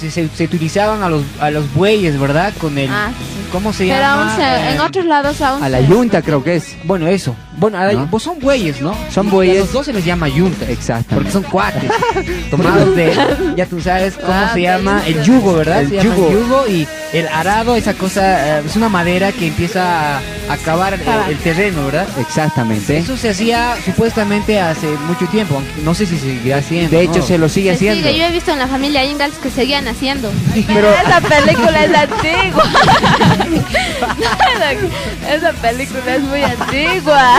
se, 0.00 0.10
se- 0.10 0.28
se 0.28 0.44
utilizaban 0.44 1.02
a 1.02 1.08
los 1.08 1.22
a 1.40 1.50
los 1.50 1.72
bueyes, 1.72 2.18
¿verdad? 2.18 2.52
Con 2.60 2.76
el 2.78 2.90
Ah, 2.90 3.10
¿cómo 3.52 3.72
se 3.72 3.84
Pero 3.86 4.00
llama? 4.00 4.22
aún 4.24 4.36
se, 4.36 4.42
Eh, 4.42 4.72
en 4.74 4.80
otros 4.80 5.04
lados 5.06 5.40
aún 5.40 5.62
A 5.62 5.68
la 5.68 5.78
se- 5.78 5.86
yunta 5.86 6.20
creo 6.20 6.42
que 6.42 6.56
es. 6.56 6.76
Bueno, 6.84 7.06
eso. 7.06 7.34
Bueno, 7.56 7.78
a 7.78 7.84
la- 7.86 7.92
¿No? 7.92 8.10
pues 8.10 8.22
son 8.24 8.38
bueyes, 8.40 8.80
¿no? 8.82 8.94
Son 9.14 9.26
Y 9.26 9.28
a 9.28 9.32
bueyes. 9.32 9.58
los 9.60 9.72
dos 9.72 9.86
se 9.86 9.92
les 9.92 10.04
llama 10.04 10.28
yunta. 10.28 10.68
Exacto. 10.68 11.14
Porque 11.14 11.30
son 11.30 11.44
cuates. 11.44 11.90
tomados 12.50 12.94
de 12.96 13.14
ya 13.56 13.66
tú 13.66 13.80
sabes 13.80 14.14
cómo 14.16 14.32
Ah, 14.32 14.50
se 14.52 14.62
llama 14.62 15.02
el 15.06 15.22
yugo, 15.22 15.54
¿verdad? 15.54 15.82
El 15.82 15.88
se 15.90 16.02
yugo. 16.02 16.26
el 16.28 16.32
yugo 16.34 16.64
y 16.68 16.88
el 17.14 17.28
arado, 17.28 17.76
esa 17.76 17.94
cosa, 17.94 18.58
eh, 18.58 18.62
es 18.66 18.74
una 18.76 18.88
madera 18.88 19.30
que 19.32 19.46
empieza 19.46 20.18
a 20.18 20.22
acabar 20.50 20.94
el, 20.94 21.02
Cavar. 21.02 21.30
el 21.30 21.38
terreno, 21.38 21.86
¿verdad? 21.86 22.08
Exactamente. 22.18 22.98
Eso 22.98 23.16
se 23.16 23.30
hacía 23.30 23.76
supuestamente 23.84 24.60
hace 24.60 24.88
mucho 25.06 25.26
tiempo, 25.28 25.54
aunque 25.54 25.80
no 25.82 25.94
sé 25.94 26.06
si 26.06 26.18
seguirá 26.18 26.56
haciendo. 26.58 26.90
De 26.96 27.04
hecho, 27.04 27.18
¿no? 27.20 27.26
se 27.26 27.38
lo 27.38 27.48
sigue 27.48 27.70
Se 27.70 27.76
haciendo. 27.76 28.08
sigue, 28.08 28.18
yo 28.18 28.24
he 28.26 28.32
visto 28.32 28.50
en 28.52 28.58
la 28.58 28.66
familia 28.66 29.04
Ingalls 29.04 29.36
que 29.38 29.48
seguían 29.50 29.86
haciendo. 29.86 30.32
Pero 30.66 30.92
Esa 31.06 31.20
película 31.20 31.84
es 31.84 31.94
antigua. 31.94 32.64
Esa 35.30 35.52
película 35.52 36.14
es 36.16 36.22
muy 36.22 36.42
antigua. 36.42 37.38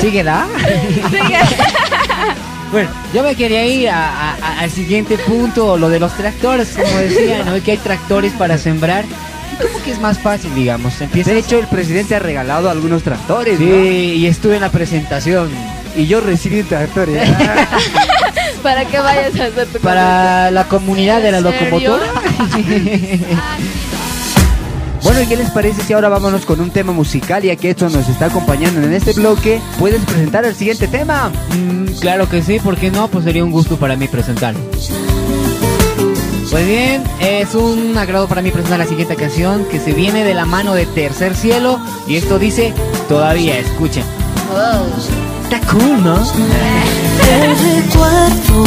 ¿Síguela? 0.00 0.46
Sigue. 1.10 1.38
Bueno, 2.72 2.88
yo 3.12 3.22
me 3.22 3.34
quería 3.36 3.64
ir 3.66 3.90
a- 3.90 4.08
a- 4.08 4.34
a- 4.40 4.60
al 4.60 4.70
siguiente 4.70 5.18
punto, 5.18 5.76
lo 5.76 5.88
de 5.90 6.00
los 6.00 6.12
tractores, 6.16 6.70
como 6.70 6.96
decía, 6.98 7.44
¿no? 7.44 7.62
Que 7.62 7.72
hay 7.72 7.76
tractores 7.76 8.32
para 8.32 8.56
sembrar. 8.58 9.04
Y 9.52 9.62
como 9.62 9.82
que 9.84 9.90
es 9.92 10.00
más 10.00 10.18
fácil, 10.18 10.54
digamos. 10.54 10.98
Empieza 11.02 11.32
de 11.32 11.40
hecho, 11.40 11.58
el 11.58 11.66
presidente 11.66 12.14
ha 12.16 12.18
regalado 12.18 12.70
algunos 12.70 13.02
tractores. 13.02 13.58
Sí, 13.58 13.64
¿no? 13.66 13.84
y 13.84 14.26
estuve 14.26 14.54
en 14.56 14.62
la 14.62 14.70
presentación. 14.72 15.50
Y 15.94 16.06
yo 16.06 16.20
recibí 16.22 16.62
tractores. 16.62 17.28
Para 18.62 18.86
que 18.86 18.98
vayas 18.98 19.38
a 19.38 19.44
hacer 19.46 19.66
tu 19.66 19.78
Para 19.80 20.50
la 20.50 20.64
comunidad 20.64 21.20
de 21.20 21.32
la 21.32 21.40
locomotora. 21.40 22.06
Bueno, 25.22 25.34
¿y 25.34 25.36
qué 25.36 25.44
les 25.44 25.52
parece 25.52 25.82
si 25.82 25.92
ahora 25.92 26.08
vámonos 26.08 26.44
con 26.44 26.60
un 26.60 26.70
tema 26.70 26.92
musical? 26.92 27.44
Ya 27.44 27.54
que 27.54 27.70
esto 27.70 27.88
nos 27.88 28.08
está 28.08 28.26
acompañando 28.26 28.82
en 28.82 28.92
este 28.92 29.12
bloque, 29.12 29.60
¿puedes 29.78 30.04
presentar 30.04 30.44
el 30.44 30.56
siguiente 30.56 30.88
tema? 30.88 31.30
Mm, 31.50 32.00
claro 32.00 32.28
que 32.28 32.42
sí, 32.42 32.58
¿por 32.58 32.76
qué 32.76 32.90
no? 32.90 33.06
Pues 33.06 33.22
sería 33.22 33.44
un 33.44 33.52
gusto 33.52 33.76
para 33.76 33.94
mí 33.94 34.08
presentarlo. 34.08 34.58
Pues 36.50 36.66
bien, 36.66 37.04
es 37.20 37.54
un 37.54 37.96
agrado 37.96 38.26
para 38.26 38.42
mí 38.42 38.50
presentar 38.50 38.80
la 38.80 38.86
siguiente 38.86 39.14
canción 39.14 39.64
que 39.66 39.78
se 39.78 39.92
viene 39.92 40.24
de 40.24 40.34
la 40.34 40.44
mano 40.44 40.74
de 40.74 40.86
Tercer 40.86 41.36
Cielo 41.36 41.78
y 42.08 42.16
esto 42.16 42.40
dice 42.40 42.74
todavía, 43.08 43.56
escuchen. 43.60 44.02
Está 45.44 45.60
cool, 45.70 46.02
¿no? 46.02 46.16
El 47.30 47.84
recuerdo 47.84 48.64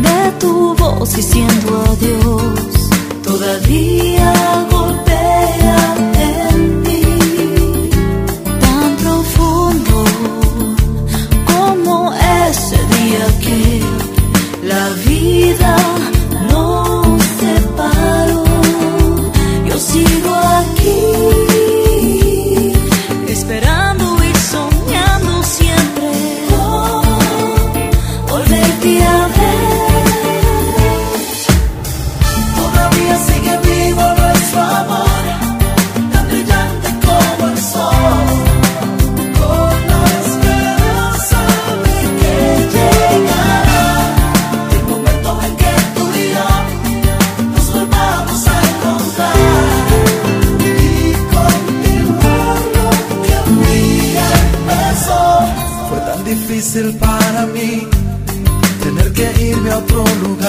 de 0.00 0.32
tu 0.38 0.74
voz 0.76 1.14
diciendo 1.14 1.84
adiós 1.86 2.79
todavía 3.30 4.32
golpea 4.70 5.80
en 6.30 6.82
mí 6.82 7.02
tan 8.60 8.90
profundo 9.02 9.96
como 11.52 12.12
ese 12.48 12.78
día 12.96 13.24
que 13.44 13.49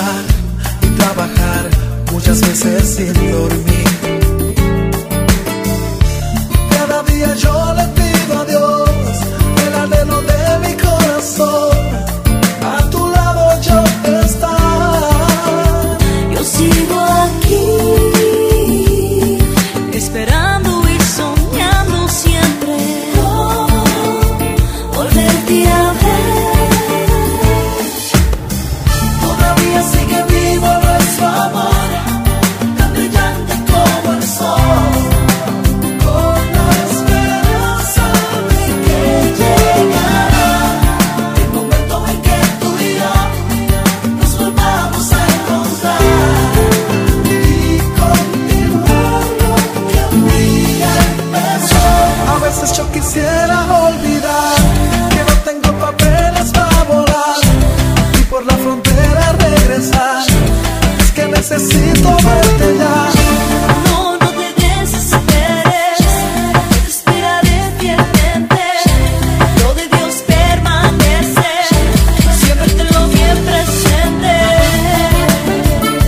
madrugar 0.01 0.25
y 0.81 0.87
trabajar 0.97 1.69
muchas 2.11 2.41
veces 2.41 2.95
sin 2.95 3.31
dormir. 3.31 3.90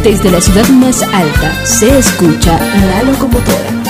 Desde 0.03 0.29
la 0.29 0.41
ciudad 0.41 0.67
más 0.67 1.01
alta 1.01 1.65
se 1.65 1.97
escucha 1.97 2.59
la 2.59 3.03
locomotora. 3.03 3.82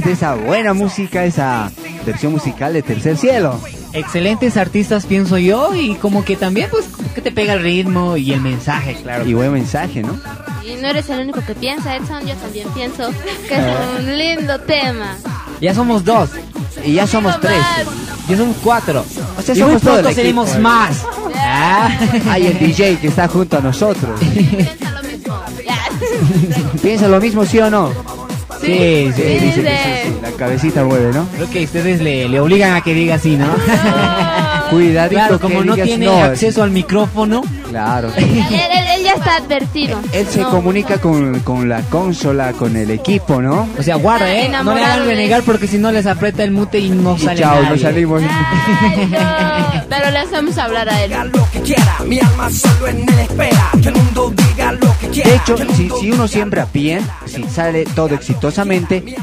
Después 0.00 0.04
de 0.04 0.12
esa 0.12 0.34
buena 0.34 0.72
música, 0.72 1.24
esa 1.24 1.70
versión 2.06 2.32
musical 2.32 2.72
de 2.72 2.82
Tercer 2.82 3.16
Cielo. 3.16 3.58
Excelentes 3.92 4.56
artistas, 4.56 5.06
pienso 5.06 5.36
yo, 5.38 5.74
y 5.74 5.94
como 5.96 6.24
que 6.24 6.36
también, 6.36 6.68
pues, 6.70 6.86
que 7.14 7.20
te 7.20 7.32
pega 7.32 7.54
el 7.54 7.62
ritmo 7.62 8.16
y 8.16 8.32
el 8.32 8.40
mensaje, 8.40 8.94
claro. 9.02 9.26
Y 9.26 9.34
buen 9.34 9.52
mensaje, 9.52 10.02
¿no? 10.02 10.18
Y 10.64 10.80
no 10.80 10.88
eres 10.88 11.08
el 11.10 11.20
único 11.20 11.40
que 11.44 11.54
piensa, 11.54 11.96
Edson, 11.96 12.26
yo 12.26 12.34
también 12.36 12.68
pienso 12.70 13.10
que 13.48 13.54
es 13.54 13.64
un 13.98 14.18
lindo 14.18 14.58
tema. 14.60 15.16
Ya 15.60 15.74
somos 15.74 16.04
dos. 16.04 16.30
Y 16.84 16.94
ya 16.94 17.06
somos 17.06 17.38
tres. 17.40 17.60
Ya 18.28 18.36
somos 18.36 18.56
cuatro. 18.62 19.04
O 19.36 19.42
sea, 19.42 19.54
y 19.54 19.58
somos 19.58 19.82
todo 19.82 19.98
el 19.98 20.02
pronto 20.02 20.08
equipo, 20.08 20.14
seremos 20.14 20.54
eh. 20.54 20.58
más. 20.60 21.04
Ah. 21.34 21.90
Hay 22.30 22.46
el 22.46 22.58
DJ 22.58 22.98
que 22.98 23.08
está 23.08 23.26
junto 23.28 23.58
a 23.58 23.60
nosotros. 23.60 24.20
Piensa 24.20 24.90
lo 24.92 25.02
mismo. 25.02 25.40
¿Piensa 26.82 27.08
lo 27.08 27.20
mismo, 27.20 27.44
sí 27.44 27.58
o 27.58 27.70
no? 27.70 27.90
Sí, 28.60 29.12
sí, 29.14 29.22
Sí, 29.22 29.22
dice 29.44 29.62
que 29.62 30.02
sí, 30.06 30.14
La 30.22 30.30
cabecita 30.32 30.84
mueve, 30.84 31.12
¿no? 31.12 31.26
Creo 31.36 31.50
que 31.50 31.64
ustedes 31.64 32.00
le, 32.00 32.28
le 32.28 32.40
obligan 32.40 32.74
a 32.74 32.80
que 32.82 32.94
diga 32.94 33.14
así, 33.16 33.36
¿no? 33.36 33.46
Cuidadito 34.70 35.14
claro, 35.20 35.36
que 35.38 35.42
como 35.42 35.64
no 35.64 35.72
digas 35.74 35.86
tiene 35.88 36.06
no. 36.06 36.22
acceso 36.22 36.62
al 36.62 36.70
micrófono. 36.70 37.42
Claro. 37.68 38.12
Él, 38.16 38.24
él- 38.24 38.86
él 38.96 39.02
ya 39.04 39.12
está 39.14 39.36
advertido. 39.36 39.98
Él 40.12 40.26
se 40.28 40.40
No. 40.42 40.50
comunica 40.50 40.98
con, 40.98 41.40
con 41.40 41.68
la 41.68 41.80
consola, 41.82 42.52
con 42.52 42.76
el 42.76 42.90
equipo, 42.90 43.40
¿no? 43.40 43.68
O 43.78 43.82
sea, 43.82 43.96
guarda, 43.96 44.32
¿eh? 44.32 44.48
No 44.48 44.74
le 44.74 44.84
hagan 44.84 45.06
renegar 45.06 45.42
porque 45.42 45.66
si 45.66 45.78
no 45.78 45.90
les 45.90 46.06
aprieta 46.06 46.44
el 46.44 46.50
mute 46.50 46.78
y 46.78 46.90
no 46.90 47.16
Y 47.16 47.20
sale 47.20 47.40
chao, 47.40 47.56
nadie. 47.56 47.70
nos 47.70 47.80
salimos. 47.80 48.22
Ay, 48.22 49.06
no. 49.10 49.82
Pero 49.88 50.10
le 50.10 50.18
hacemos 50.18 50.58
hablar 50.58 50.88
a 50.88 51.02
él. 51.02 51.12
lo 51.32 51.50
que 51.50 51.60
quiera, 51.60 51.96
mi 52.06 52.20
alma 52.20 52.50
solo 52.50 52.88
en 52.88 53.00
él 53.08 53.18
espera. 53.20 53.70
Que 53.82 53.88
el 53.88 53.94
mundo 53.96 54.32
De 55.12 55.34
hecho, 55.34 55.56
si, 55.74 55.90
si 56.00 56.12
uno 56.12 56.28
siembra 56.28 56.66
bien, 56.72 57.04
si 57.26 57.42
sale 57.44 57.84
todo 57.94 58.14
exitosamente, 58.14 59.16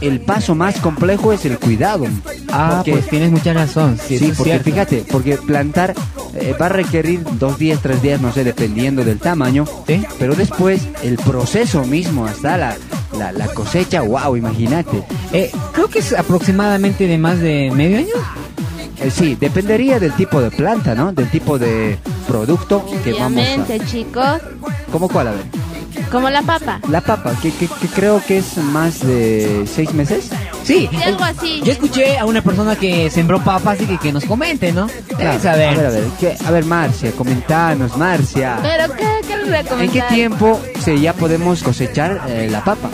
el 0.00 0.20
paso 0.20 0.54
más 0.54 0.78
complejo 0.80 1.32
es 1.32 1.44
el 1.44 1.58
cuidado. 1.58 2.06
Ah, 2.50 2.74
Porque- 2.76 2.92
pues 2.92 3.08
tienes 3.08 3.30
mucha 3.30 3.52
razón. 3.52 3.98
Sí, 4.06 4.18
Sí, 4.18 4.26
porque 4.36 4.50
cierto. 4.52 4.64
fíjate, 4.64 5.04
porque 5.10 5.36
plantar 5.36 5.94
eh, 6.34 6.54
va 6.60 6.66
a 6.66 6.70
requerir 6.70 7.22
dos 7.38 7.58
días, 7.58 7.80
tres 7.82 8.02
días, 8.02 8.20
no 8.20 8.32
sé, 8.32 8.44
dependiendo 8.44 9.04
del 9.04 9.18
tamaño. 9.18 9.64
¿Sí? 9.86 10.02
Pero 10.18 10.34
después, 10.34 10.82
el 11.02 11.16
proceso 11.16 11.84
mismo, 11.84 12.26
hasta 12.26 12.56
la, 12.56 12.76
la, 13.16 13.32
la 13.32 13.46
cosecha, 13.48 14.00
wow, 14.02 14.36
imagínate. 14.36 15.02
Eh, 15.32 15.50
creo 15.72 15.88
que 15.88 16.00
es 16.00 16.12
aproximadamente 16.12 17.06
de 17.06 17.18
más 17.18 17.38
de 17.38 17.70
medio 17.74 17.98
año. 17.98 18.14
Eh, 19.00 19.10
sí, 19.12 19.36
dependería 19.38 20.00
del 20.00 20.12
tipo 20.14 20.40
de 20.40 20.50
planta, 20.50 20.94
¿no? 20.94 21.12
Del 21.12 21.30
tipo 21.30 21.56
de 21.58 21.98
producto 22.26 22.84
que 23.04 23.12
vamos 23.12 23.40
Obviamente, 23.42 23.80
chicos. 23.86 24.40
¿Cómo 24.92 25.08
cuál? 25.08 25.28
A 25.28 25.30
ver. 25.32 25.44
Como 26.10 26.30
la 26.30 26.42
papa. 26.42 26.80
La 26.88 27.00
papa, 27.00 27.34
que, 27.42 27.50
que, 27.52 27.66
que 27.66 27.86
creo 27.88 28.22
que 28.26 28.38
es 28.38 28.56
más 28.56 29.00
de 29.06 29.64
seis 29.72 29.92
meses. 29.92 30.30
Sí, 30.64 30.88
Sí, 30.90 30.96
algo 31.04 31.24
así. 31.24 31.60
yo 31.64 31.72
escuché 31.72 32.18
a 32.18 32.24
una 32.24 32.40
persona 32.42 32.76
que 32.76 33.10
sembró 33.10 33.40
papas 33.40 33.80
y 33.80 33.86
que, 33.86 33.98
que 33.98 34.12
nos 34.12 34.24
comente, 34.24 34.72
¿no? 34.72 34.86
Claro. 35.18 35.40
saber. 35.40 35.68
A 35.70 35.74
ver, 35.76 35.86
a 35.86 35.90
ver, 35.90 36.04
¿qué? 36.20 36.36
a 36.46 36.50
ver, 36.50 36.64
Marcia, 36.64 37.12
comentanos, 37.12 37.96
Marcia. 37.96 38.58
Pero, 38.62 38.94
¿qué, 38.94 39.06
qué 39.26 39.36
les 39.36 39.46
voy 39.46 39.78
a 39.78 39.82
¿En 39.84 39.90
qué 39.90 40.02
tiempo 40.02 40.60
se 40.82 40.98
ya 41.00 41.12
podemos 41.12 41.62
cosechar 41.62 42.22
eh, 42.28 42.48
la 42.50 42.62
papa? 42.64 42.88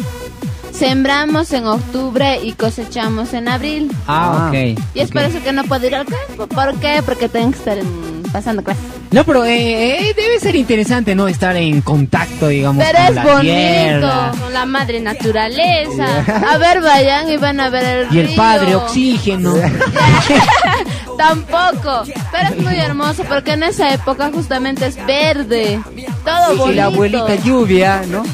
Sembramos 0.73 1.53
en 1.53 1.67
octubre 1.67 2.41
y 2.43 2.53
cosechamos 2.55 3.33
en 3.33 3.49
abril. 3.49 3.93
Ah, 4.09 4.47
Ah. 4.47 4.49
ok. 4.49 4.81
Y 4.95 5.01
es 5.01 5.11
por 5.11 5.23
eso 5.23 5.41
que 5.43 5.53
no 5.53 5.63
puedo 5.65 5.87
ir 5.87 5.95
al 5.95 6.07
campo. 6.07 6.47
¿Por 6.49 6.75
qué? 6.81 7.01
Porque 7.05 7.29
tengo 7.29 7.51
que 7.53 7.59
estar 7.59 7.79
en- 7.79 8.14
pasando 8.35 8.65
clases. 8.65 8.83
No, 9.13 9.23
pero 9.23 9.45
eh, 9.45 10.09
eh, 10.11 10.15
debe 10.17 10.41
ser 10.41 10.57
interesante, 10.57 11.15
¿no? 11.15 11.29
Estar 11.29 11.55
en 11.57 11.81
contacto, 11.83 12.49
digamos, 12.49 12.85
Pero 12.85 12.99
con 12.99 13.07
es 13.07 13.15
la 13.15 13.23
bonito, 13.25 13.43
tierra. 13.45 14.33
con 14.41 14.53
la 14.53 14.67
madre 14.67 15.01
naturaleza. 15.01 16.05
A 16.51 16.59
ver, 16.59 16.81
vayan 16.83 17.31
y 17.31 17.37
van 17.37 17.61
a 17.61 17.71
ver 17.71 17.85
el 18.09 18.15
Y 18.15 18.19
el 18.19 18.27
río. 18.27 18.37
padre, 18.37 18.75
oxígeno. 18.75 19.55
Tampoco, 21.17 22.03
pero 22.33 22.49
es 22.51 22.57
muy 22.61 22.75
hermoso 22.77 23.23
porque 23.25 23.53
en 23.53 23.63
esa 23.63 23.95
época 23.95 24.31
justamente 24.35 24.87
es 24.87 24.97
verde, 25.07 25.81
todo 26.25 26.55
Y 26.55 26.57
bonito. 26.59 26.73
la 26.77 26.85
abuelita 26.87 27.35
lluvia, 27.37 28.03
¿no? 28.09 28.25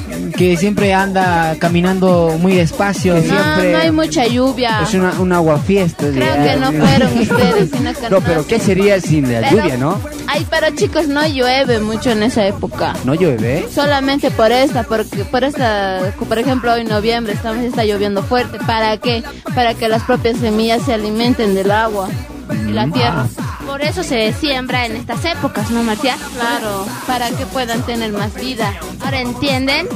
Que 0.41 0.57
siempre 0.57 0.95
anda 0.95 1.55
caminando 1.59 2.34
muy 2.41 2.55
despacio. 2.55 3.12
No, 3.16 3.20
siempre 3.20 3.72
no 3.72 3.78
hay 3.78 3.91
mucha 3.91 4.26
lluvia. 4.26 4.80
Es 4.82 4.95
una, 4.95 5.12
un 5.20 5.34
aguafiesta. 5.34 6.07
Creo 6.11 6.32
que 6.43 6.57
no 6.57 6.72
fueron 6.72 7.18
ustedes, 7.18 7.70
sino 7.70 7.93
que 7.93 8.09
No, 8.09 8.20
pero 8.22 8.47
¿qué 8.47 8.59
sería 8.59 8.99
sin 9.03 9.30
la 9.30 9.41
Pero- 9.51 9.59
lluvia, 9.62 9.76
no? 9.76 10.01
Ay, 10.26 10.47
pero 10.49 10.74
chicos, 10.74 11.09
no 11.09 11.26
llueve 11.28 11.80
mucho 11.80 12.12
en 12.12 12.22
esa 12.22 12.47
época. 12.47 12.95
No 13.05 13.12
llueve. 13.12 13.66
Solamente 13.70 14.30
por 14.30 14.51
esta, 14.51 14.84
porque 14.84 15.26
por 15.26 15.45
esta, 15.45 16.14
por 16.26 16.38
ejemplo, 16.38 16.72
hoy 16.72 16.84
noviembre 16.84 17.34
estamos 17.34 17.62
está 17.62 17.84
lloviendo 17.84 18.22
fuerte. 18.22 18.57
¿Para 18.66 18.97
qué? 18.97 19.22
Para 19.55 19.74
que 19.74 19.88
las 19.88 20.05
propias 20.05 20.38
semillas 20.38 20.80
se 20.86 20.95
alimenten 20.95 21.55
del 21.55 21.70
agua 21.70 22.09
y 22.53 22.72
la 22.72 22.86
tierra. 22.88 23.26
Por 23.66 23.82
eso 23.82 24.03
se 24.03 24.32
siembra 24.32 24.86
en 24.86 24.96
estas 24.96 25.24
épocas, 25.24 25.70
¿no, 25.70 25.82
Marcia? 25.82 26.16
Claro, 26.34 26.86
para 27.07 27.30
que 27.30 27.46
puedan 27.46 27.82
tener 27.82 28.12
más 28.12 28.34
vida. 28.34 28.72
Ahora 29.01 29.20
entienden. 29.20 29.86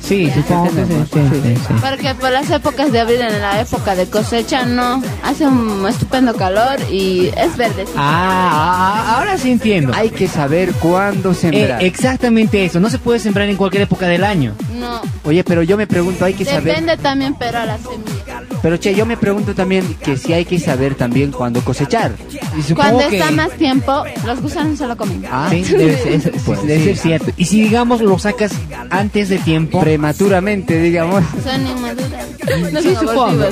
Sí, 0.00 0.30
supongo 0.34 0.70
que 0.70 0.86
sí, 0.86 0.92
sí, 1.12 1.20
sí, 1.30 1.56
sí. 1.56 1.74
Porque 1.82 2.14
por 2.14 2.30
las 2.30 2.48
épocas 2.48 2.90
de 2.92 3.00
abril, 3.00 3.20
en 3.20 3.42
la 3.42 3.60
época 3.60 3.94
de 3.94 4.06
cosecha, 4.08 4.64
no, 4.64 5.02
hace 5.22 5.46
un 5.46 5.84
estupendo 5.86 6.34
calor 6.34 6.76
y 6.90 7.26
es 7.36 7.56
verde. 7.58 7.84
Ah, 7.94 9.04
ah, 9.10 9.16
ahora 9.18 9.36
sí 9.36 9.50
entiendo. 9.50 9.92
Hay 9.94 10.08
que 10.08 10.26
saber 10.26 10.72
cuándo 10.74 11.34
sembrar. 11.34 11.82
Eh, 11.82 11.86
exactamente 11.86 12.64
eso. 12.64 12.80
No 12.80 12.88
se 12.88 12.98
puede 12.98 13.18
sembrar 13.18 13.50
en 13.50 13.56
cualquier 13.56 13.82
época 13.82 14.06
del 14.06 14.24
año. 14.24 14.54
No, 14.78 15.02
Oye, 15.24 15.44
pero 15.44 15.62
yo 15.62 15.76
me 15.76 15.86
pregunto, 15.86 16.24
hay 16.24 16.32
que 16.32 16.46
saber. 16.46 16.64
depende 16.64 16.96
también, 16.96 17.34
pero 17.38 17.58
a 17.58 17.66
la 17.66 17.76
semilla. 17.76 18.17
Pero 18.62 18.78
che, 18.78 18.94
yo 18.94 19.06
me 19.06 19.16
pregunto 19.16 19.54
también 19.54 19.84
que 20.02 20.16
si 20.16 20.32
hay 20.32 20.44
que 20.44 20.58
saber 20.58 20.94
también 20.96 21.30
cuándo 21.30 21.60
cosechar. 21.62 22.12
Y 22.56 22.72
Cuando 22.74 23.00
está 23.02 23.30
más 23.30 23.50
tiempo, 23.52 24.02
los 24.26 24.40
gusanos 24.42 24.78
se 24.78 24.86
lo 24.86 24.96
comen. 24.96 25.24
Ah, 25.30 25.48
Sí, 25.52 25.62
debe 25.62 25.96
ser, 25.96 26.12
es- 26.14 26.22
sí, 26.24 26.30
Pues 26.44 26.62
debe 26.66 26.78
sí. 26.80 26.84
ser 26.86 26.96
cierto. 26.96 27.30
Y 27.36 27.44
si 27.44 27.62
digamos 27.62 28.00
lo 28.00 28.18
sacas 28.18 28.52
antes 28.90 29.28
de 29.28 29.38
tiempo, 29.38 29.80
Prematuramente, 29.80 30.80
digamos. 30.80 31.22
Son 31.44 31.66
inmaduras. 31.66 32.26
No 32.72 32.80
Sí, 32.82 32.94
supongo. 32.98 33.44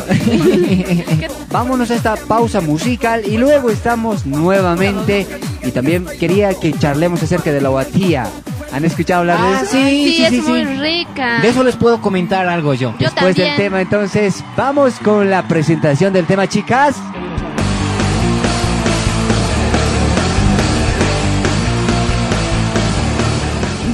Vámonos 1.51 1.91
a 1.91 1.95
esta 1.95 2.17
pausa 2.17 2.61
musical 2.61 3.23
y 3.27 3.37
luego 3.37 3.71
estamos 3.71 4.25
nuevamente. 4.27 5.27
Y 5.63 5.71
también 5.71 6.07
quería 6.19 6.55
que 6.55 6.73
charlemos 6.73 7.23
acerca 7.23 7.53
de 7.53 7.61
la 7.61 7.69
guatía. 7.69 8.27
¿Han 8.73 8.85
escuchado 8.85 9.21
hablar 9.21 9.41
de 9.41 9.47
Ah, 9.47 9.61
eso? 9.63 9.73
sí, 9.73 9.79
Sí, 9.79 10.15
sí, 10.17 10.25
es 10.25 10.31
sí, 10.31 10.41
muy 10.43 10.65
sí. 10.65 10.75
rica. 10.81 11.41
De 11.41 11.49
eso 11.49 11.63
les 11.63 11.77
puedo 11.77 12.01
comentar 12.01 12.47
algo 12.49 12.75
yo. 12.75 12.93
Yo 12.99 13.09
Después 13.11 13.35
del 13.37 13.55
tema, 13.57 13.81
entonces, 13.81 14.43
vamos 14.57 14.95
con 15.03 15.31
la 15.31 15.47
presentación 15.47 16.13
del 16.13 16.27
tema, 16.27 16.47
chicas. 16.49 16.97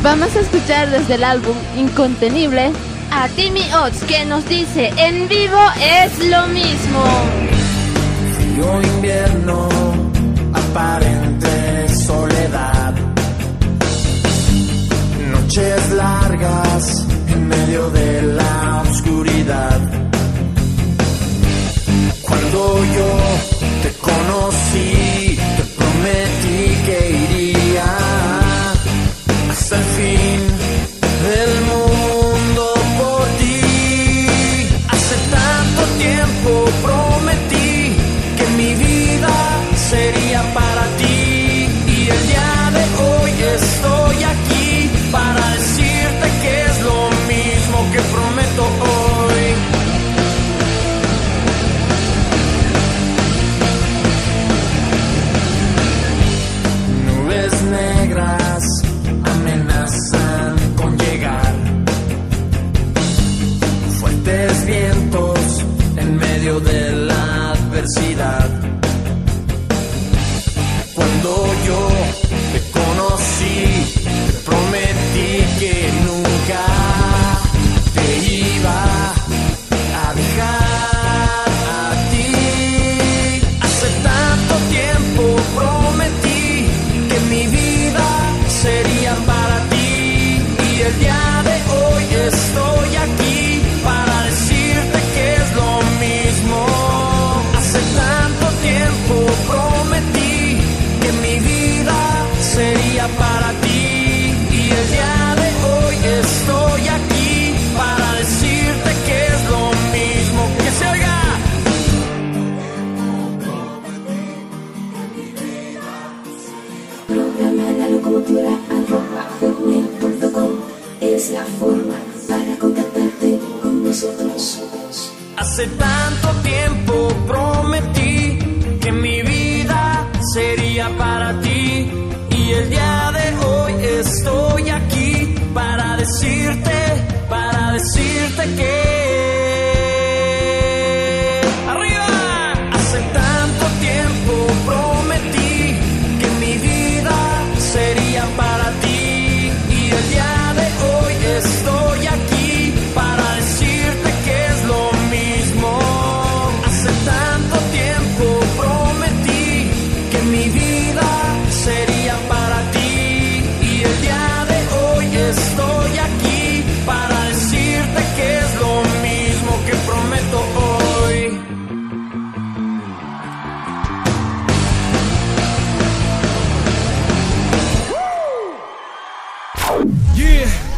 Vamos 0.03 0.35
a 0.35 0.41
escuchar 0.41 0.91
desde 0.91 1.15
el 1.15 1.25
álbum 1.25 1.55
Incontenible. 1.77 2.73
A 3.15 3.29
Timmy 3.29 3.63
Ots 3.75 4.03
que 4.05 4.25
nos 4.25 4.49
dice 4.49 4.91
en 4.97 5.29
vivo 5.29 5.59
es 5.81 6.19
lo 6.31 6.47
mismo. 6.49 7.05
Frío 8.39 8.81
invierno, 8.83 9.69
aparente 10.55 11.32
Noches 15.55 15.91
largas 15.91 17.07
en 17.29 17.47
medio 17.47 17.91
de 17.91 18.23
la 18.23 18.85
oscuridad. 18.89 19.81
Cuando 22.23 22.85
yo 22.97 23.11
te 23.83 23.93
conocí, 24.01 25.39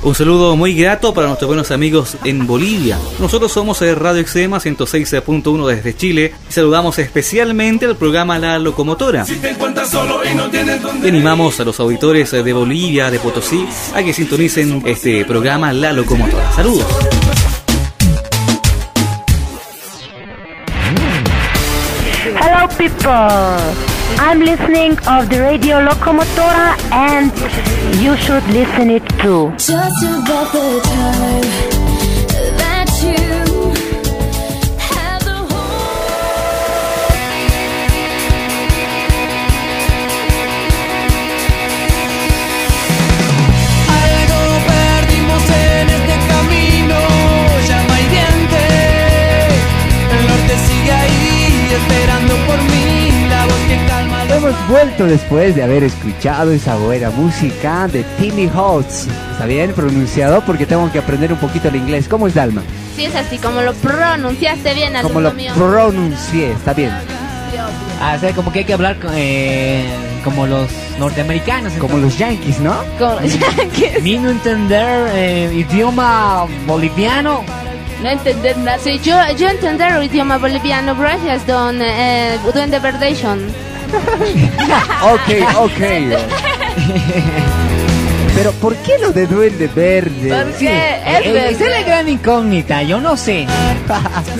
Un 0.04 0.14
saludo 0.14 0.54
muy 0.54 0.74
grato 0.74 1.14
para 1.14 1.28
nuestros 1.28 1.48
buenos 1.48 1.70
amigos 1.70 2.18
en 2.24 2.46
Bolivia. 2.46 2.98
Nosotros 3.18 3.50
somos 3.50 3.80
el 3.80 3.96
Radio 3.96 4.20
Extrema 4.20 4.58
106.1 4.58 5.66
desde 5.66 5.96
Chile 5.96 6.34
y 6.46 6.52
saludamos 6.52 6.98
especialmente 6.98 7.86
al 7.86 7.96
programa 7.96 8.38
La 8.38 8.58
Locomotora. 8.58 9.24
Si 9.24 9.36
te 9.36 9.48
encuentras 9.48 9.90
solo 9.90 10.20
y 10.22 10.34
no 10.34 10.50
tienes 10.50 10.76
Y 10.76 10.82
dónde 10.82 11.08
animamos 11.08 11.58
a 11.58 11.64
los 11.64 11.80
auditores 11.80 12.32
de 12.32 12.52
Bolivia, 12.52 13.10
de 13.10 13.18
Potosí, 13.18 13.66
a 13.94 14.02
que 14.02 14.12
sintonicen 14.12 14.82
este 14.84 15.24
programa 15.24 15.72
La 15.72 15.94
Locomotora. 15.94 16.52
Saludos. 16.52 16.86
Hello 22.36 22.68
people. 22.76 23.93
I'm 24.18 24.40
listening 24.40 24.98
of 25.06 25.28
the 25.28 25.40
radio 25.40 25.84
Locomotora 25.86 26.76
and 26.92 27.32
you 28.02 28.16
should 28.16 28.44
listen 28.48 28.90
it 28.90 29.06
too. 29.20 29.52
Just 29.58 30.02
about 30.04 30.52
the 30.52 30.80
time 30.84 31.73
Hemos 54.36 54.68
vuelto 54.68 55.06
después 55.06 55.54
de 55.54 55.62
haber 55.62 55.84
escuchado 55.84 56.50
esa 56.50 56.74
buena 56.76 57.10
música 57.10 57.86
de 57.86 58.02
Timmy 58.18 58.50
Holtz. 58.52 59.06
¿Está 59.32 59.46
bien 59.46 59.72
pronunciado? 59.72 60.40
Porque 60.44 60.66
tengo 60.66 60.90
que 60.90 60.98
aprender 60.98 61.32
un 61.32 61.38
poquito 61.38 61.68
el 61.68 61.76
inglés. 61.76 62.08
¿Cómo 62.08 62.26
es 62.26 62.34
Dalma? 62.34 62.62
Sí, 62.96 63.04
es 63.04 63.14
así, 63.14 63.38
como 63.38 63.60
lo 63.62 63.72
pronunciaste 63.74 64.74
bien, 64.74 64.92
Como 65.02 65.20
lo 65.20 65.32
mío. 65.32 65.52
pronuncié, 65.54 66.50
está 66.52 66.72
bien. 66.74 66.90
Ah, 68.00 68.14
o 68.16 68.20
sea, 68.20 68.32
como 68.32 68.52
que 68.52 68.60
hay 68.60 68.64
que 68.64 68.74
hablar 68.74 68.96
eh, 69.12 69.84
como 70.24 70.46
los 70.48 70.68
norteamericanos. 70.98 71.72
Como 71.74 71.98
los 71.98 72.18
yankees, 72.18 72.58
¿no? 72.58 72.74
Como 72.98 73.20
los 73.20 73.38
yankees. 73.38 74.02
Ni 74.02 74.18
no 74.18 74.30
entender 74.30 75.10
eh, 75.14 75.52
idioma 75.54 76.46
boliviano. 76.66 77.44
No 78.02 78.10
entender 78.10 78.58
nada. 78.58 78.78
Sí, 78.82 79.00
yo, 79.04 79.16
yo 79.38 79.48
entender 79.48 79.92
el 79.92 80.02
idioma 80.04 80.38
boliviano 80.38 80.96
gracias, 80.96 81.46
don 81.46 81.80
eh, 81.80 82.36
Duende 82.52 82.80
Verdation. 82.80 83.40
ok, 85.14 85.28
ok. 85.56 85.82
Pero 88.34 88.50
¿por 88.52 88.74
qué 88.76 88.98
lo 88.98 89.12
de 89.12 89.26
duende 89.26 89.68
verde? 89.68 90.44
Sí, 90.58 90.66
esa 90.66 91.48
es 91.48 91.60
la 91.60 91.82
gran 91.86 92.08
incógnita, 92.08 92.82
yo 92.82 93.00
no 93.00 93.16
sé. 93.16 93.46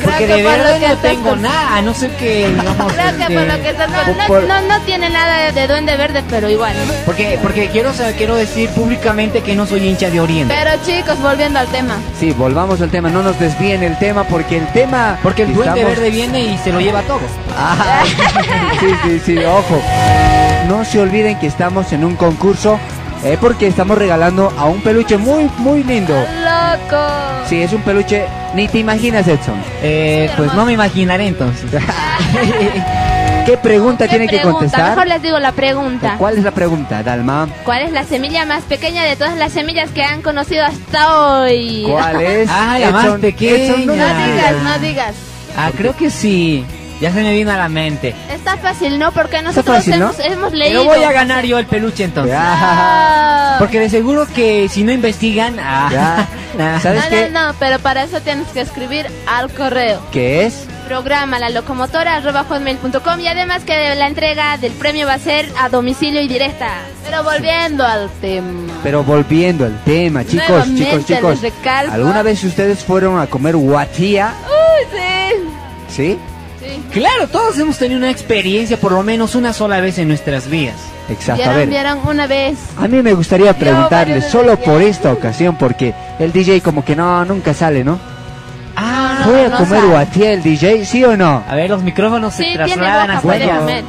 Porque 0.02 0.26
de 0.26 0.42
verdad 0.42 0.78
no 0.80 0.96
tengo 0.98 1.30
con- 1.30 1.42
nada, 1.42 1.76
a 1.76 1.82
no 1.82 1.94
ser 1.94 2.10
que 2.16 2.48
digamos, 2.48 2.92
Creo 2.94 3.16
que 3.28 3.34
por 3.34 3.46
lo 3.46 3.62
que 3.62 3.70
estás 3.70 3.88
no, 3.90 4.26
por- 4.26 4.42
no, 4.44 4.60
no 4.62 4.80
tiene 4.80 5.10
nada 5.10 5.46
de, 5.46 5.52
de 5.60 5.66
Duende 5.68 5.96
Verde, 5.96 6.24
pero 6.28 6.50
igual. 6.50 6.74
porque 7.06 7.38
porque 7.40 7.68
quiero 7.68 7.92
saber- 7.92 8.14
quiero 8.16 8.34
decir 8.34 8.68
públicamente 8.70 9.42
que 9.42 9.54
no 9.54 9.64
soy 9.66 9.86
hincha 9.88 10.10
de 10.10 10.20
Oriente. 10.20 10.52
Pero 10.58 10.72
chicos, 10.84 11.20
volviendo 11.22 11.60
al 11.60 11.68
tema. 11.68 11.96
Sí, 12.18 12.32
volvamos 12.32 12.80
al 12.80 12.90
tema, 12.90 13.10
no 13.10 13.22
nos 13.22 13.38
desvíen 13.38 13.82
el 13.84 13.96
tema 13.98 14.24
porque 14.24 14.58
el 14.58 14.66
tema... 14.72 15.18
Porque 15.22 15.42
el 15.42 15.54
duende 15.54 15.80
estamos- 15.80 15.96
verde 15.98 16.10
viene 16.10 16.40
y 16.40 16.58
se 16.58 16.72
lo 16.72 16.80
lleva 16.80 17.02
todo. 17.02 17.20
Ah, 17.56 18.02
sí, 18.80 18.86
sí, 19.04 19.20
sí, 19.24 19.38
ojo. 19.44 19.80
No 20.68 20.84
se 20.84 20.98
olviden 20.98 21.38
que 21.38 21.46
estamos 21.46 21.92
en 21.92 22.04
un 22.04 22.16
concurso 22.16 22.78
eh, 23.24 23.38
porque 23.40 23.66
estamos 23.66 23.96
regalando 23.96 24.52
a 24.58 24.66
un 24.66 24.80
peluche 24.82 25.16
muy, 25.16 25.50
muy 25.58 25.82
lindo. 25.82 26.14
¡Loco! 26.14 27.02
Sí, 27.48 27.62
es 27.62 27.72
un 27.72 27.82
peluche, 27.82 28.26
ni 28.54 28.68
te 28.68 28.78
imaginas, 28.78 29.26
Edson. 29.26 29.56
Eh, 29.82 30.30
pues 30.36 30.52
no 30.54 30.64
me 30.64 30.72
imaginaré 30.72 31.26
entonces. 31.28 31.70
¿Qué 33.46 33.58
pregunta 33.58 34.08
tiene 34.08 34.26
que 34.26 34.40
contestar? 34.40 34.90
mejor 34.90 35.06
les 35.06 35.22
digo 35.22 35.38
la 35.38 35.52
pregunta. 35.52 36.16
¿Cuál 36.18 36.38
es 36.38 36.44
la 36.44 36.50
pregunta, 36.50 37.02
Dalma? 37.02 37.48
¿Cuál 37.64 37.82
es 37.82 37.92
la 37.92 38.04
semilla 38.04 38.46
más 38.46 38.62
pequeña 38.64 39.04
de 39.04 39.16
todas 39.16 39.36
las 39.36 39.52
semillas 39.52 39.90
que 39.90 40.02
han 40.02 40.22
conocido 40.22 40.64
hasta 40.64 41.40
hoy? 41.42 41.86
¿Cuál 41.88 42.20
es? 42.20 42.48
Ah, 42.54 42.78
la 42.78 42.90
más 42.90 43.18
pequeña. 43.20 43.74
Edson, 43.74 43.86
no 43.86 43.92
digas. 43.94 44.54
no 44.62 44.78
digas. 44.78 45.14
Ah, 45.56 45.70
creo 45.76 45.94
que 45.96 46.08
sí. 46.08 46.64
Ya 47.04 47.12
se 47.12 47.20
me 47.20 47.34
vino 47.34 47.50
a 47.50 47.58
la 47.58 47.68
mente. 47.68 48.14
Está 48.30 48.56
fácil, 48.56 48.98
¿no? 48.98 49.12
Porque 49.12 49.42
nosotros 49.42 49.76
fácil, 49.76 49.98
¿no? 49.98 50.06
hemos, 50.06 50.20
hemos 50.20 50.52
leído. 50.54 50.84
voy 50.84 51.02
a 51.02 51.12
ganar 51.12 51.44
yo 51.44 51.58
el 51.58 51.66
peluche 51.66 52.02
entonces. 52.02 52.34
Ah. 52.34 53.56
Porque 53.58 53.78
de 53.78 53.90
seguro 53.90 54.26
que 54.26 54.70
si 54.70 54.84
no 54.84 54.90
investigan, 54.90 55.58
ah, 55.60 56.26
nah. 56.56 56.80
¿Sabes 56.80 57.04
no, 57.04 57.10
qué? 57.10 57.28
no, 57.28 57.48
no, 57.48 57.54
pero 57.58 57.78
para 57.78 58.04
eso 58.04 58.22
tienes 58.22 58.48
que 58.48 58.62
escribir 58.62 59.06
al 59.26 59.52
correo. 59.52 60.00
¿Qué 60.12 60.46
es? 60.46 60.66
Programa 60.88 61.38
la 61.38 61.50
locomotora 61.50 62.16
arroba 62.16 62.44
hotmail.com 62.44 63.20
y 63.20 63.28
además 63.28 63.64
que 63.64 63.94
la 63.96 64.06
entrega 64.06 64.56
del 64.56 64.72
premio 64.72 65.06
va 65.06 65.12
a 65.12 65.18
ser 65.18 65.46
a 65.60 65.68
domicilio 65.68 66.22
y 66.22 66.26
directa. 66.26 66.70
Pero 67.04 67.22
volviendo 67.22 67.84
al 67.84 68.08
tema. 68.22 68.72
Pero 68.82 69.04
volviendo 69.04 69.66
al 69.66 69.78
tema, 69.84 70.24
chicos, 70.24 70.48
Nuevamente 70.48 71.04
chicos, 71.04 71.38
chicos. 71.42 71.66
¿Alguna 71.66 72.22
vez 72.22 72.42
ustedes 72.44 72.82
fueron 72.82 73.20
a 73.20 73.26
comer 73.26 73.56
guatía? 73.56 74.32
Uy, 74.46 74.98
sí. 74.98 75.94
¿Sí? 75.94 76.18
Claro, 76.92 77.26
todos 77.28 77.58
hemos 77.58 77.76
tenido 77.78 77.98
una 77.98 78.10
experiencia 78.10 78.76
por 78.76 78.92
lo 78.92 79.02
menos 79.02 79.34
una 79.34 79.52
sola 79.52 79.80
vez 79.80 79.98
en 79.98 80.08
nuestras 80.08 80.48
vidas. 80.48 80.76
Exacto, 81.08 81.32
a 81.42 81.46
Vieron, 81.54 81.56
ver. 81.56 81.68
vieron 81.68 81.98
una 82.08 82.26
vez. 82.26 82.56
A 82.78 82.88
mí 82.88 83.02
me 83.02 83.12
gustaría 83.14 83.52
preguntarle, 83.52 84.22
solo 84.22 84.56
por 84.58 84.80
esta 84.80 85.12
ocasión, 85.12 85.56
porque 85.56 85.92
el 86.18 86.32
DJ 86.32 86.60
como 86.62 86.84
que 86.84 86.96
no, 86.96 87.24
nunca 87.24 87.52
sale, 87.52 87.84
¿no? 87.84 87.98
Ah, 88.76 89.22
¿Fue 89.24 89.46
a 89.46 89.50
comer 89.50 89.84
guatía 89.86 90.32
el 90.32 90.42
DJ, 90.42 90.84
sí 90.84 91.04
o 91.04 91.16
no? 91.16 91.42
A 91.48 91.54
ver, 91.54 91.70
los 91.70 91.82
micrófonos 91.82 92.34
Sí, 92.34 92.44
se 92.44 92.50
tiene 92.52 92.64
trasladan 92.74 93.10
hasta 93.10 93.58
comer. 93.58 93.84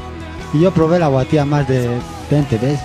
Y 0.54 0.62
yo 0.62 0.72
probé 0.74 1.00
la 1.00 1.08
guatía 1.08 1.46
más 1.46 1.68
de 1.68 1.90
20 2.30 2.58
veces. 2.58 2.80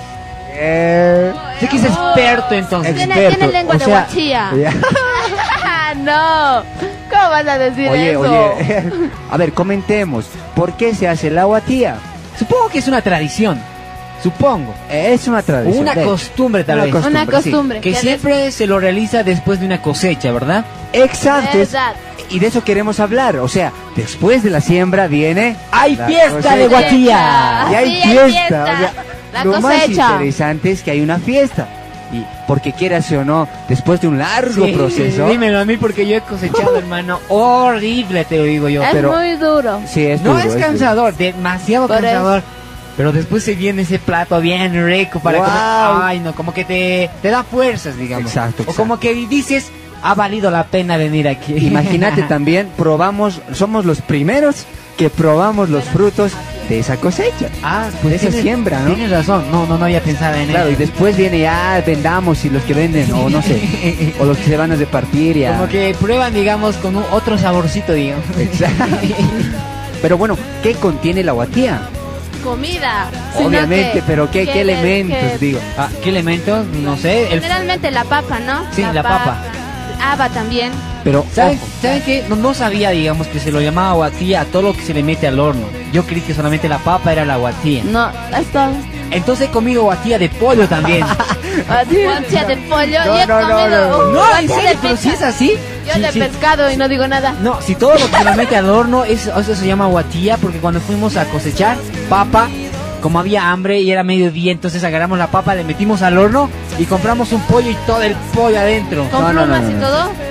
Eh, 0.53 1.33
Sí 1.59 1.67
que 1.67 1.77
es 1.77 1.85
experto 1.85 2.55
entonces. 2.55 2.95
Tiene, 2.95 3.15
Experto, 3.15 3.39
tiene 3.39 3.53
lengua 3.53 3.75
o 3.75 3.79
de 3.79 3.85
guachía. 3.87 4.51
ya. 4.57 5.95
no. 5.97 6.63
¿Cómo 7.11 7.31
vas 7.31 7.47
a 7.47 7.59
decir 7.59 7.89
Oye, 7.89 8.11
eso? 8.13 8.21
oye, 8.21 8.91
a 9.31 9.37
ver, 9.37 9.53
comentemos, 9.53 10.27
¿por 10.55 10.73
qué 10.77 10.95
se 10.95 11.09
hace 11.09 11.31
la 11.31 11.45
guatía? 11.45 11.97
Supongo 12.39 12.69
que 12.69 12.79
es 12.79 12.89
una 12.89 13.03
tradición. 13.03 13.61
Supongo. 14.23 14.75
Es 14.91 15.27
una 15.29 15.43
tradición. 15.43 15.81
una 15.83 15.95
costumbre 15.95 16.63
tal 16.65 16.77
Una 16.77 16.85
vez. 16.85 16.93
costumbre, 16.93 17.23
Una 17.23 17.25
sí. 17.43 17.51
costumbre. 17.51 17.81
Que 17.81 17.95
siempre 17.95 18.53
se 18.53 18.67
lo 18.67 18.79
realiza 18.79 19.23
después 19.23 19.61
de 19.61 19.67
una 19.67 19.81
cosecha, 19.81 20.31
¿verdad? 20.31 20.65
Exacto. 20.93 21.59
y 22.29 22.39
de 22.39 22.47
eso 22.47 22.63
queremos 22.63 23.01
hablar. 23.01 23.37
O 23.37 23.49
sea, 23.49 23.73
después 23.97 24.43
de 24.43 24.51
la 24.51 24.61
siembra 24.61 25.07
viene. 25.07 25.57
¡Hay 25.73 25.97
fiesta 25.97 26.31
cosecha. 26.37 26.57
de 26.57 26.69
guatía! 26.69 27.67
Y 27.71 27.75
hay 27.75 27.87
Sí, 28.03 28.03
hay 28.03 28.13
fiesta. 28.13 28.27
fiesta. 28.27 28.63
o 28.63 28.67
sea, 28.67 28.93
La 29.33 29.45
lo 29.45 29.61
más 29.63 29.89
interesante 29.89 30.71
es 30.73 30.83
que 30.83 30.91
hay 30.91 31.01
una 31.01 31.19
fiesta. 31.19 31.67
Y 32.13 32.25
porque 32.49 32.73
quieras 32.73 33.11
o 33.13 33.25
no, 33.25 33.47
después 33.69 34.01
de 34.01 34.09
un 34.09 34.19
largo 34.19 34.67
Sí, 34.67 34.73
proceso. 34.73 35.29
Dímelo 35.29 35.61
a 35.61 35.65
mí 35.65 35.77
porque 35.77 36.07
yo 36.09 36.17
he 36.17 36.21
cosechado, 36.21 36.77
hermano. 36.79 37.21
Horrible, 37.29 38.25
te 38.25 38.37
lo 38.37 38.43
digo 38.45 38.69
yo. 38.69 38.83
es 38.83 38.89
pero- 38.93 39.13
muy 39.13 39.37
duro. 39.37 39.81
Sí, 39.87 40.05
es 40.07 40.21
No 40.23 40.31
duro, 40.33 40.43
es 40.43 40.55
duro. 40.55 40.67
cansador, 40.67 41.15
demasiado 41.17 41.87
Por 41.87 42.01
cansador. 42.01 42.43
Pero 42.97 43.13
después 43.13 43.45
se 43.45 43.55
viene 43.55 43.83
ese 43.83 43.99
plato 43.99 44.41
bien 44.41 44.85
rico 44.87 45.21
para 45.21 45.39
Wow. 45.39 45.47
comer. 45.47 46.03
Ay, 46.03 46.21
no, 46.21 46.35
como 46.35 46.53
que 46.53 46.65
te, 46.65 47.09
te 47.23 47.29
da 47.31 47.45
fuerzas, 47.45 47.97
digamos. 47.97 48.27
Exacto, 48.27 48.65
O 48.67 48.75
como 48.75 48.99
que 48.99 49.15
dices, 49.15 49.71
ha 50.03 50.15
valido 50.15 50.51
la 50.51 50.65
pena 50.65 50.97
venir 50.97 51.29
aquí. 51.29 51.55
Imagínate 51.57 52.23
también, 52.29 52.69
probamos, 52.77 53.41
somos 53.53 53.85
los 53.85 54.01
primeros 54.03 54.65
que 54.99 55.09
probamos 55.09 55.71
los 55.71 55.85
frutos 55.85 56.33
de 56.71 56.79
esa 56.79 56.97
cosecha. 56.97 57.49
Ah, 57.63 57.89
de 57.93 57.99
pues 58.01 58.23
esa 58.23 58.31
siembra, 58.41 58.81
¿no? 58.81 58.95
Tienes 58.95 59.11
razón, 59.11 59.45
no, 59.51 59.67
no, 59.67 59.77
no 59.77 59.85
había 59.85 60.01
pensado 60.01 60.37
en 60.37 60.49
Claro, 60.49 60.71
y 60.71 60.75
eso. 60.75 60.79
después 60.81 61.17
viene 61.17 61.41
ya 61.41 61.83
vendamos 61.85 62.45
y 62.45 62.51
los 62.51 62.63
que 62.63 62.73
venden, 62.75 63.13
o 63.13 63.29
no 63.29 63.43
sé, 63.43 64.15
o 64.21 64.25
los 64.25 64.39
que 64.39 64.45
se 64.45 64.57
van 64.57 64.71
a 64.73 64.77
repartir 64.77 65.37
ya. 65.37 65.53
Como 65.57 65.69
que 65.69 65.95
prueban, 66.01 66.33
digamos, 66.33 66.77
con 66.77 66.95
un 66.97 67.05
otro 67.11 67.37
saborcito, 67.37 67.93
digamos. 67.93 68.25
Exacto. 68.39 68.85
Pero 70.01 70.17
bueno, 70.17 70.39
¿qué 70.63 70.75
contiene 70.75 71.23
la 71.25 71.33
guatía? 71.33 71.83
Comida. 72.45 73.11
Obviamente, 73.37 73.99
que- 73.99 74.03
pero 74.03 74.31
¿qué, 74.31 74.47
que- 74.47 74.53
qué 74.53 74.61
elementos, 74.63 75.19
que- 75.33 75.39
digo? 75.39 75.61
Ah, 75.77 75.89
¿Qué 76.03 76.09
elementos? 76.09 76.65
No 76.69 76.97
sé. 76.97 77.25
El... 77.25 77.41
Generalmente 77.43 77.91
la 77.91 78.05
papa, 78.05 78.39
¿no? 78.39 78.63
Sí, 78.75 78.83
la 78.95 79.03
papa. 79.03 79.43
Haba 80.03 80.31
también. 80.31 80.71
Pero, 81.05 81.25
¿Saben, 81.33 81.59
ojo, 81.59 81.67
¿saben 81.81 82.03
qué? 82.03 82.25
No, 82.29 82.37
no 82.37 82.55
sabía, 82.55 82.91
digamos, 82.91 83.27
que 83.27 83.41
se 83.41 83.51
lo 83.51 83.61
llamaba 83.61 83.95
guatía 83.95 84.43
a 84.43 84.45
todo 84.45 84.63
lo 84.63 84.73
que 84.75 84.83
se 84.83 84.95
le 84.95 85.03
mete 85.03 85.27
al 85.27 85.39
horno. 85.39 85.67
Yo 85.93 86.05
creí 86.05 86.21
que 86.21 86.35
solamente 86.35 86.69
la 86.69 86.79
papa 86.79 87.13
era 87.13 87.25
la 87.25 87.37
guatía. 87.37 87.83
No, 87.85 88.11
esto. 88.39 88.61
Entonces 89.11 89.49
he 89.49 89.51
comido 89.51 89.83
guatía 89.83 90.19
de 90.19 90.29
pollo 90.29 90.69
también. 90.69 91.05
Guachía 91.67 92.45
de 92.45 92.57
pollo. 92.57 93.05
No, 93.05 93.17
y 93.17 93.21
he 93.21 93.27
no, 93.27 93.41
no, 93.41 93.49
comido 93.49 93.89
no. 93.91 94.13
no, 94.13 94.39
en 94.39 94.49
serio, 94.49 94.79
pero 94.81 94.97
si 94.97 95.11
es 95.11 95.21
así. 95.21 95.57
Yo 95.87 95.95
sí, 95.95 96.01
de 96.01 96.13
sí. 96.13 96.19
pescado 96.21 96.71
y 96.71 96.77
no 96.77 96.89
digo 96.89 97.09
nada. 97.09 97.35
No, 97.43 97.61
si 97.61 97.75
todo 97.75 97.95
lo 97.95 98.07
que 98.07 98.17
se 98.17 98.25
le 98.25 98.37
mete 98.37 98.57
al 98.57 98.69
horno, 98.69 99.05
es, 99.05 99.27
eso 99.27 99.57
se 99.57 99.67
llama 99.67 99.87
guatía, 99.87 100.37
porque 100.37 100.59
cuando 100.59 100.81
fuimos 100.81 101.17
a 101.17 101.25
cosechar 101.27 101.77
papa, 102.09 102.49
como 103.01 103.19
había 103.19 103.51
hambre 103.51 103.81
y 103.81 103.91
era 103.91 104.03
mediodía, 104.03 104.53
entonces 104.53 104.83
agarramos 104.85 105.19
la 105.19 105.29
papa, 105.29 105.55
le 105.55 105.65
metimos 105.65 106.03
al 106.03 106.19
horno 106.19 106.49
y 106.79 106.85
compramos 106.85 107.33
un 107.33 107.41
pollo 107.43 107.71
y 107.71 107.75
todo 107.87 108.03
el 108.03 108.15
pollo 108.35 108.59
adentro. 108.59 109.07
Con 109.11 109.23
No, 109.23 109.33
no, 109.33 109.47
no, 109.47 109.61
no, 109.61 109.71
y 109.71 109.75
todo. 109.75 110.11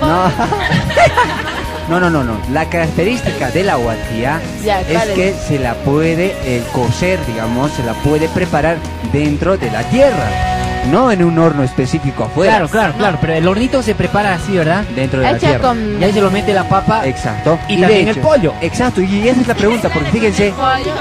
No. 1.90 1.98
No, 1.98 2.08
no, 2.08 2.22
no. 2.22 2.36
La 2.52 2.70
característica 2.70 3.50
de 3.50 3.64
la 3.64 3.74
guatía 3.74 4.40
Ya, 4.64 4.80
es 4.80 4.86
¿cuál 4.86 5.08
es? 5.10 5.14
que 5.16 5.34
se 5.34 5.58
la 5.58 5.74
puede 5.74 6.36
eh, 6.44 6.62
cocer, 6.72 7.18
digamos, 7.26 7.72
se 7.72 7.82
la 7.82 7.94
puede 7.94 8.28
preparar 8.28 8.76
dentro 9.12 9.56
de 9.56 9.70
la 9.72 9.82
tierra. 9.90 10.49
No 10.90 11.10
en 11.12 11.22
un 11.24 11.38
horno 11.38 11.62
específico 11.62 12.24
afuera. 12.24 12.52
Claro, 12.52 12.68
claro, 12.68 12.94
claro, 12.96 13.18
pero 13.20 13.34
el 13.34 13.46
hornito 13.46 13.82
se 13.82 13.94
prepara 13.94 14.34
así, 14.34 14.52
¿verdad? 14.56 14.84
Dentro 14.94 15.20
de 15.20 15.32
la 15.32 15.38
tierra. 15.38 15.58
con- 15.68 16.00
Y 16.00 16.04
ahí 16.04 16.12
se 16.12 16.20
lo 16.20 16.30
mete 16.30 16.52
la 16.54 16.68
papa. 16.68 17.06
Exacto. 17.06 17.58
Y 17.68 17.76
de 17.76 17.82
también 17.82 18.08
el 18.08 18.16
pollo. 18.18 18.54
Exacto, 18.60 19.00
y 19.00 19.28
esa 19.28 19.40
es 19.40 19.46
la 19.48 19.54
pregunta, 19.54 19.88
porque 19.92 20.10
fíjense, 20.12 20.52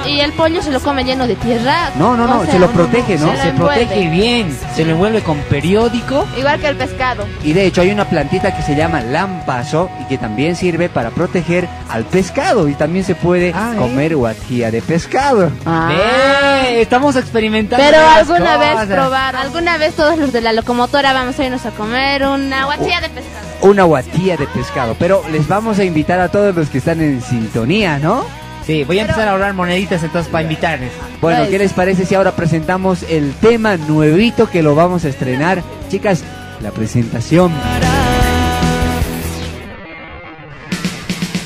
y 0.06 0.19
el 0.19 0.31
pollo 0.34 0.61
se 0.61 0.72
lo 0.72 0.80
come 0.80 1.03
lleno 1.03 1.27
de 1.27 1.35
tierra. 1.35 1.91
No, 1.97 2.15
no, 2.15 2.27
no, 2.27 2.39
O 2.39 2.43
sea, 2.43 2.53
se 2.53 2.60
lo 2.60 2.69
protege, 2.72 3.18
¿no? 3.18 3.27
se 3.31 3.35
lo 3.38 3.41
Se 3.41 3.49
envuelve. 3.49 3.85
protege 3.85 4.10
bien, 4.10 4.57
se 4.76 4.85
lo 4.85 4.91
envuelve 4.91 5.22
con 5.22 5.38
periódico. 5.41 6.26
Igual 6.38 6.60
que 6.60 6.68
el 6.68 6.76
pescado. 6.76 7.26
y 7.43 7.53
de 7.53 7.65
hecho 7.65 7.81
hay 7.81 7.91
una 7.91 8.06
plantita 8.06 8.56
que 8.56 8.61
se 8.64 8.76
llama 8.76 9.01
lampazo 9.01 9.89
y 10.01 10.06
que 10.06 10.18
también 10.18 10.56
sirve 10.56 10.89
para 10.89 11.10
proteger 11.10 11.68
al 11.89 12.03
pescado 12.06 12.68
y 12.68 12.73
también 12.73 13.03
se 13.06 13.15
puede 13.15 13.53
Ah, 13.56 13.72
¿eh? 13.73 13.77
comer 13.77 14.15
guatía 14.15 14.72
de 14.72 14.81
pescado. 14.81 15.51
Ve, 15.65 16.81
estamos 16.81 17.15
experimentando. 17.15 17.84
Pero 17.85 18.06
alguna 18.07 18.57
vez 18.57 18.72
cosas. 18.73 18.88
probaron. 18.88 19.41
Alguna 19.70 19.86
vez 19.86 19.96
todos 19.96 20.18
los 20.18 20.34
de 20.34 20.41
la 20.41 20.52
locomotora 20.52 21.14
vamos 21.14 21.38
a 21.38 21.46
irnos 21.46 21.64
a 21.64 21.70
comer 21.70 22.26
una 22.26 22.66
guachilla 22.66 23.02
de 23.02 23.10
pescado. 23.10 23.46
Una 23.62 23.84
guatía 23.84 24.36
de 24.36 24.48
pescado, 24.48 24.96
pero 24.98 25.22
les 25.32 25.48
vamos 25.48 25.78
a 25.78 25.84
invitar 25.84 26.20
a 26.20 26.30
todos 26.30 26.56
los 26.56 26.70
que 26.70 26.80
están 26.80 27.00
en 27.02 27.22
sintonía, 27.22 28.00
¿no? 28.00 28.26
Sí, 28.66 28.84
voy 28.84 28.98
a 28.98 29.02
empezar 29.04 29.28
a 29.28 29.32
ahorrar 29.34 29.54
moneditas 29.54 30.02
entonces 30.02 30.32
para 30.32 30.41
invitarles. 30.41 30.91
Bueno, 31.22 31.41
Pues- 31.41 31.52
¿qué 31.52 31.60
les 31.60 31.74
parece 31.74 32.08
si 32.08 32.16
ahora 32.16 32.32
presentamos 32.32 33.04
el 33.04 33.32
tema 33.36 33.78
nuevito 33.78 34.50
que 34.50 34.64
lo 34.64 34.74
vamos 34.74 35.06
a 35.06 35.10
estrenar? 35.10 35.62
Chicas, 35.91 36.24
la 36.62 36.72
presentación. 36.72 37.52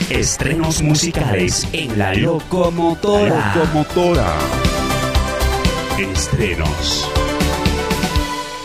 Estrenos 0.09 0.81
musicales 0.81 1.67
en 1.73 1.99
la 1.99 2.13
locomotora. 2.13 3.53
Locomotora. 3.53 4.33
Estrenos. 5.99 7.09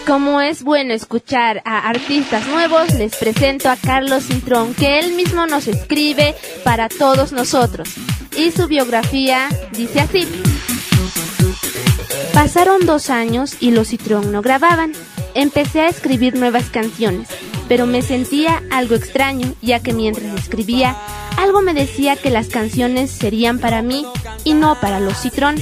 Como 0.09 0.41
es 0.41 0.63
bueno 0.63 0.95
escuchar 0.95 1.61
a 1.67 1.87
artistas 1.87 2.47
nuevos, 2.47 2.95
les 2.95 3.15
presento 3.15 3.69
a 3.69 3.77
Carlos 3.77 4.25
Cintrón, 4.25 4.73
que 4.73 4.99
él 4.99 5.13
mismo 5.13 5.47
nos 5.47 5.69
escribe 5.69 6.35
para 6.65 6.89
todos 6.89 7.33
nosotros. 7.33 7.91
Y 8.35 8.51
su 8.51 8.69
biografía 8.69 9.51
dice 9.73 10.01
así. 10.01 10.27
Pasaron 12.33 12.87
dos 12.87 13.11
años 13.11 13.59
y 13.61 13.71
los 13.71 13.89
Citrón 13.89 14.33
no 14.33 14.41
grababan. 14.41 14.93
Empecé 15.35 15.83
a 15.83 15.89
escribir 15.89 16.37
nuevas 16.37 16.71
canciones, 16.71 17.29
pero 17.69 17.85
me 17.85 18.01
sentía 18.01 18.63
algo 18.71 18.95
extraño, 18.95 19.53
ya 19.61 19.81
que 19.81 19.93
mientras 19.93 20.41
escribía, 20.41 20.97
algo 21.37 21.61
me 21.61 21.75
decía 21.75 22.17
que 22.17 22.31
las 22.31 22.49
canciones 22.49 23.11
serían 23.11 23.59
para 23.59 23.83
mí 23.83 24.07
y 24.43 24.55
no 24.55 24.81
para 24.81 25.01
los 25.01 25.21
Citrón. 25.21 25.57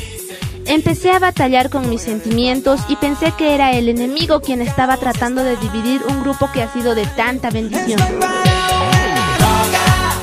Empecé 0.68 1.12
a 1.12 1.20
batallar 1.20 1.70
con 1.70 1.88
mis 1.88 2.02
sentimientos 2.02 2.80
y 2.88 2.96
pensé 2.96 3.32
que 3.38 3.54
era 3.54 3.72
el 3.72 3.88
enemigo 3.88 4.40
quien 4.40 4.60
estaba 4.60 4.96
tratando 4.96 5.44
de 5.44 5.56
dividir 5.56 6.02
un 6.08 6.20
grupo 6.22 6.50
que 6.52 6.62
ha 6.62 6.72
sido 6.72 6.96
de 6.96 7.06
tanta 7.06 7.50
bendición. 7.50 8.00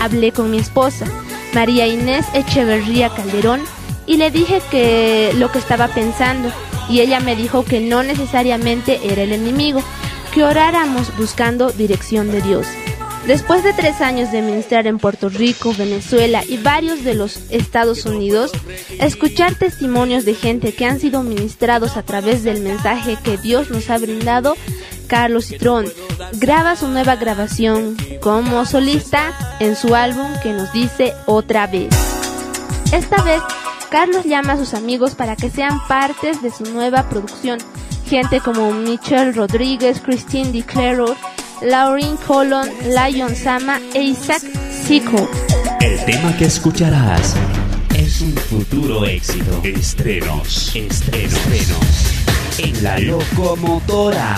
Hablé 0.02 0.34
con 0.34 0.52
mi 0.52 0.58
esposa, 0.58 1.06
María 1.54 1.88
Inés 1.88 2.26
Echeverría 2.34 3.10
Calderón, 3.10 3.62
y 4.06 4.18
le 4.18 4.32
dije 4.32 4.62
que 4.70 5.32
lo 5.38 5.50
que 5.50 5.60
estaba 5.60 5.88
pensando, 5.88 6.52
y 6.90 7.00
ella 7.00 7.22
me 7.22 7.38
dijo 7.38 7.64
que 7.64 7.80
no 7.80 8.04
necesariamente 8.04 9.00
era 9.04 9.24
el 9.24 9.32
enemigo, 9.32 9.82
que 10.34 10.44
oráramos 10.44 11.16
buscando 11.18 11.72
dirección 11.72 12.30
de 12.32 12.42
Dios. 12.42 12.68
Después 13.26 13.64
de 13.64 13.72
tres 13.72 14.02
años 14.02 14.32
de 14.34 14.42
ministrar 14.42 14.86
en 14.86 15.00
Puerto 15.00 15.30
Rico, 15.30 15.74
Venezuela 15.78 16.44
y 16.46 16.58
varios 16.58 17.06
de 17.06 17.14
los 17.14 17.40
Estados 17.50 18.06
Unidos, 18.06 18.52
escuchar 19.00 19.56
testimonios 19.56 20.26
de 20.26 20.36
gente 20.36 20.74
que 20.74 20.86
han 20.86 21.00
sido 21.00 21.24
ministrados 21.24 21.96
a 21.96 22.04
través 22.04 22.44
del 22.44 22.62
mensaje 22.62 23.18
que 23.24 23.38
Dios 23.38 23.70
nos 23.70 23.90
ha 23.90 23.98
brindado, 23.98 24.56
Carlos 25.08 25.46
Citrón 25.46 25.86
graba 26.34 26.76
su 26.76 26.90
nueva 26.90 27.16
grabación 27.16 27.96
como 28.20 28.66
solista 28.66 29.34
en 29.60 29.78
su 29.78 29.96
álbum 29.96 30.28
que 30.42 30.52
nos 30.52 30.74
dice 30.74 31.14
otra 31.26 31.68
vez. 31.68 31.96
Esta 32.92 33.24
vez, 33.24 33.42
Carlos 33.90 34.26
llama 34.26 34.54
a 34.54 34.58
sus 34.58 34.74
amigos 34.74 35.16
para 35.16 35.38
que 35.38 35.50
sean 35.50 35.80
partes 35.88 36.42
de 36.42 36.52
su 36.52 36.66
nueva 36.66 37.08
producción. 37.10 37.60
Gente 38.06 38.42
como 38.42 38.72
Michelle 38.72 39.32
Rodríguez, 39.32 40.02
Christine 40.02 40.52
DiClaro, 40.52 41.16
Lauren 41.64 42.18
Colon, 42.18 42.70
Lion 42.84 43.36
Sama 43.36 43.80
e 43.94 44.02
Isaac 44.02 44.42
Siko. 44.86 45.30
El 45.80 46.04
tema 46.04 46.36
que 46.38 46.46
escucharás 46.46 47.36
es 47.96 48.20
un 48.20 48.34
futuro 48.34 49.06
éxito. 49.06 49.62
Estrenos. 49.64 50.76
Estrenos. 50.76 51.34
Estrenos. 51.34 52.60
En 52.60 52.84
la 52.84 53.00
locomotora. 53.00 54.36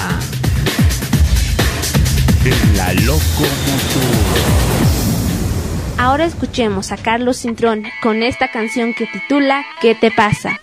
En 2.46 2.78
la 2.78 2.94
locomotora. 2.94 4.46
Ahora 5.98 6.26
escuchemos 6.26 6.92
a 6.92 6.98
Carlos 6.98 7.38
Cintrón 7.38 7.86
con 8.04 8.22
esta 8.22 8.52
canción 8.52 8.94
que 8.94 9.08
titula 9.08 9.66
¿Qué 9.82 9.96
te 9.96 10.12
pasa? 10.12 10.60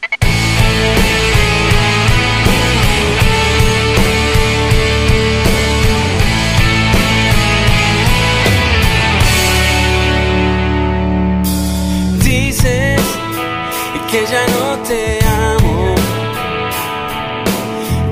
Que 14.13 14.27
ya 14.27 14.45
no 14.55 14.67
te 14.89 15.19
amo. 15.25 15.95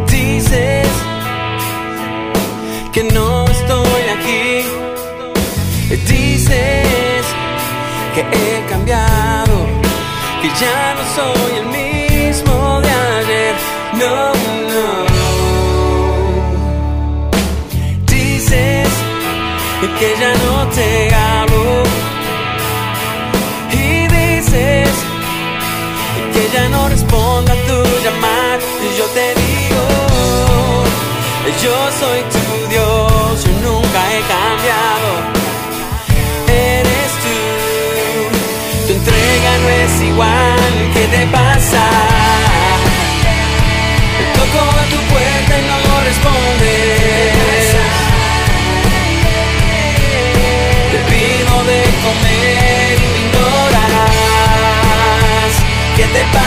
Dices 0.06 0.88
que 2.90 3.02
no 3.16 3.44
estoy 3.44 4.02
aquí. 4.16 4.46
Dices 6.08 7.24
que 8.14 8.20
he 8.20 8.66
cambiado, 8.70 9.56
que 10.40 10.48
ya 10.62 10.80
no 10.96 11.04
soy 11.16 11.52
el 11.62 11.66
mismo 11.78 12.80
de 12.80 12.90
ayer. 13.18 13.54
No, 14.00 14.14
no. 14.72 14.86
Dices 18.06 18.88
que 19.98 20.08
ya 20.20 20.32
no 20.44 20.54
te 20.76 21.14
amo. 21.14 21.39
Ya 26.52 26.68
no 26.68 26.88
respondo 26.88 27.52
a 27.52 27.56
tu 27.66 27.78
llamar. 28.04 28.58
Y 28.82 28.98
yo 28.98 29.04
te 29.16 29.34
digo, 29.40 29.82
yo 31.62 31.76
soy 32.00 32.20
tu 32.34 32.68
Dios, 32.68 33.44
yo 33.44 33.52
nunca 33.66 34.00
he 34.12 34.20
cambiado. 34.34 35.10
Eres 36.48 37.12
tú, 37.22 37.36
tu 38.86 38.92
entrega 38.94 39.50
no 39.62 39.68
es 39.68 40.02
igual. 40.02 40.90
¿Qué 40.94 41.06
te 41.16 41.26
pasa? 41.26 41.82
Toco 44.34 44.62
a 44.82 44.84
tu 44.92 44.98
puerta 45.12 45.52
y 45.58 45.62
no 45.68 46.00
respondes. 46.08 47.66
Te 50.92 50.98
pido 51.10 51.64
de 51.64 51.80
comer. 52.04 52.50
¿Qué 56.00 56.06
te 56.06 56.24
pasa? 56.32 56.39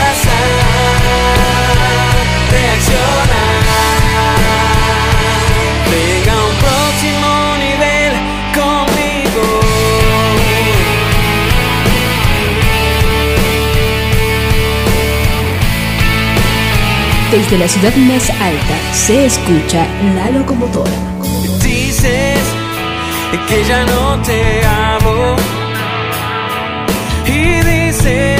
Desde 17.33 17.57
la 17.57 17.67
ciudad 17.67 17.95
más 17.95 18.29
alta 18.29 18.75
se 18.93 19.25
escucha 19.25 19.87
la 20.13 20.29
locomotora. 20.29 20.91
Dices 21.63 22.37
que 23.47 23.63
ya 23.67 23.83
no 23.85 24.21
te 24.21 24.63
amo. 24.63 25.35
Y 27.25 27.55
dices 27.63 28.39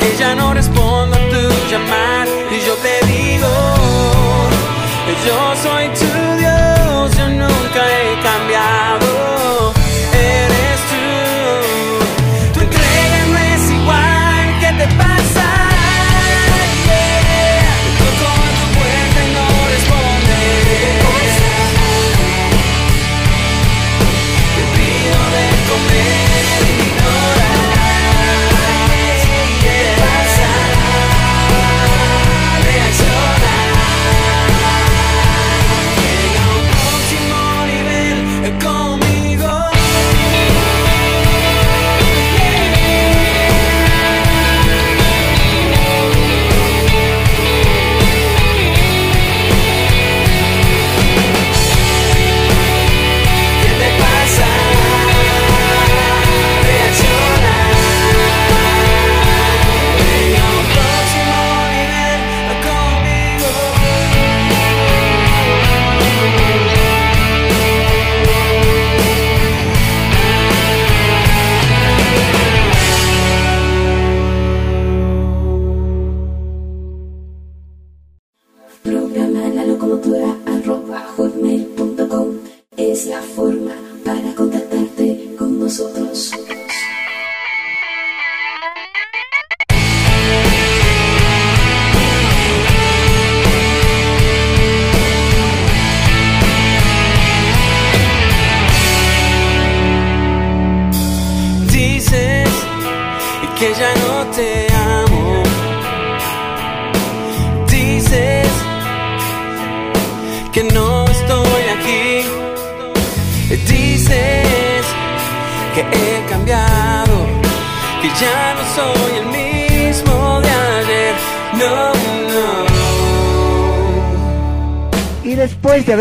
que 0.00 0.16
ya 0.18 0.34
no 0.34 0.54
respondo 0.54 1.14
a 1.14 1.20
tu 1.30 1.70
llamar. 1.70 2.26
Y 2.50 2.66
yo 2.66 2.74
te 2.82 3.06
digo, 3.06 3.46
yo 5.24 5.54
soy 5.62 5.88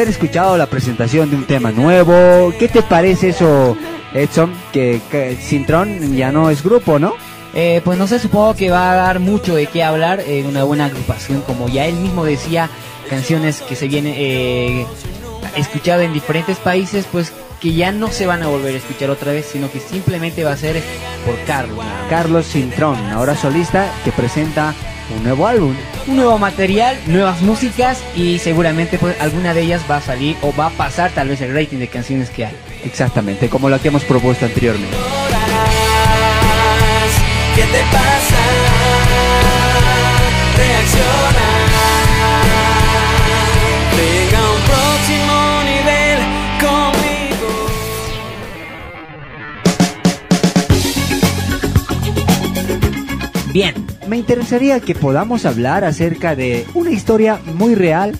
haber 0.05 0.13
escuchado 0.13 0.55
la 0.55 0.67
presentación 0.67 1.31
de 1.31 1.35
un 1.35 1.45
tema 1.45 1.71
nuevo, 1.71 2.53
¿qué 2.59 2.67
te 2.67 2.83
parece 2.83 3.29
eso, 3.29 3.75
Edson? 4.13 4.53
Que, 4.71 5.01
que 5.09 5.35
Sintron 5.35 6.15
ya 6.15 6.31
no 6.31 6.51
es 6.51 6.63
grupo, 6.63 6.99
¿no? 6.99 7.15
Eh, 7.55 7.81
pues 7.83 7.97
no 7.97 8.05
sé, 8.05 8.19
supongo 8.19 8.53
que 8.55 8.69
va 8.69 8.91
a 8.91 8.95
dar 8.95 9.19
mucho 9.19 9.55
de 9.55 9.65
qué 9.65 9.83
hablar 9.83 10.19
en 10.19 10.45
una 10.45 10.63
buena 10.63 10.85
agrupación, 10.85 11.41
como 11.41 11.69
ya 11.69 11.85
él 11.85 11.95
mismo 11.95 12.23
decía, 12.23 12.69
canciones 13.09 13.61
que 13.61 13.75
se 13.75 13.87
vienen 13.87 14.13
eh, 14.15 14.85
escuchado 15.55 16.01
en 16.01 16.13
diferentes 16.13 16.57
países, 16.57 17.07
pues 17.11 17.33
que 17.59 17.73
ya 17.73 17.91
no 17.91 18.09
se 18.11 18.27
van 18.27 18.43
a 18.43 18.47
volver 18.47 18.75
a 18.75 18.77
escuchar 18.77 19.09
otra 19.09 19.31
vez, 19.31 19.47
sino 19.51 19.71
que 19.71 19.79
simplemente 19.79 20.43
va 20.43 20.51
a 20.51 20.57
ser 20.57 20.83
por 21.25 21.35
Carlos. 21.45 21.83
Carlos 22.09 22.45
Sintrón, 22.45 22.97
ahora 23.11 23.35
solista, 23.35 23.91
que 24.03 24.11
presenta 24.11 24.75
un 25.17 25.23
nuevo 25.23 25.47
álbum. 25.47 25.73
Un 26.07 26.17
nuevo 26.17 26.37
material, 26.37 26.99
nuevas 27.07 27.41
músicas 27.41 28.03
y 28.15 28.37
seguramente 28.37 28.99
pues 28.99 29.19
alguna 29.19 29.55
de 29.55 29.61
ellas 29.61 29.81
va 29.89 29.97
a 29.97 30.01
salir 30.01 30.37
o 30.41 30.53
va 30.55 30.67
a 30.67 30.69
pasar 30.69 31.11
tal 31.11 31.29
vez 31.29 31.41
el 31.41 31.51
rating 31.53 31.77
de 31.77 31.87
canciones 31.87 32.29
que 32.29 32.45
hay. 32.45 32.55
Exactamente, 32.83 33.49
como 33.49 33.69
la 33.69 33.79
que 33.79 33.87
hemos 33.87 34.03
propuesto 34.03 34.45
anteriormente. 34.45 34.95
¿Qué 37.55 37.61
te 37.63 37.83
pasa? 37.91 38.37
Reacciona. 40.57 41.47
Venga 43.97 44.37
a 44.37 44.51
un 44.51 44.61
próximo 44.61 45.63
nivel 45.63 46.19
conmigo. 46.61 47.49
Bien, 53.53 53.84
me 54.07 54.17
interesaría 54.17 54.79
que 54.79 54.95
podamos 54.95 55.45
hablar 55.45 55.83
acerca 55.83 56.35
de 56.35 56.65
una 56.73 56.91
historia 56.91 57.39
muy 57.55 57.75
real 57.75 58.17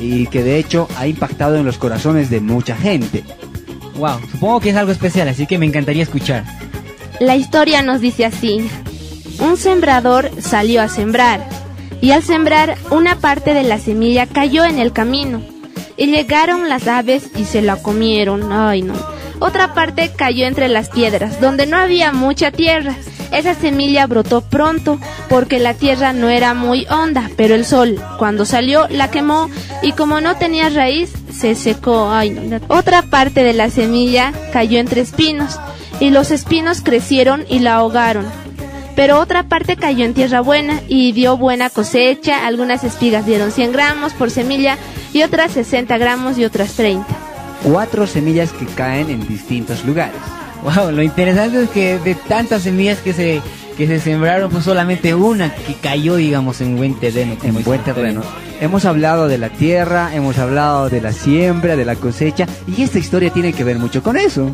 y 0.00 0.26
que 0.26 0.42
de 0.42 0.58
hecho 0.58 0.88
ha 0.96 1.06
impactado 1.06 1.56
en 1.56 1.64
los 1.64 1.78
corazones 1.78 2.30
de 2.30 2.40
mucha 2.40 2.76
gente. 2.76 3.24
Wow, 3.96 4.20
supongo 4.30 4.60
que 4.60 4.70
es 4.70 4.76
algo 4.76 4.92
especial, 4.92 5.28
así 5.28 5.46
que 5.46 5.58
me 5.58 5.66
encantaría 5.66 6.02
escuchar. 6.02 6.44
La 7.20 7.36
historia 7.36 7.82
nos 7.82 8.00
dice 8.00 8.24
así. 8.24 8.68
Un 9.38 9.56
sembrador 9.56 10.30
salió 10.40 10.82
a 10.82 10.88
sembrar 10.88 11.46
y 12.00 12.10
al 12.10 12.22
sembrar 12.22 12.76
una 12.90 13.16
parte 13.16 13.54
de 13.54 13.62
la 13.62 13.78
semilla 13.78 14.26
cayó 14.26 14.64
en 14.64 14.78
el 14.78 14.92
camino 14.92 15.42
y 15.96 16.06
llegaron 16.06 16.68
las 16.68 16.88
aves 16.88 17.30
y 17.36 17.44
se 17.44 17.62
la 17.62 17.76
comieron. 17.76 18.52
Ay 18.52 18.82
no. 18.82 18.94
Otra 19.38 19.74
parte 19.74 20.10
cayó 20.14 20.46
entre 20.46 20.68
las 20.68 20.88
piedras 20.88 21.40
donde 21.40 21.66
no 21.66 21.76
había 21.76 22.12
mucha 22.12 22.50
tierra. 22.50 22.96
Esa 23.32 23.54
semilla 23.54 24.06
brotó 24.06 24.42
pronto 24.42 24.98
porque 25.28 25.58
la 25.58 25.74
tierra 25.74 26.12
no 26.12 26.28
era 26.28 26.54
muy 26.54 26.86
honda, 26.90 27.30
pero 27.36 27.54
el 27.54 27.64
sol 27.64 28.00
cuando 28.18 28.44
salió 28.44 28.86
la 28.88 29.10
quemó 29.10 29.48
y 29.82 29.92
como 29.92 30.20
no 30.20 30.36
tenía 30.36 30.68
raíz 30.68 31.12
se 31.34 31.54
secó. 31.54 32.12
Otra 32.68 33.02
parte 33.02 33.42
de 33.42 33.54
la 33.54 33.70
semilla 33.70 34.32
cayó 34.52 34.78
entre 34.78 35.00
espinos 35.00 35.58
y 35.98 36.10
los 36.10 36.30
espinos 36.30 36.82
crecieron 36.82 37.44
y 37.48 37.60
la 37.60 37.74
ahogaron. 37.74 38.26
Pero 38.94 39.18
otra 39.18 39.44
parte 39.44 39.76
cayó 39.76 40.04
en 40.04 40.12
tierra 40.12 40.42
buena 40.42 40.82
y 40.86 41.12
dio 41.12 41.38
buena 41.38 41.70
cosecha. 41.70 42.46
Algunas 42.46 42.84
espigas 42.84 43.24
dieron 43.24 43.50
100 43.50 43.72
gramos 43.72 44.12
por 44.12 44.30
semilla 44.30 44.76
y 45.14 45.22
otras 45.22 45.52
60 45.52 45.96
gramos 45.96 46.36
y 46.36 46.44
otras 46.44 46.74
30. 46.74 47.06
Cuatro 47.62 48.06
semillas 48.06 48.52
que 48.52 48.66
caen 48.66 49.08
en 49.08 49.26
distintos 49.26 49.84
lugares. 49.84 50.20
Wow, 50.62 50.92
lo 50.92 51.02
interesante 51.02 51.62
es 51.62 51.70
que 51.70 51.98
de 51.98 52.14
tantas 52.14 52.62
semillas 52.62 52.98
que 53.00 53.12
se 53.12 53.42
que 53.76 53.86
se 53.86 54.00
sembraron, 54.00 54.50
pues 54.50 54.64
solamente 54.64 55.14
una 55.14 55.54
que 55.54 55.74
cayó, 55.74 56.16
digamos, 56.16 56.60
en 56.60 56.76
buen 56.76 56.94
terreno. 56.94 57.36
En 57.42 57.64
buen 57.64 57.80
terreno. 57.80 58.22
Hemos 58.60 58.84
hablado 58.84 59.28
de 59.28 59.38
la 59.38 59.48
tierra, 59.48 60.14
hemos 60.14 60.38
hablado 60.38 60.88
de 60.88 61.00
la 61.00 61.12
siembra, 61.12 61.74
de 61.74 61.84
la 61.84 61.96
cosecha, 61.96 62.46
y 62.66 62.82
esta 62.82 62.98
historia 62.98 63.30
tiene 63.30 63.52
que 63.52 63.64
ver 63.64 63.78
mucho 63.78 64.02
con 64.02 64.16
eso. 64.16 64.50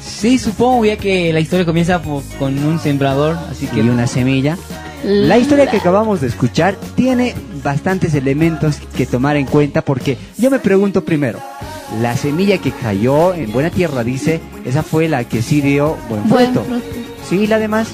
Sí, 0.00 0.38
supongo 0.38 0.84
ya 0.84 0.96
que 0.96 1.32
la 1.32 1.40
historia 1.40 1.64
comienza 1.64 2.00
con 2.38 2.58
un 2.64 2.78
sembrador, 2.78 3.36
así 3.50 3.66
que 3.66 3.80
Y 3.80 3.88
una 3.88 4.06
semilla. 4.06 4.56
La 5.04 5.38
historia 5.38 5.68
que 5.68 5.78
acabamos 5.78 6.20
de 6.20 6.28
escuchar 6.28 6.76
tiene 6.94 7.34
bastantes 7.64 8.14
elementos 8.14 8.78
que 8.96 9.06
tomar 9.06 9.36
en 9.36 9.46
cuenta 9.46 9.82
porque 9.82 10.16
yo 10.38 10.48
me 10.48 10.60
pregunto 10.60 11.04
primero, 11.04 11.40
la 12.00 12.16
semilla 12.16 12.58
que 12.58 12.70
cayó 12.72 13.34
en 13.34 13.52
buena 13.52 13.70
tierra, 13.70 14.02
dice, 14.04 14.40
esa 14.64 14.82
fue 14.82 15.08
la 15.08 15.24
que 15.24 15.42
sí 15.42 15.60
dio 15.60 15.96
buen 16.08 16.28
Buen 16.28 16.52
fruto. 16.52 16.64
fruto. 16.64 16.84
Sí, 17.28 17.46
la 17.46 17.58
demás. 17.58 17.88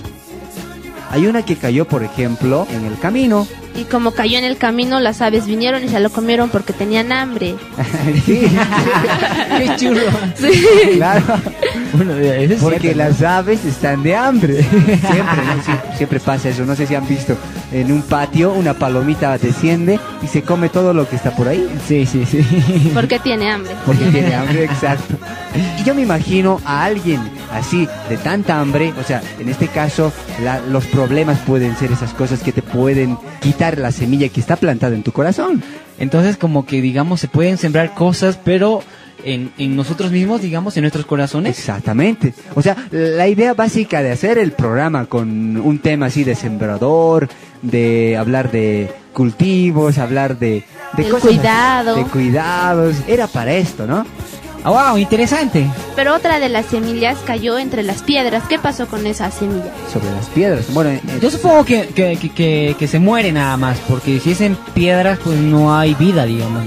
Hay 1.10 1.26
una 1.26 1.44
que 1.44 1.56
cayó, 1.56 1.86
por 1.86 2.02
ejemplo, 2.02 2.66
en 2.70 2.84
el 2.84 2.98
camino. 2.98 3.46
Y 3.78 3.84
como 3.84 4.10
cayó 4.12 4.38
en 4.38 4.44
el 4.44 4.56
camino, 4.56 4.98
las 4.98 5.20
aves 5.22 5.46
vinieron 5.46 5.84
y 5.84 5.88
se 5.88 6.00
lo 6.00 6.10
comieron 6.10 6.48
porque 6.50 6.72
tenían 6.72 7.12
hambre. 7.12 7.54
Sí. 8.26 8.48
qué 9.58 9.76
chulo. 9.76 10.00
Claro. 10.94 11.22
Bueno, 11.92 12.16
eso 12.16 12.54
es 12.54 12.60
Porque 12.60 12.80
cierto, 12.80 12.98
¿no? 12.98 13.08
las 13.08 13.22
aves 13.22 13.64
están 13.64 14.02
de 14.02 14.16
hambre. 14.16 14.62
Siempre, 14.62 15.12
¿no? 15.16 15.62
Sie- 15.62 15.96
siempre 15.96 16.20
pasa 16.20 16.48
eso. 16.48 16.64
No 16.64 16.74
sé 16.74 16.86
si 16.86 16.94
han 16.94 17.06
visto 17.06 17.36
en 17.72 17.90
un 17.92 18.02
patio 18.02 18.52
una 18.52 18.74
palomita 18.74 19.36
desciende 19.38 19.98
y 20.22 20.26
se 20.26 20.42
come 20.42 20.68
todo 20.68 20.92
lo 20.92 21.08
que 21.08 21.16
está 21.16 21.30
por 21.34 21.48
ahí. 21.48 21.66
Sí, 21.86 22.04
sí, 22.06 22.24
sí. 22.26 22.44
Porque 22.94 23.18
tiene 23.18 23.50
hambre. 23.50 23.72
Porque 23.86 24.04
tiene 24.06 24.34
hambre, 24.34 24.64
exacto. 24.64 25.14
Y 25.80 25.84
yo 25.84 25.94
me 25.94 26.02
imagino 26.02 26.60
a 26.64 26.84
alguien 26.84 27.20
así, 27.52 27.88
de 28.08 28.16
tanta 28.18 28.60
hambre, 28.60 28.92
o 29.00 29.04
sea, 29.04 29.22
en 29.38 29.48
este 29.48 29.68
caso, 29.68 30.12
la- 30.42 30.60
los 30.60 30.84
problemas 30.86 31.38
pueden 31.40 31.76
ser 31.76 31.90
esas 31.92 32.12
cosas 32.12 32.40
que 32.40 32.52
te 32.52 32.62
pueden 32.62 33.16
quitar 33.40 33.67
la 33.76 33.92
semilla 33.92 34.30
que 34.30 34.40
está 34.40 34.56
plantada 34.56 34.94
en 34.94 35.02
tu 35.02 35.12
corazón. 35.12 35.62
Entonces 35.98 36.38
como 36.38 36.64
que 36.64 36.80
digamos 36.80 37.20
se 37.20 37.28
pueden 37.28 37.58
sembrar 37.58 37.94
cosas, 37.94 38.38
pero 38.42 38.82
en, 39.24 39.52
en 39.58 39.76
nosotros 39.76 40.10
mismos, 40.10 40.40
digamos, 40.40 40.76
en 40.76 40.82
nuestros 40.82 41.04
corazones. 41.04 41.58
Exactamente. 41.58 42.34
O 42.54 42.62
sea, 42.62 42.76
la 42.90 43.28
idea 43.28 43.54
básica 43.54 44.02
de 44.02 44.12
hacer 44.12 44.38
el 44.38 44.52
programa 44.52 45.06
con 45.06 45.56
un 45.56 45.78
tema 45.80 46.06
así 46.06 46.24
de 46.24 46.34
sembrador, 46.34 47.28
de 47.62 48.16
hablar 48.16 48.50
de 48.50 48.90
cultivos, 49.12 49.98
hablar 49.98 50.38
de, 50.38 50.64
cosas 50.96 51.24
así, 51.24 51.36
cuidado. 51.38 51.96
de 51.96 52.04
cuidados, 52.04 52.96
era 53.08 53.26
para 53.26 53.52
esto, 53.54 53.86
¿no? 53.86 54.06
Ah, 54.64 54.70
wow, 54.90 54.98
interesante. 54.98 55.66
Pero 55.96 56.14
otra 56.14 56.40
de 56.40 56.48
las 56.48 56.66
semillas 56.66 57.16
cayó 57.24 57.58
entre 57.58 57.82
las 57.82 58.02
piedras. 58.02 58.42
¿Qué 58.48 58.58
pasó 58.58 58.86
con 58.86 59.06
esa 59.06 59.30
semilla? 59.30 59.72
Sobre 59.92 60.10
las 60.10 60.26
piedras. 60.26 60.66
Bueno, 60.74 60.90
eh, 60.90 61.00
Yo 61.22 61.30
supongo 61.30 61.64
que, 61.64 61.88
que, 61.88 62.16
que, 62.16 62.30
que- 62.30 62.76
que 62.78 62.88
se 62.88 62.98
muere 62.98 63.32
nada 63.32 63.56
más, 63.56 63.78
porque 63.88 64.18
si 64.20 64.32
es 64.32 64.40
en 64.40 64.56
piedras, 64.74 65.18
pues 65.22 65.38
no 65.38 65.76
hay 65.76 65.94
vida, 65.94 66.24
digamos. 66.24 66.64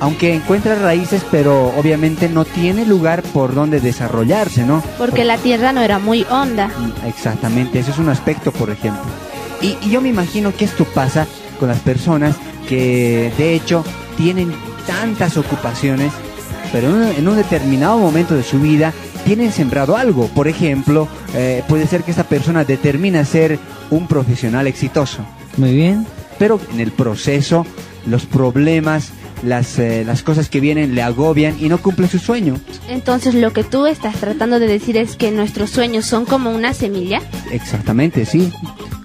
aunque 0.00 0.32
encuentra 0.32 0.76
raíces, 0.76 1.22
pero 1.28 1.72
obviamente 1.76 2.28
no 2.28 2.44
tiene 2.44 2.86
lugar 2.86 3.22
por 3.24 3.52
donde 3.52 3.80
desarrollarse, 3.80 4.62
¿no? 4.64 4.80
Porque 4.96 5.24
la 5.24 5.38
tierra 5.38 5.72
no 5.72 5.80
era 5.80 5.98
muy 5.98 6.24
honda. 6.30 6.70
Exactamente, 7.04 7.80
eso 7.80 7.90
es 7.90 7.98
un 7.98 8.08
aspecto, 8.08 8.52
por 8.52 8.70
ejemplo. 8.70 9.02
Y, 9.60 9.76
y 9.82 9.90
yo 9.90 10.00
me 10.00 10.08
imagino 10.08 10.54
que 10.54 10.66
esto 10.66 10.84
pasa 10.84 11.26
con 11.58 11.68
las 11.68 11.80
personas 11.80 12.36
que 12.68 13.32
de 13.36 13.54
hecho 13.54 13.84
tienen 14.16 14.54
tantas 14.86 15.36
ocupaciones, 15.36 16.12
pero 16.72 16.88
en 16.88 16.94
un, 16.94 17.02
en 17.02 17.28
un 17.28 17.36
determinado 17.36 17.98
momento 17.98 18.34
de 18.34 18.42
su 18.42 18.58
vida 18.60 18.92
tienen 19.24 19.52
sembrado 19.52 19.96
algo. 19.96 20.26
Por 20.28 20.48
ejemplo, 20.48 21.08
eh, 21.34 21.62
puede 21.68 21.86
ser 21.86 22.02
que 22.02 22.10
esta 22.10 22.24
persona 22.24 22.64
determina 22.64 23.24
ser 23.24 23.58
un 23.90 24.06
profesional 24.06 24.66
exitoso. 24.66 25.24
Muy 25.56 25.74
bien. 25.74 26.06
Pero 26.38 26.60
en 26.72 26.80
el 26.80 26.92
proceso, 26.92 27.66
los 28.06 28.26
problemas, 28.26 29.12
las, 29.42 29.78
eh, 29.78 30.04
las 30.06 30.22
cosas 30.22 30.48
que 30.48 30.60
vienen 30.60 30.94
le 30.94 31.02
agobian 31.02 31.56
y 31.58 31.68
no 31.68 31.78
cumple 31.78 32.08
su 32.08 32.18
sueño. 32.18 32.60
Entonces 32.88 33.34
lo 33.34 33.52
que 33.52 33.64
tú 33.64 33.86
estás 33.86 34.16
tratando 34.16 34.58
de 34.58 34.66
decir 34.66 34.96
es 34.96 35.16
que 35.16 35.30
nuestros 35.30 35.70
sueños 35.70 36.06
son 36.06 36.24
como 36.24 36.50
una 36.50 36.74
semilla. 36.74 37.20
Exactamente, 37.50 38.24
sí. 38.24 38.52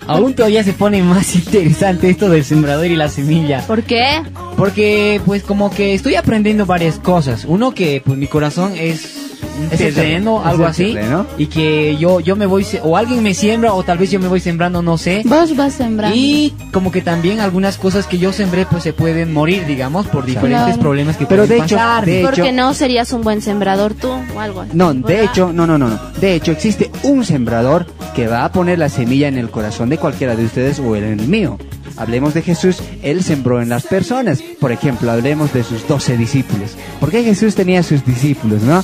Aún 0.08 0.34
todavía 0.34 0.64
se 0.64 0.74
pone 0.74 1.02
más 1.02 1.36
interesante 1.36 2.10
esto 2.10 2.30
del 2.30 2.44
sembrador 2.44 2.88
y 2.88 2.96
la 2.96 3.10
semilla. 3.10 3.66
¿Por 3.66 3.84
qué? 3.84 4.22
Porque 4.58 5.22
pues 5.26 5.44
como 5.44 5.70
que 5.70 5.94
estoy 5.94 6.16
aprendiendo 6.16 6.66
varias 6.66 7.00
cosas. 7.00 7.46
Uno 7.46 7.74
que 7.74 8.02
pues 8.04 8.18
mi 8.18 8.28
corazón 8.28 8.74
es 8.78 9.23
un 9.60 9.70
terreno, 9.70 9.96
terreno, 9.96 10.46
algo 10.46 10.66
así, 10.66 10.94
terreno. 10.94 11.26
y 11.38 11.48
que 11.48 11.98
yo 11.98 12.20
yo 12.20 12.36
me 12.36 12.46
voy 12.46 12.66
o 12.84 12.98
alguien 12.98 13.22
me 13.24 13.34
siembra 13.34 13.74
o 13.74 13.84
tal 13.84 13.98
vez 13.98 14.12
yo 14.12 14.20
me 14.20 14.28
voy 14.28 14.40
sembrando, 14.40 14.82
no 14.82 14.98
sé. 14.98 15.22
Vos 15.26 15.56
vas 15.56 15.74
sembrando. 15.74 16.16
Y 16.18 16.54
como 16.72 16.92
que 16.92 17.02
también 17.02 17.40
algunas 17.40 17.78
cosas 17.78 18.08
que 18.08 18.18
yo 18.18 18.32
sembré 18.34 18.66
pues 18.66 18.84
se 18.84 18.94
pueden 18.94 19.34
morir, 19.34 19.66
digamos, 19.66 20.08
por 20.08 20.26
diferentes 20.26 20.64
Claro. 20.66 20.80
problemas 20.82 21.18
que 21.18 21.26
Pero 21.26 21.44
pueden 21.44 21.60
de 21.60 21.66
hecho- 21.66 21.76
pasar. 21.76 22.06
de 22.06 22.22
Porque 22.24 22.42
hecho- 22.42 22.52
no 22.54 22.74
serías 22.74 23.12
un 23.14 23.22
buen 23.22 23.42
sembrador 23.42 23.94
tú 23.94 24.10
o 24.36 24.40
algo 24.40 24.62
así. 24.62 24.72
No, 24.74 24.94
de 24.94 25.24
hecho, 25.24 25.52
no, 25.54 25.68
no, 25.68 25.78
no, 25.78 25.90
no. 25.90 26.00
De 26.20 26.36
hecho, 26.36 26.52
existe 26.52 26.92
un 27.04 27.26
sembrador 27.26 27.86
que 28.16 28.28
va 28.28 28.46
a 28.46 28.52
poner 28.52 28.80
la 28.80 28.90
semilla 28.90 29.28
en 29.28 29.38
el 29.38 29.50
corazón 29.50 29.90
de 29.90 29.98
cualquiera 29.98 30.36
de 30.36 30.46
ustedes 30.46 30.80
o 30.80 30.96
en 30.96 31.04
el 31.20 31.28
mío. 31.28 31.58
Hablemos 31.96 32.34
de 32.34 32.42
Jesús, 32.42 32.78
Él 33.04 33.24
sembró 33.24 33.62
en 33.62 33.70
las 33.70 33.84
personas. 33.84 34.42
Por 34.60 34.72
ejemplo, 34.72 35.12
hablemos 35.12 35.54
de 35.54 35.64
sus 35.64 35.88
doce 35.88 36.18
discípulos. 36.18 36.72
Porque 37.00 37.24
Jesús 37.24 37.54
tenía 37.54 37.84
sus 37.84 38.04
discípulos, 38.04 38.64
¿no? 38.64 38.84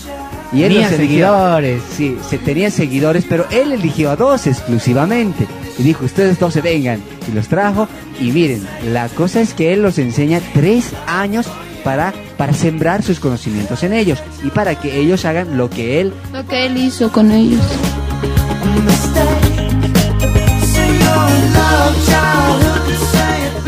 Y 0.52 0.64
él 0.64 0.74
Tenía 0.74 0.90
seguidores. 0.90 1.82
Sí, 1.96 2.18
se 2.28 2.38
tenía 2.38 2.72
seguidores, 2.72 3.26
pero 3.28 3.46
Él 3.52 3.72
eligió 3.72 4.10
a 4.10 4.16
dos 4.16 4.48
exclusivamente. 4.48 5.48
Y 5.78 5.84
dijo, 5.84 6.06
ustedes 6.06 6.40
doce 6.40 6.62
vengan. 6.62 7.02
Y 7.28 7.36
los 7.36 7.48
trajo. 7.48 7.88
Y 8.20 8.32
miren, 8.32 8.66
la 8.92 9.10
cosa 9.10 9.42
es 9.42 9.54
que 9.54 9.74
Él 9.74 9.84
los 9.84 10.00
enseña 10.00 10.42
tres 10.54 10.92
años 11.08 11.48
para, 11.84 12.14
para 12.38 12.54
sembrar 12.54 13.04
sus 13.04 13.20
conocimientos 13.20 13.84
en 13.84 13.94
ellos. 13.94 14.20
Y 14.44 14.50
para 14.50 14.76
que 14.80 15.00
ellos 15.00 15.26
hagan 15.26 15.58
lo 15.58 15.70
que 15.70 16.02
Él 16.02 16.14
Lo 16.34 16.46
que 16.46 16.66
él 16.66 16.78
hizo 16.78 17.12
con 17.12 17.32
ellos. 17.32 17.62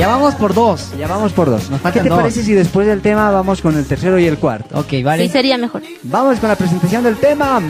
Ya 0.02 0.08
vamos 0.08 0.34
por 0.34 0.56
dos. 0.56 0.98
Ya 0.98 1.08
vamos 1.08 1.32
por 1.32 1.48
dos. 1.52 1.70
Nos 1.70 1.80
¿Qué 1.80 2.00
te 2.00 2.10
dos. 2.10 2.18
parece 2.18 2.42
si 2.42 2.54
después 2.54 2.88
del 2.88 3.02
tema 3.04 3.30
vamos 3.30 3.62
con 3.62 3.78
el 3.78 3.86
tercero 3.86 4.18
y 4.18 4.26
el 4.26 4.40
cuarto? 4.40 4.80
Ok, 4.80 4.94
vale. 5.04 5.28
Sí, 5.28 5.30
sería 5.32 5.60
mejor. 5.60 5.84
Vamos 6.02 6.40
con 6.40 6.50
la 6.50 6.56
presentación 6.56 7.04
del 7.04 7.18
tema. 7.18 7.62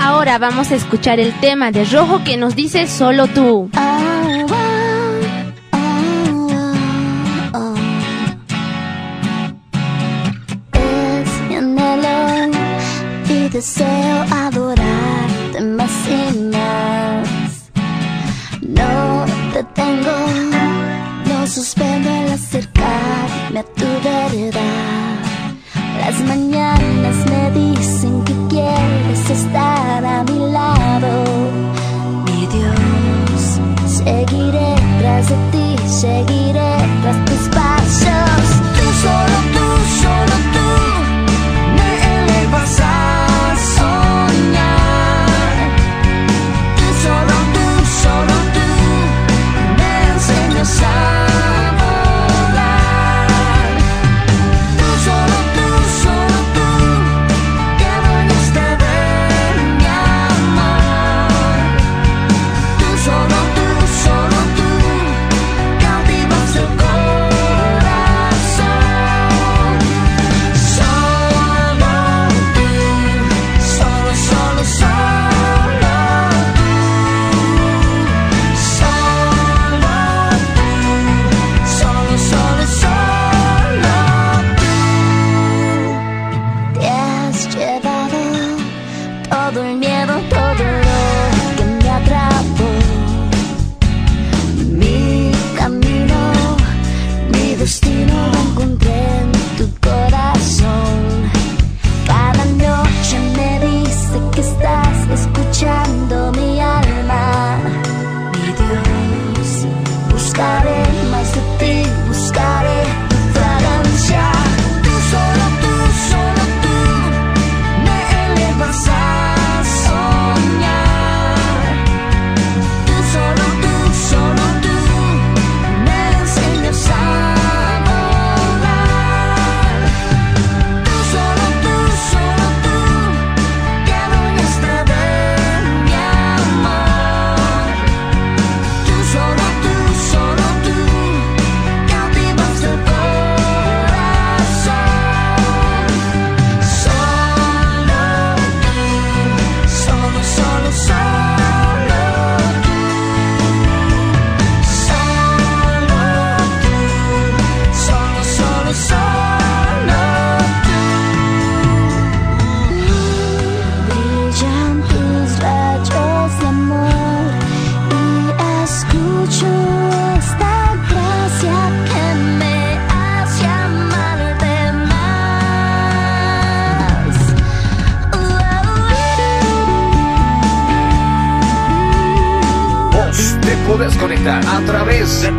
Ahora 0.00 0.38
vamos 0.38 0.72
a 0.72 0.76
escuchar 0.76 1.20
el 1.20 1.38
tema 1.40 1.70
de 1.70 1.84
Rojo 1.84 2.24
que 2.24 2.38
nos 2.38 2.56
dice 2.56 2.86
solo 2.86 3.26
tú. 3.26 3.68
Es 3.74 3.87
deseo 13.58 14.24
adorarte 14.30 15.60
más 15.60 15.90
y 16.06 16.38
más. 16.54 17.28
No 18.62 19.24
te 19.52 19.64
tengo, 19.80 20.16
no 21.28 21.44
suspendo 21.44 22.08
el 22.08 22.32
acercarme 22.34 23.58
a 23.58 23.64
tu 23.78 23.88
verdad. 24.04 25.18
Las 26.02 26.20
mañanas 26.30 27.16
me 27.32 27.50
dicen 27.60 28.22
que 28.22 28.34
quieres 28.48 29.28
estar 29.28 30.04
a 30.04 30.22
mi 30.22 30.38
lado. 30.58 31.10
Mi 32.26 32.46
Dios, 32.54 33.42
seguiré 34.02 34.70
tras 35.00 35.28
de 35.30 35.36
ti, 35.52 35.68
seguiré 36.04 36.74
tras 37.02 37.24
tus 37.24 37.42
pasos. 37.56 38.44
Tú 38.76 38.84
solo 39.02 39.47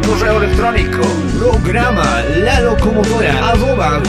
correo 0.06 0.43
electrónico. 0.43 1.01
Programa 1.38 2.22
la 2.43 2.60
locomotora 2.60 3.49
arroba 3.51 4.01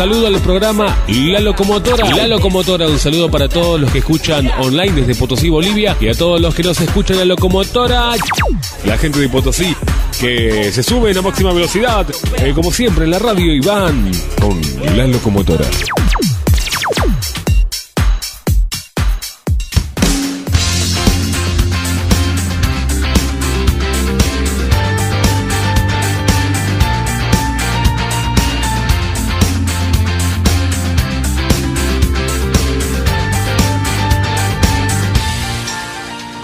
saludo 0.00 0.28
al 0.28 0.40
programa 0.40 0.96
La 1.08 1.40
Locomotora. 1.40 2.08
La 2.16 2.26
Locomotora, 2.26 2.88
un 2.88 2.98
saludo 2.98 3.30
para 3.30 3.50
todos 3.50 3.78
los 3.78 3.92
que 3.92 3.98
escuchan 3.98 4.50
online 4.58 4.92
desde 4.92 5.14
Potosí, 5.14 5.50
Bolivia, 5.50 5.94
y 6.00 6.08
a 6.08 6.14
todos 6.14 6.40
los 6.40 6.54
que 6.54 6.62
nos 6.62 6.80
escuchan 6.80 7.16
en 7.16 7.28
La 7.28 7.34
Locomotora. 7.34 8.12
La 8.86 8.96
gente 8.96 9.18
de 9.18 9.28
Potosí 9.28 9.76
que 10.18 10.72
se 10.72 10.82
suben 10.82 11.18
a 11.18 11.20
máxima 11.20 11.52
velocidad, 11.52 12.06
eh, 12.38 12.52
como 12.54 12.72
siempre 12.72 13.04
en 13.04 13.10
la 13.10 13.18
radio, 13.18 13.52
y 13.52 13.60
van 13.60 14.10
con 14.40 14.58
La 14.96 15.06
Locomotora. 15.06 15.66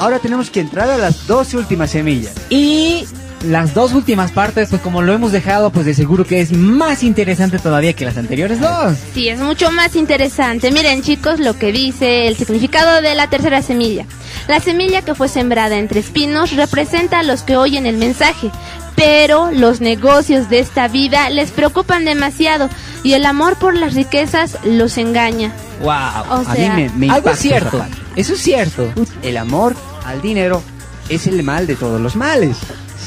Ahora 0.06 0.20
tenemos 0.20 0.50
que 0.50 0.60
entrar 0.60 0.88
a 0.88 0.98
las 0.98 1.26
dos 1.26 1.52
últimas 1.54 1.90
semillas. 1.90 2.32
Y 2.48 3.08
las 3.44 3.74
dos 3.74 3.92
últimas 3.92 4.30
partes, 4.30 4.68
pues 4.68 4.80
como 4.80 5.02
lo 5.02 5.12
hemos 5.12 5.32
dejado, 5.32 5.70
pues 5.70 5.84
de 5.84 5.94
seguro 5.94 6.24
que 6.24 6.40
es 6.40 6.52
más 6.52 7.02
interesante 7.02 7.58
todavía 7.58 7.92
que 7.92 8.04
las 8.04 8.16
anteriores 8.16 8.60
dos. 8.60 8.96
Sí, 9.14 9.28
es 9.28 9.40
mucho 9.40 9.72
más 9.72 9.96
interesante. 9.96 10.70
Miren 10.70 11.02
chicos 11.02 11.40
lo 11.40 11.58
que 11.58 11.72
dice 11.72 12.28
el 12.28 12.36
significado 12.36 13.02
de 13.02 13.16
la 13.16 13.28
tercera 13.28 13.62
semilla. 13.62 14.06
La 14.46 14.60
semilla 14.60 15.02
que 15.02 15.16
fue 15.16 15.26
sembrada 15.26 15.76
entre 15.76 15.98
espinos 15.98 16.52
representa 16.54 17.18
a 17.18 17.24
los 17.24 17.42
que 17.42 17.56
oyen 17.56 17.84
el 17.84 17.96
mensaje, 17.96 18.52
pero 18.94 19.50
los 19.50 19.80
negocios 19.80 20.48
de 20.48 20.60
esta 20.60 20.86
vida 20.86 21.28
les 21.30 21.50
preocupan 21.50 22.04
demasiado 22.04 22.70
y 23.02 23.14
el 23.14 23.26
amor 23.26 23.56
por 23.56 23.74
las 23.74 23.94
riquezas 23.94 24.56
los 24.62 24.98
engaña. 24.98 25.52
Wow. 25.80 25.88
O 25.88 26.34
a 26.46 26.54
mí 26.54 26.56
sea, 26.58 26.74
me, 26.74 26.90
me 26.90 27.10
algo 27.10 27.30
es 27.30 27.40
cierto. 27.40 27.84
Eso 28.14 28.34
es 28.34 28.40
cierto. 28.40 28.88
El 29.24 29.36
amor 29.36 29.74
al 30.06 30.22
dinero 30.22 30.62
es 31.08 31.26
el 31.26 31.42
mal 31.42 31.66
de 31.66 31.76
todos 31.76 32.00
los 32.00 32.16
males. 32.16 32.56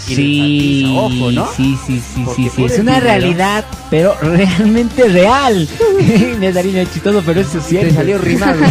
Y 0.08 0.16
Sí, 0.16 0.84
enfatiza, 0.86 1.00
ojo, 1.24 1.32
¿no? 1.32 1.48
sí, 1.56 1.78
sí, 1.86 2.02
sí, 2.16 2.22
Porque 2.26 2.44
sí, 2.44 2.50
sí, 2.56 2.64
es 2.66 2.80
una 2.80 2.94
dinero- 3.00 3.06
realidad, 3.06 3.66
pero 3.90 4.16
realmente 4.22 5.04
real. 5.08 5.68
Me 6.40 6.52
daría 6.52 6.86
chistoso, 6.86 7.22
pero 7.26 7.42
eso 7.42 7.58
es 7.60 7.66
cierto. 7.66 7.90
Te 7.90 7.96
salió 7.96 8.18
rimado. 8.18 8.60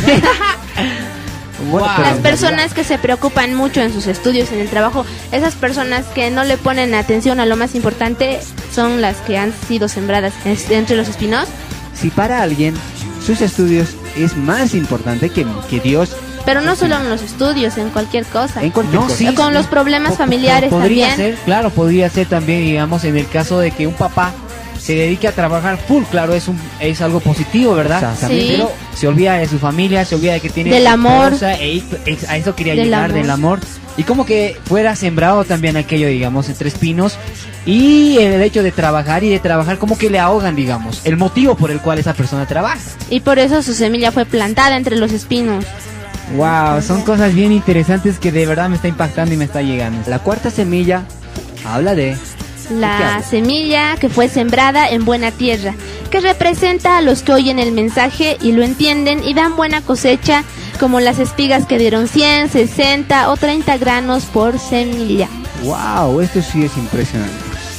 Bueno, 1.72 1.88
Las 2.00 2.18
personas 2.18 2.72
que 2.72 2.84
se 2.84 2.98
preocupan 2.98 3.52
mucho 3.54 3.82
en 3.82 3.92
sus 3.92 4.06
estudios, 4.06 4.50
en 4.52 4.60
el 4.60 4.68
trabajo, 4.68 5.04
esas 5.32 5.54
personas 5.54 6.06
que 6.06 6.30
no 6.30 6.44
le 6.44 6.56
ponen 6.56 6.94
atención 6.94 7.40
a 7.40 7.46
lo 7.46 7.56
más 7.56 7.74
importante 7.74 8.38
son 8.72 9.00
las 9.02 9.16
que 9.18 9.36
han 9.38 9.52
sido 9.66 9.88
sembradas 9.88 10.32
entre 10.70 10.96
los 10.96 11.08
espinos. 11.08 11.46
Si 11.94 12.08
para 12.10 12.42
alguien 12.42 12.74
sus 13.26 13.40
estudios 13.40 13.88
es 14.16 14.36
más 14.36 14.72
importante 14.74 15.28
que, 15.30 15.44
que 15.68 15.80
Dios, 15.80 16.10
Pero 16.44 16.60
no 16.62 16.76
solo 16.76 16.96
en 16.96 17.08
los 17.10 17.22
estudios, 17.22 17.76
en 17.78 17.90
cualquier 17.90 18.24
cosa. 18.24 18.62
en 18.62 18.70
cualquier 18.70 19.00
No, 19.00 19.06
cosa. 19.06 19.16
sí, 19.16 19.34
Con 19.34 19.52
los 19.54 19.66
problemas 19.66 20.16
familiares 20.16 20.70
podría 20.70 21.08
también. 21.08 21.34
ser, 21.36 21.44
claro, 21.44 21.70
podría 21.70 22.08
ser 22.08 22.26
también, 22.26 22.62
digamos, 22.62 23.04
en 23.04 23.16
el 23.16 23.28
caso 23.28 23.58
de 23.60 23.70
que 23.70 23.86
un 23.86 23.94
papá 23.94 24.32
se 24.80 24.94
dedique 24.94 25.28
a 25.28 25.32
trabajar 25.32 25.76
full, 25.76 26.04
claro, 26.10 26.34
es 26.34 26.48
un 26.48 26.58
es 26.80 27.02
algo 27.02 27.20
positivo, 27.20 27.74
¿verdad? 27.74 27.98
Exactamente. 27.98 28.42
Sí. 28.46 28.52
Pero 28.52 28.72
se 28.96 29.08
olvida 29.08 29.34
de 29.34 29.46
su 29.48 29.58
familia, 29.58 30.04
se 30.04 30.14
olvida 30.14 30.32
de 30.34 30.40
que 30.40 30.48
tiene 30.48 30.70
Del 30.70 30.86
amor. 30.86 31.26
esposa, 31.34 31.54
e- 31.56 31.82
e- 32.06 32.18
a 32.28 32.36
eso 32.38 32.54
quería 32.54 32.74
Del 32.74 32.84
llegar, 32.84 33.04
amor. 33.10 33.16
del 33.20 33.30
amor. 33.30 33.60
Y 33.98 34.04
como 34.04 34.24
que 34.24 34.56
fuera 34.64 34.94
sembrado 34.96 35.44
también 35.44 35.76
aquello, 35.76 36.06
digamos, 36.06 36.48
entre 36.48 36.68
espinos. 36.68 37.18
Y 37.66 38.16
el 38.18 38.40
hecho 38.40 38.62
de 38.62 38.70
trabajar 38.72 39.24
y 39.24 39.28
de 39.28 39.40
trabajar 39.40 39.76
como 39.78 39.98
que 39.98 40.08
le 40.08 40.20
ahogan, 40.20 40.54
digamos, 40.56 41.00
el 41.04 41.16
motivo 41.16 41.56
por 41.56 41.70
el 41.72 41.80
cual 41.80 41.98
esa 41.98 42.14
persona 42.14 42.46
trabaja. 42.46 42.78
Y 43.10 43.20
por 43.20 43.38
eso 43.40 43.62
su 43.62 43.74
semilla 43.74 44.12
fue 44.12 44.24
plantada 44.24 44.76
entre 44.76 44.96
los 44.96 45.12
espinos. 45.12 45.64
Wow, 46.36 46.82
son 46.82 47.02
cosas 47.02 47.34
bien 47.34 47.52
interesantes 47.52 48.18
que 48.18 48.30
de 48.32 48.44
verdad 48.46 48.68
me 48.68 48.76
está 48.76 48.88
impactando 48.88 49.32
y 49.34 49.36
me 49.38 49.44
está 49.44 49.62
llegando. 49.62 49.98
La 50.10 50.18
cuarta 50.18 50.50
semilla 50.50 51.04
habla 51.64 51.94
de 51.94 52.16
La 52.70 53.14
habla? 53.14 53.22
semilla 53.22 53.96
que 53.98 54.08
fue 54.10 54.28
sembrada 54.28 54.88
en 54.88 55.04
buena 55.06 55.30
tierra, 55.30 55.74
que 56.10 56.20
representa 56.20 56.98
a 56.98 57.02
los 57.02 57.22
que 57.22 57.32
oyen 57.32 57.58
el 57.58 57.72
mensaje 57.72 58.36
y 58.42 58.52
lo 58.52 58.62
entienden 58.62 59.24
y 59.24 59.32
dan 59.32 59.56
buena 59.56 59.80
cosecha, 59.80 60.44
como 60.78 61.00
las 61.00 61.18
espigas 61.18 61.66
que 61.66 61.78
dieron 61.78 62.08
100, 62.08 62.50
60 62.50 63.30
o 63.30 63.36
30 63.36 63.78
granos 63.78 64.24
por 64.26 64.58
semilla. 64.58 65.28
wow, 65.64 66.20
esto 66.20 66.42
sí 66.42 66.62
es 66.64 66.76
impresionante. 66.76 67.34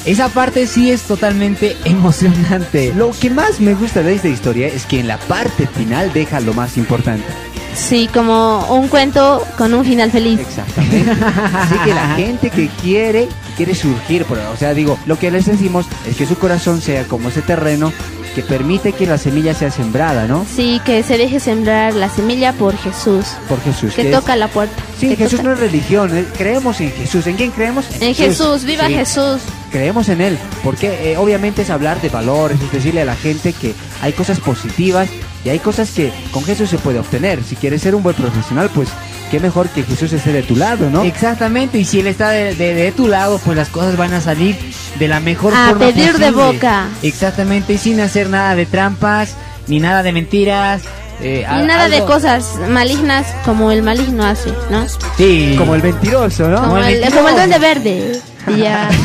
Esa 0.05 0.27
parte 0.29 0.65
sí 0.65 0.89
es 0.91 1.03
totalmente 1.03 1.77
emocionante. 1.85 2.93
Lo 2.95 3.11
que 3.11 3.29
más 3.29 3.59
me 3.59 3.75
gusta 3.75 4.01
de 4.01 4.15
esta 4.15 4.27
historia 4.27 4.67
es 4.67 4.85
que 4.85 4.99
en 4.99 5.07
la 5.07 5.17
parte 5.17 5.67
final 5.67 6.11
deja 6.13 6.39
lo 6.39 6.53
más 6.53 6.77
importante. 6.77 7.25
Sí, 7.75 8.09
como 8.13 8.65
un 8.75 8.87
cuento 8.87 9.45
con 9.57 9.73
un 9.73 9.85
final 9.85 10.11
feliz. 10.11 10.39
Exactamente. 10.39 11.11
Así 11.11 11.75
que 11.85 11.93
la 11.93 12.15
gente 12.15 12.49
que 12.49 12.67
quiere, 12.81 13.27
que 13.27 13.53
quiere 13.57 13.75
surgir, 13.75 14.25
por, 14.25 14.37
o 14.37 14.57
sea, 14.57 14.73
digo, 14.73 14.97
lo 15.05 15.17
que 15.17 15.31
les 15.31 15.45
decimos 15.45 15.85
es 16.07 16.15
que 16.17 16.25
su 16.25 16.37
corazón 16.37 16.81
sea 16.81 17.05
como 17.05 17.29
ese 17.29 17.41
terreno 17.41 17.91
que 18.35 18.43
permite 18.43 18.93
que 18.93 19.07
la 19.07 19.17
semilla 19.17 19.53
sea 19.55 19.71
sembrada, 19.71 20.27
¿no? 20.27 20.45
Sí, 20.55 20.79
que 20.85 21.01
se 21.01 21.17
deje 21.17 21.39
sembrar 21.39 21.95
la 21.95 22.09
semilla 22.09 22.53
por 22.53 22.77
Jesús, 22.77 23.25
Por 23.47 23.59
Jesús. 23.63 23.93
que 23.95 24.03
es- 24.03 24.11
toca 24.11 24.35
la 24.35 24.47
puerta. 24.49 24.75
Sí, 24.99 25.09
que 25.09 25.15
Jesús 25.15 25.39
toca- 25.39 25.43
no 25.43 25.53
es 25.53 25.59
religión, 25.59 26.15
eh, 26.15 26.25
creemos 26.37 26.79
en 26.79 26.91
Jesús. 26.91 27.25
¿En 27.25 27.37
quién 27.37 27.49
creemos? 27.51 27.85
En 27.99 28.13
Jesús, 28.13 28.65
viva 28.65 28.85
Sí, 28.87 28.93
Jesús. 28.93 29.41
Creemos 29.71 30.09
en 30.09 30.21
Él, 30.21 30.37
porque 30.63 31.11
eh, 31.11 31.17
obviamente 31.17 31.63
es 31.63 31.69
hablar 31.71 31.99
de 32.01 32.09
valores, 32.09 32.59
es 32.61 32.71
decirle 32.71 33.01
a 33.01 33.05
la 33.05 33.15
gente 33.15 33.51
que 33.53 33.73
hay 34.01 34.13
cosas 34.13 34.39
positivas 34.39 35.09
y 35.45 35.49
hay 35.49 35.59
cosas 35.59 35.91
que 35.91 36.11
con 36.31 36.43
Jesús 36.43 36.69
se 36.69 36.77
puede 36.77 36.99
obtener. 36.99 37.43
Si 37.43 37.55
quieres 37.55 37.81
ser 37.81 37.95
un 37.95 38.03
buen 38.03 38.15
profesional, 38.15 38.69
pues 38.73 38.89
qué 39.31 39.39
mejor 39.39 39.69
que 39.69 39.83
Jesús 39.83 40.11
esté 40.13 40.31
de 40.33 40.43
tu 40.43 40.55
lado, 40.55 40.89
¿no? 40.89 41.03
Exactamente, 41.03 41.77
y 41.77 41.85
si 41.85 41.99
él 41.99 42.07
está 42.07 42.29
de, 42.31 42.55
de- 42.55 42.73
de 42.73 42.91
tu 42.91 43.07
lado, 43.07 43.39
pues 43.45 43.55
las 43.55 43.69
cosas 43.69 43.95
van 43.95 44.13
a 44.13 44.21
salir 44.21 44.57
de 44.97 45.07
la 45.07 45.19
mejor 45.19 45.53
A 45.53 45.69
forma 45.69 45.85
pedir 45.87 46.17
de 46.17 46.31
boca. 46.31 46.87
Exactamente, 47.03 47.73
y 47.73 47.77
sin 47.77 47.99
hacer 48.01 48.29
nada 48.29 48.55
de 48.55 48.65
trampas, 48.65 49.35
ni 49.67 49.79
nada 49.79 50.01
de 50.03 50.11
mentiras. 50.11 50.81
eh, 51.21 51.45
a- 51.45 51.61
nada 51.63 51.89
de 51.89 52.03
cosas 52.05 52.55
malignas 52.69 53.25
como 53.45 53.71
el 53.71 53.83
maligno 53.83 54.23
hace, 54.25 54.51
¿no? 54.71 54.85
Sí. 55.17 55.53
Como 55.57 55.75
el 55.75 55.83
mentiroso, 55.83 56.47
¿no? 56.49 56.61
Como 56.61 56.77
el, 56.77 57.01
como 57.13 57.29
el 57.29 57.35
duende 57.35 57.59
verde. 57.59 58.19
Y 58.47 58.57
ya. 58.61 58.89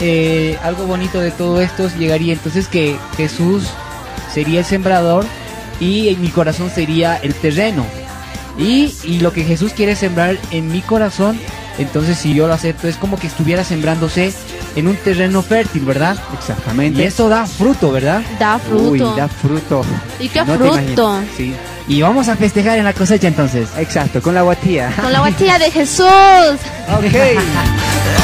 Eh, 0.00 0.56
algo 0.62 0.86
bonito 0.86 1.20
de 1.20 1.30
todo 1.30 1.60
esto 1.60 1.88
llegaría 1.98 2.32
entonces 2.32 2.68
que 2.68 2.96
Jesús 3.16 3.64
sería 4.32 4.60
el 4.60 4.64
sembrador 4.64 5.24
y 5.80 6.08
en 6.08 6.20
mi 6.20 6.28
corazón 6.28 6.70
sería 6.70 7.16
el 7.16 7.34
terreno. 7.34 7.84
Y, 8.58 8.94
y 9.04 9.20
lo 9.20 9.32
que 9.32 9.44
Jesús 9.44 9.72
quiere 9.72 9.94
sembrar 9.96 10.36
en 10.50 10.70
mi 10.70 10.80
corazón, 10.82 11.38
entonces 11.78 12.18
si 12.18 12.34
yo 12.34 12.46
lo 12.48 12.54
acepto, 12.54 12.88
es 12.88 12.96
como 12.96 13.16
que 13.18 13.28
estuviera 13.28 13.62
sembrándose 13.64 14.32
en 14.74 14.88
un 14.88 14.96
terreno 14.96 15.42
fértil, 15.42 15.84
¿verdad? 15.84 16.16
Exactamente. 16.36 17.02
Y 17.02 17.04
eso 17.06 17.28
da 17.28 17.46
fruto, 17.46 17.90
¿verdad? 17.92 18.22
Da 18.38 18.58
fruto. 18.58 18.90
Uy, 18.90 18.98
da 18.98 19.28
fruto. 19.28 19.84
¿Y 20.20 20.28
qué 20.28 20.44
No 20.44 20.56
fruto? 20.56 21.20
Sí, 21.36 21.54
Y 21.88 22.02
vamos 22.02 22.28
a 22.28 22.36
festejar 22.36 22.78
en 22.78 22.84
la 22.84 22.92
cosecha 22.92 23.28
entonces. 23.28 23.68
exacto, 23.76 24.20
con 24.20 24.34
la 24.34 24.42
guatía. 24.42 24.92
Con 25.00 25.12
la 25.12 25.20
guachilla 25.20 25.58
de 25.58 25.70
Jesús. 25.70 26.06
Ok. 26.88 27.04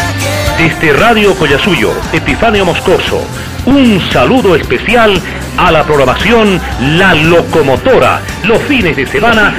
Desde 0.58 0.92
Radio 0.92 1.34
Collasuyo, 1.34 1.92
Epifanio 2.12 2.64
Moscoso, 2.64 3.20
un 3.66 4.00
saludo 4.12 4.54
especial 4.54 5.20
a 5.56 5.72
la 5.72 5.84
programación 5.84 6.60
La 6.96 7.12
Locomotora, 7.12 8.22
los 8.44 8.62
fines 8.62 8.96
de 8.96 9.04
semana. 9.06 9.54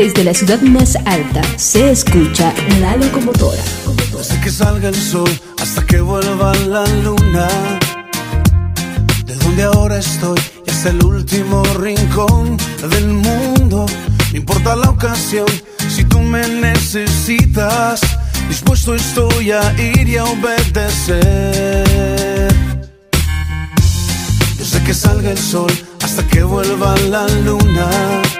Desde 0.00 0.24
la 0.24 0.32
ciudad 0.32 0.58
más 0.62 0.96
alta 1.04 1.42
se 1.58 1.90
escucha 1.90 2.54
la 2.80 2.96
locomotora. 2.96 3.62
Desde 4.16 4.40
que 4.40 4.50
salga 4.50 4.88
el 4.88 4.94
sol 4.94 5.28
hasta 5.60 5.84
que 5.84 6.00
vuelva 6.00 6.54
la 6.54 6.86
luna. 7.04 7.46
De 9.26 9.36
donde 9.36 9.62
ahora 9.64 9.98
estoy 9.98 10.40
y 10.66 10.70
hasta 10.70 10.88
el 10.88 11.04
último 11.04 11.62
rincón 11.78 12.56
del 12.88 13.08
mundo. 13.08 13.84
No 14.32 14.36
importa 14.38 14.74
la 14.74 14.88
ocasión, 14.88 15.44
si 15.94 16.02
tú 16.04 16.18
me 16.20 16.48
necesitas, 16.48 18.00
dispuesto 18.48 18.94
estoy 18.94 19.50
a 19.50 19.70
ir 19.78 20.08
y 20.08 20.16
a 20.16 20.24
obedecer. 20.24 21.84
Desde 24.56 24.82
que 24.82 24.94
salga 24.94 25.30
el 25.30 25.38
sol 25.38 25.70
hasta 26.02 26.26
que 26.26 26.42
vuelva 26.42 26.96
la 27.10 27.28
luna. 27.44 28.39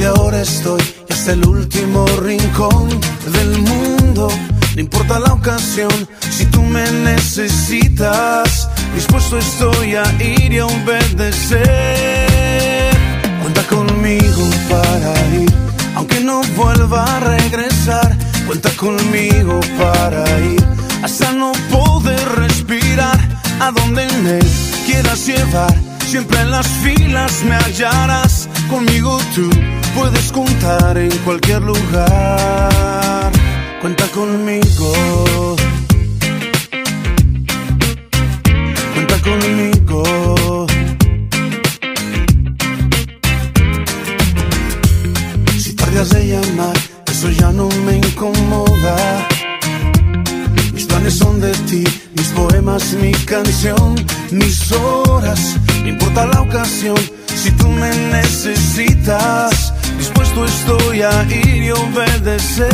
De 0.00 0.06
ahora 0.06 0.40
estoy 0.40 0.80
hasta 1.10 1.32
el 1.32 1.46
último 1.46 2.06
rincón 2.22 2.88
del 3.34 3.58
mundo. 3.58 4.30
no 4.74 4.80
importa 4.80 5.18
la 5.18 5.34
ocasión, 5.34 5.92
si 6.30 6.46
tú 6.46 6.62
me 6.62 6.90
necesitas, 6.90 8.70
dispuesto 8.94 9.36
estoy 9.36 9.96
a 9.96 10.04
ir 10.22 10.54
y 10.54 10.58
a 10.58 10.64
obedecer. 10.64 11.60
Cuenta 13.42 13.62
conmigo 13.64 14.48
para 14.70 15.12
ir, 15.36 15.52
aunque 15.94 16.20
no 16.20 16.40
vuelva 16.56 17.04
a 17.04 17.20
regresar. 17.20 18.16
Cuenta 18.46 18.70
conmigo 18.78 19.60
para 19.76 20.24
ir, 20.40 20.64
hasta 21.02 21.30
no 21.32 21.52
poder 21.70 22.26
respirar. 22.36 23.20
A 23.60 23.70
donde 23.70 24.06
me 24.22 24.38
quieras 24.86 25.26
llevar, 25.26 25.74
siempre 26.06 26.40
en 26.40 26.52
las 26.52 26.66
filas 26.66 27.42
me 27.44 27.54
hallarás. 27.54 28.48
Conmigo 28.70 29.20
tú 29.34 29.50
puedes 29.96 30.32
contar 30.32 30.96
en 30.98 31.10
cualquier 31.18 31.62
lugar. 31.62 33.30
Cuenta 33.80 34.06
conmigo. 34.08 35.56
Cuenta 38.94 39.18
conmigo. 39.22 40.66
Si 45.58 45.74
tardas 45.74 46.10
de 46.10 46.26
llamar, 46.26 46.76
eso 47.06 47.30
ya 47.30 47.50
no 47.52 47.68
me 47.86 47.96
incomoda. 47.96 49.28
Mis 50.74 50.84
planes 50.84 51.14
son 51.14 51.40
de 51.40 51.52
ti, 51.68 51.84
mis 52.16 52.28
poemas, 52.28 52.92
mi 52.94 53.12
canción, 53.12 53.94
mis 54.30 54.72
horas. 54.72 55.56
No 55.82 55.88
importa 55.88 56.26
la 56.26 56.42
ocasión, 56.42 56.96
si 57.34 57.50
tú 57.52 57.68
me 57.68 57.90
necesitas, 58.12 59.72
estoy 60.38 61.02
a 61.02 61.24
y 61.28 61.70
obedecer. 61.70 62.68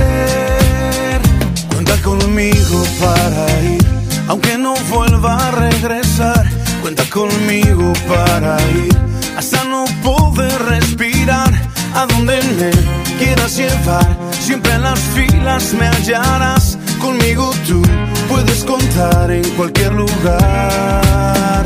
Cuenta 1.72 1.96
conmigo 2.02 2.82
para 3.00 3.62
ir, 3.62 3.84
aunque 4.28 4.58
no 4.58 4.74
vuelva 4.90 5.36
a 5.48 5.50
regresar. 5.50 6.44
Cuenta 6.82 7.04
conmigo 7.10 7.92
para 8.08 8.56
ir, 8.84 8.96
hasta 9.36 9.64
no 9.64 9.84
poder 10.02 10.62
respirar. 10.64 11.52
A 11.94 12.06
donde 12.06 12.36
me 12.58 12.70
quieras 13.18 13.56
llevar, 13.56 14.06
siempre 14.38 14.72
en 14.74 14.82
las 14.82 15.00
filas 15.00 15.72
me 15.72 15.86
hallarás. 15.88 16.78
Conmigo 17.00 17.52
tú 17.66 17.82
puedes 18.28 18.64
contar 18.64 19.30
en 19.30 19.48
cualquier 19.50 19.92
lugar. 19.94 21.64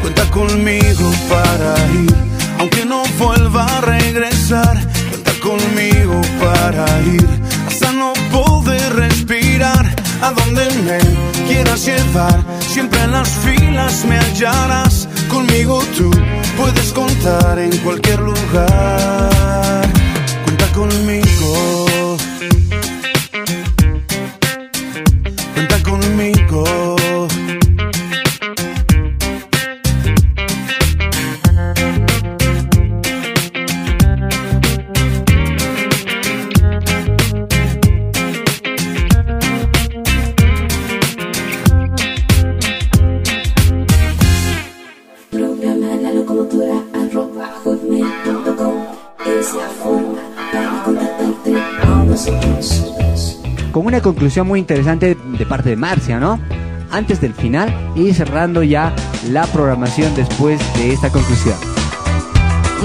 Cuenta 0.00 0.24
conmigo 0.30 1.10
para 1.28 1.74
ir, 2.00 2.14
aunque 2.58 2.84
no 2.84 3.02
vuelva 3.18 3.66
a 3.66 3.80
regresar. 3.80 4.92
Conmigo 5.42 6.20
para 6.40 6.86
ir, 7.00 7.28
hasta 7.66 7.92
no 7.92 8.12
poder 8.30 8.94
respirar. 8.94 9.84
A 10.22 10.30
donde 10.30 10.64
me 10.86 10.98
quieras 11.48 11.84
llevar, 11.84 12.44
siempre 12.60 13.02
en 13.02 13.10
las 13.10 13.28
filas 13.28 14.04
me 14.04 14.16
hallarás. 14.18 15.08
Conmigo 15.28 15.82
tú 15.96 16.10
puedes 16.56 16.92
contar 16.92 17.58
en 17.58 17.76
cualquier 17.78 18.20
lugar. 18.20 19.82
Cuenta 20.44 20.66
conmigo. 20.72 21.81
Una 53.92 54.00
conclusión 54.00 54.46
muy 54.46 54.58
interesante 54.58 55.18
de 55.22 55.44
parte 55.44 55.68
de 55.68 55.76
Marcia, 55.76 56.18
¿no? 56.18 56.40
Antes 56.90 57.20
del 57.20 57.34
final 57.34 57.70
y 57.94 58.14
cerrando 58.14 58.62
ya 58.62 58.94
la 59.30 59.44
programación 59.48 60.14
después 60.14 60.58
de 60.78 60.94
esta 60.94 61.10
conclusión. 61.10 61.56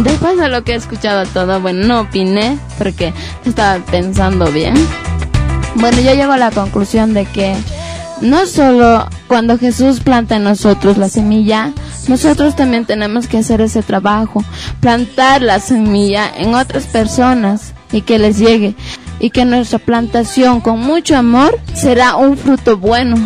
Después 0.03 0.37
de 0.37 0.49
lo 0.49 0.65
que 0.65 0.73
he 0.73 0.75
escuchado 0.75 1.25
todo, 1.27 1.61
bueno, 1.61 1.87
no 1.87 2.01
opiné 2.01 2.59
porque 2.77 3.13
estaba 3.45 3.81
pensando 3.85 4.51
bien. 4.51 4.73
Bueno, 5.75 5.97
yo 6.01 6.13
llego 6.13 6.33
a 6.33 6.37
la 6.37 6.51
conclusión 6.51 7.13
de 7.13 7.23
que 7.23 7.55
no 8.19 8.45
solo 8.45 9.07
cuando 9.29 9.57
Jesús 9.57 10.01
planta 10.01 10.35
en 10.35 10.43
nosotros 10.43 10.97
la 10.97 11.07
semilla, 11.07 11.71
nosotros 12.09 12.57
también 12.57 12.85
tenemos 12.85 13.27
que 13.27 13.37
hacer 13.37 13.61
ese 13.61 13.81
trabajo, 13.81 14.43
plantar 14.81 15.41
la 15.41 15.61
semilla 15.61 16.29
en 16.37 16.53
otras 16.53 16.83
personas 16.83 17.73
y 17.93 18.01
que 18.01 18.19
les 18.19 18.37
llegue 18.37 18.75
y 19.19 19.29
que 19.29 19.45
nuestra 19.45 19.79
plantación 19.79 20.61
con 20.61 20.79
mucho 20.79 21.15
amor 21.15 21.59
será 21.73 22.15
un 22.15 22.37
fruto 22.37 22.77
bueno. 22.77 23.17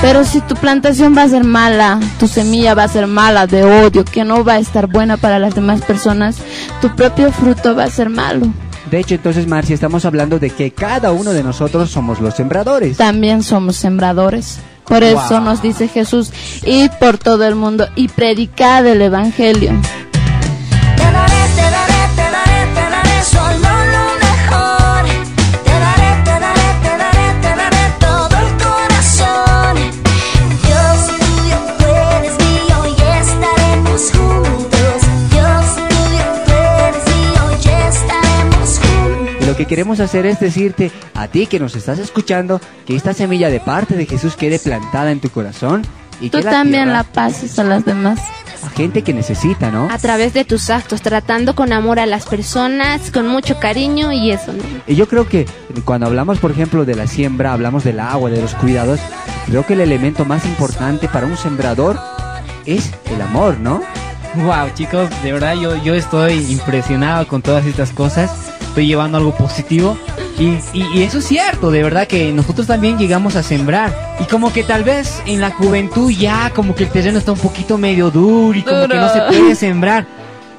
Pero 0.00 0.24
si 0.24 0.40
tu 0.40 0.54
plantación 0.54 1.16
va 1.16 1.24
a 1.24 1.28
ser 1.28 1.44
mala, 1.44 2.00
tu 2.18 2.26
semilla 2.26 2.74
va 2.74 2.84
a 2.84 2.88
ser 2.88 3.06
mala 3.06 3.46
de 3.46 3.64
odio, 3.64 4.04
que 4.04 4.24
no 4.24 4.44
va 4.44 4.54
a 4.54 4.58
estar 4.58 4.86
buena 4.86 5.18
para 5.18 5.38
las 5.38 5.54
demás 5.54 5.82
personas, 5.82 6.36
tu 6.80 6.94
propio 6.96 7.30
fruto 7.32 7.74
va 7.74 7.84
a 7.84 7.90
ser 7.90 8.08
malo. 8.08 8.46
De 8.90 8.98
hecho, 8.98 9.14
entonces, 9.14 9.46
Marcia, 9.46 9.74
estamos 9.74 10.04
hablando 10.04 10.38
de 10.38 10.50
que 10.50 10.72
cada 10.72 11.12
uno 11.12 11.32
de 11.32 11.42
nosotros 11.44 11.90
somos 11.90 12.20
los 12.20 12.34
sembradores. 12.34 12.96
También 12.96 13.42
somos 13.42 13.76
sembradores. 13.76 14.58
Por 14.84 15.04
eso 15.04 15.40
nos 15.40 15.62
dice 15.62 15.86
Jesús, 15.86 16.32
id 16.64 16.90
por 16.98 17.16
todo 17.16 17.44
el 17.46 17.54
mundo 17.54 17.86
y 17.94 18.08
predicad 18.08 18.84
el 18.86 19.02
Evangelio. 19.02 19.72
Que 39.60 39.66
queremos 39.66 40.00
hacer 40.00 40.24
es 40.24 40.40
decirte 40.40 40.90
a 41.12 41.28
ti 41.28 41.46
que 41.46 41.60
nos 41.60 41.76
estás 41.76 41.98
escuchando 41.98 42.62
que 42.86 42.96
esta 42.96 43.12
semilla 43.12 43.50
de 43.50 43.60
parte 43.60 43.94
de 43.94 44.06
Jesús 44.06 44.34
quede 44.34 44.58
plantada 44.58 45.10
en 45.10 45.20
tu 45.20 45.28
corazón 45.28 45.82
y 46.18 46.30
Tú 46.30 46.38
que 46.38 46.44
la 46.44 46.50
también 46.50 46.84
tierra 46.84 46.92
la 47.00 47.04
pases 47.04 47.58
a 47.58 47.64
las 47.64 47.84
demás. 47.84 48.18
a 48.64 48.70
gente 48.70 49.02
que 49.02 49.12
necesita, 49.12 49.70
¿no? 49.70 49.90
A 49.90 49.98
través 49.98 50.32
de 50.32 50.46
tus 50.46 50.70
actos, 50.70 51.02
tratando 51.02 51.54
con 51.54 51.74
amor 51.74 51.98
a 51.98 52.06
las 52.06 52.24
personas, 52.24 53.10
con 53.10 53.28
mucho 53.28 53.60
cariño 53.60 54.12
y 54.12 54.30
eso, 54.30 54.54
¿no? 54.54 54.62
Y 54.86 54.94
yo 54.94 55.06
creo 55.06 55.28
que 55.28 55.44
cuando 55.84 56.06
hablamos, 56.06 56.38
por 56.38 56.52
ejemplo, 56.52 56.86
de 56.86 56.94
la 56.94 57.06
siembra, 57.06 57.52
hablamos 57.52 57.84
del 57.84 58.00
agua, 58.00 58.30
de 58.30 58.40
los 58.40 58.54
cuidados, 58.54 58.98
creo 59.44 59.66
que 59.66 59.74
el 59.74 59.80
elemento 59.82 60.24
más 60.24 60.46
importante 60.46 61.06
para 61.06 61.26
un 61.26 61.36
sembrador 61.36 62.00
es 62.64 62.90
el 63.14 63.20
amor, 63.20 63.58
¿no? 63.60 63.82
Wow, 64.36 64.70
chicos, 64.72 65.10
de 65.22 65.32
verdad 65.34 65.52
yo, 65.52 65.76
yo 65.84 65.94
estoy 65.94 66.50
impresionado 66.50 67.28
con 67.28 67.42
todas 67.42 67.66
estas 67.66 67.90
cosas. 67.90 68.49
Estoy 68.70 68.86
llevando 68.86 69.18
algo 69.18 69.34
positivo. 69.34 69.98
Y, 70.38 70.44
y- 70.72 70.86
y 70.94 71.02
eso 71.02 71.18
es 71.18 71.26
cierto, 71.26 71.70
de 71.70 71.82
verdad 71.82 72.06
que 72.06 72.32
nosotros 72.32 72.66
también 72.66 72.96
llegamos 72.98 73.36
a 73.36 73.42
sembrar. 73.42 73.92
Y 74.20 74.24
como 74.24 74.52
que 74.52 74.62
tal 74.64 74.84
vez 74.84 75.20
en 75.26 75.40
la 75.40 75.50
juventud 75.50 76.10
ya 76.10 76.50
como 76.54 76.74
que 76.74 76.84
el 76.84 76.90
terreno 76.90 77.18
está 77.18 77.32
un 77.32 77.38
poquito 77.38 77.76
medio 77.78 78.10
duro 78.10 78.56
y 78.58 78.62
como 78.62 78.88
que 78.88 78.94
no 78.96 79.08
se 79.12 79.18
Duro. 79.18 79.28
puede 79.28 79.54
sembrar. 79.54 80.06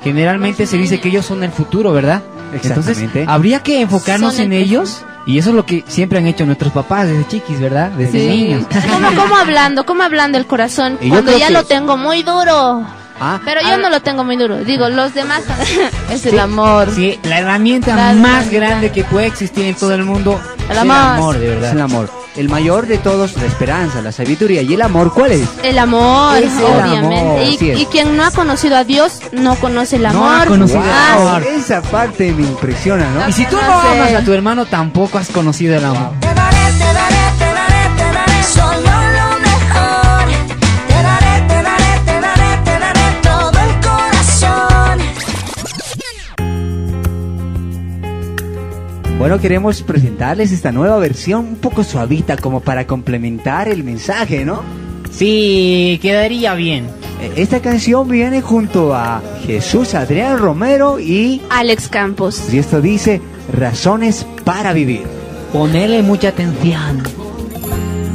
Generalmente 0.03 0.65
se 0.67 0.77
dice 0.77 0.99
que 0.99 1.09
ellos 1.09 1.25
son 1.25 1.43
el 1.43 1.51
futuro, 1.51 1.91
¿verdad? 1.93 2.21
Entonces 2.53 2.89
Exactamente. 2.97 3.25
habría 3.27 3.59
que 3.63 3.81
enfocarnos 3.81 4.35
Son 4.35 4.45
en 4.45 4.53
el 4.53 4.63
ellos. 4.63 5.03
Y 5.25 5.37
eso 5.37 5.51
es 5.51 5.55
lo 5.55 5.65
que 5.65 5.83
siempre 5.87 6.17
han 6.17 6.25
hecho 6.27 6.45
nuestros 6.45 6.73
papás 6.73 7.07
desde 7.07 7.27
chiquis, 7.27 7.59
¿verdad? 7.59 7.91
Desde 7.91 8.19
Sí. 8.21 8.27
niños. 8.27 8.63
¿Cómo, 8.91 9.07
cómo 9.15 9.35
hablando? 9.37 9.85
¿Cómo 9.85 10.01
hablando 10.03 10.37
el 10.39 10.47
corazón? 10.47 10.97
Y 10.99 11.09
Cuando 11.09 11.37
ya 11.37 11.47
que- 11.47 11.53
lo 11.53 11.63
tengo 11.63 11.95
muy 11.95 12.23
duro. 12.23 12.83
Ah, 13.23 13.39
Pero 13.45 13.61
yo 13.61 13.77
no 13.77 13.89
lo 13.91 14.01
tengo 14.01 14.23
muy 14.23 14.35
duro. 14.35 14.57
Digo, 14.63 14.89
los 14.89 15.13
demás. 15.13 15.41
Es 16.11 16.25
el 16.25 16.39
amor. 16.39 16.89
Sí, 16.93 17.19
la 17.23 17.39
herramienta 17.39 17.95
La 17.95 18.13
más 18.13 18.47
herramienta. 18.47 18.49
grande 18.67 18.91
que 18.91 19.03
puede 19.03 19.27
existir 19.27 19.63
en 19.65 19.75
todo 19.75 19.93
el 19.93 20.03
mundo 20.03 20.39
El 20.69 20.71
es 20.71 20.77
amor. 20.79 20.95
el 20.95 21.01
amor, 21.19 21.37
de 21.39 21.45
es 21.45 21.53
verdad. 21.55 21.71
el 21.71 21.81
amor. 21.81 22.09
El 22.35 22.47
mayor 22.49 22.87
de 22.87 22.97
todos, 22.97 23.35
la 23.37 23.45
esperanza, 23.45 24.01
la 24.01 24.11
sabiduría. 24.11 24.61
¿Y 24.61 24.73
el 24.73 24.81
amor 24.81 25.13
cuál 25.13 25.33
es? 25.33 25.47
El 25.63 25.77
amor, 25.77 26.37
Es 26.37 26.51
el 26.57 26.63
obviamente. 26.63 27.19
amor, 27.19 27.39
y, 27.41 27.69
es. 27.71 27.79
y 27.81 27.85
quien 27.87 28.15
no 28.17 28.23
ha 28.25 28.31
conocido 28.31 28.75
a 28.77 28.83
Dios 28.85 29.19
no 29.33 29.55
conoce 29.55 29.97
el 29.97 30.03
No 30.03 30.09
amor. 30.09 30.41
ha 30.41 30.45
conocido 30.45 30.81
Ah, 30.83 31.15
el 31.21 31.27
amor. 31.27 31.43
Esa 31.43 31.81
parte 31.81 32.31
me 32.31 32.43
impresiona, 32.43 33.05
¿no? 33.11 33.27
Y 33.29 33.33
si 33.33 33.45
tú 33.45 33.55
no 33.57 33.73
amas 33.73 34.13
a 34.13 34.21
tu 34.21 34.33
hermano, 34.33 34.65
tampoco 34.65 35.17
has 35.17 35.29
conocido 35.29 35.75
el 35.75 35.83
amor. 35.85 36.11
Bueno, 49.21 49.39
queremos 49.39 49.83
presentarles 49.83 50.51
esta 50.51 50.71
nueva 50.71 50.97
versión 50.97 51.41
un 51.49 51.55
poco 51.57 51.83
suavita 51.83 52.37
como 52.37 52.59
para 52.59 52.87
complementar 52.87 53.67
el 53.67 53.83
mensaje, 53.83 54.45
¿no? 54.45 54.63
Sí, 55.11 55.99
quedaría 56.01 56.55
bien. 56.55 56.85
Eh, 57.21 57.33
Esta 57.35 57.59
canción 57.59 58.09
viene 58.09 58.41
junto 58.41 58.95
a 58.95 59.21
Jesús 59.45 59.93
Adrián 59.93 60.39
Romero 60.39 60.99
y 60.99 61.39
Alex 61.51 61.87
Campos. 61.87 62.51
y 62.51 62.57
esto 62.57 62.81
dice 62.81 63.21
Razones 63.53 64.25
para 64.43 64.73
vivir. 64.73 65.03
Ponele 65.53 66.01
mucha 66.01 66.29
atención. 66.29 67.03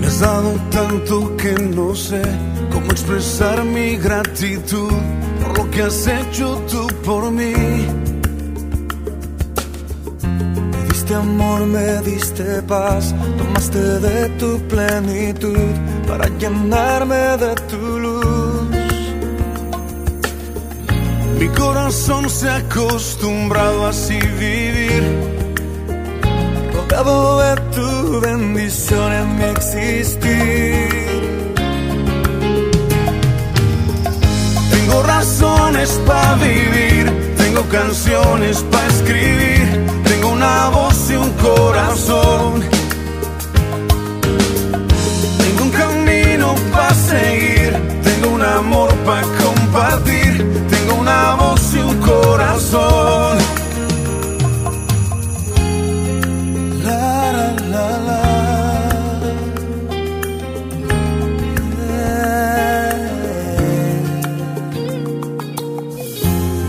Me 0.00 0.08
has 0.08 0.18
dado 0.18 0.54
tanto 0.72 1.36
que 1.36 1.52
no 1.52 1.94
sé 1.94 2.20
cómo 2.72 2.86
expresar 2.86 3.64
mi 3.64 3.94
gratitud 3.96 4.90
por 5.40 5.56
lo 5.56 5.70
que 5.70 5.82
has 5.82 6.04
hecho 6.08 6.60
tú 6.68 6.88
por 7.04 7.30
mí. 7.30 7.52
Me 11.06 11.12
diste 11.12 11.22
amor, 11.22 11.66
me 11.66 12.02
diste 12.02 12.62
paz, 12.62 13.14
tomaste 13.38 13.78
de 13.78 14.28
tu 14.40 14.58
plenitud 14.66 15.70
para 16.08 16.26
llenarme 16.36 17.36
de 17.38 17.54
tu 17.70 17.98
luz. 18.00 18.68
Mi 21.38 21.48
corazón 21.50 22.28
se 22.28 22.48
ha 22.48 22.56
acostumbrado 22.56 23.86
a 23.86 23.90
así 23.90 24.18
vivir 24.18 25.04
rodeado 26.74 27.40
de 27.40 27.60
tu 27.74 28.20
bendición 28.20 29.12
en 29.12 29.36
mi 29.36 29.44
existir. 29.44 30.88
Tengo 34.72 35.02
razones 35.04 36.00
para 36.04 36.34
vivir, 36.34 37.04
tengo 37.36 37.62
canciones 37.70 38.64
para 38.72 38.86
escribir, 38.88 39.55
una 40.46 40.68
voz 40.68 41.10
y 41.10 41.16
un 41.16 41.30
corazón. 41.48 42.62
Tengo 45.42 45.62
un 45.62 45.70
camino 45.70 46.54
para 46.72 46.94
seguir, 46.94 47.72
tengo 48.04 48.28
un 48.34 48.42
amor 48.42 48.90
para 49.06 49.26
compartir, 49.44 50.32
tengo 50.72 50.94
una 51.00 51.34
voz 51.34 51.74
y 51.74 51.78
un 51.78 51.96
corazón. 52.00 53.36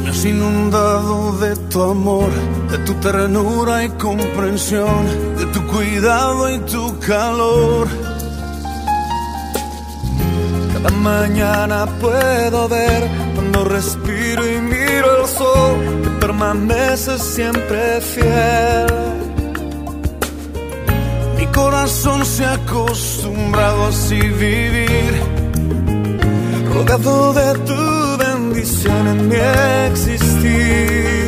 Me 0.04 0.10
has 0.10 0.26
inundado 0.26 1.38
de 1.38 1.56
tu 1.70 1.84
amor, 1.84 2.30
de 2.78 2.84
tu 2.86 2.94
ternura 2.96 3.86
y 3.86 3.90
comprensión, 3.90 5.06
de 5.38 5.46
tu 5.48 5.66
cuidado 5.68 6.54
y 6.54 6.60
tu 6.60 7.00
calor. 7.00 7.88
Cada 10.74 10.90
mañana 10.90 11.86
puedo 12.00 12.68
ver 12.68 13.10
cuando 13.36 13.66
respiro 13.66 14.42
y 14.48 14.62
miro 14.62 15.22
el 15.22 15.28
sol 15.28 16.02
que 16.04 16.10
permanece 16.22 17.18
siempre 17.20 18.02
fiel. 18.02 18.88
Mi 21.38 21.46
corazón 21.48 22.26
se 22.26 22.46
ha 22.46 22.54
acostumbrado 22.54 23.86
a 23.86 23.90
así 23.90 24.20
vivir, 24.20 25.14
rodeado 26.74 27.34
de 27.34 27.54
tu 27.68 28.18
bendición 28.18 29.08
en 29.08 29.28
mi 29.30 29.36
existir. 29.90 31.27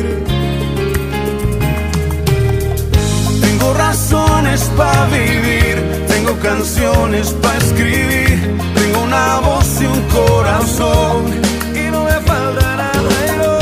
Razones 4.10 4.62
para 4.76 5.06
vivir, 5.06 6.04
tengo 6.08 6.34
canciones 6.40 7.30
para 7.42 7.58
escribir, 7.58 8.56
tengo 8.74 9.04
una 9.04 9.38
voz 9.38 9.80
y 9.80 9.86
un 9.86 10.02
corazón 10.08 11.26
y 11.74 11.90
no 11.90 12.04
me 12.04 12.18
falta 12.26 12.76
nada. 12.76 13.10
y 13.26 13.38
no. 13.38 13.58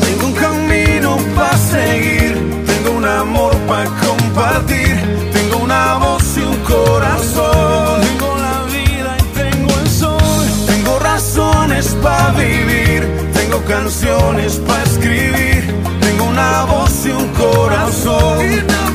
Tengo 0.00 0.26
un 0.26 0.34
camino 0.34 1.16
para 1.36 1.56
seguir, 1.56 2.34
tengo 2.66 2.96
un 2.96 3.04
amor 3.04 3.54
para 3.68 3.84
compartir, 4.06 4.96
tengo 5.32 5.58
una 5.58 5.94
voz 5.98 6.24
y 6.36 6.40
un 6.40 6.56
corazón. 6.64 8.00
Tengo 8.00 8.36
la 8.38 8.64
vida 8.64 9.16
y 9.20 9.38
tengo 9.38 9.72
el 9.80 9.88
sol, 9.88 10.46
tengo 10.66 10.98
razones 10.98 11.96
para 12.02 12.32
vivir, 12.32 13.06
tengo 13.34 13.62
canciones 13.66 14.56
para 14.66 14.82
escribir, 14.82 15.62
tengo 16.00 16.24
una 16.24 16.64
voz 16.64 17.06
y 17.06 17.10
un 17.10 17.28
corazón. 17.34 18.91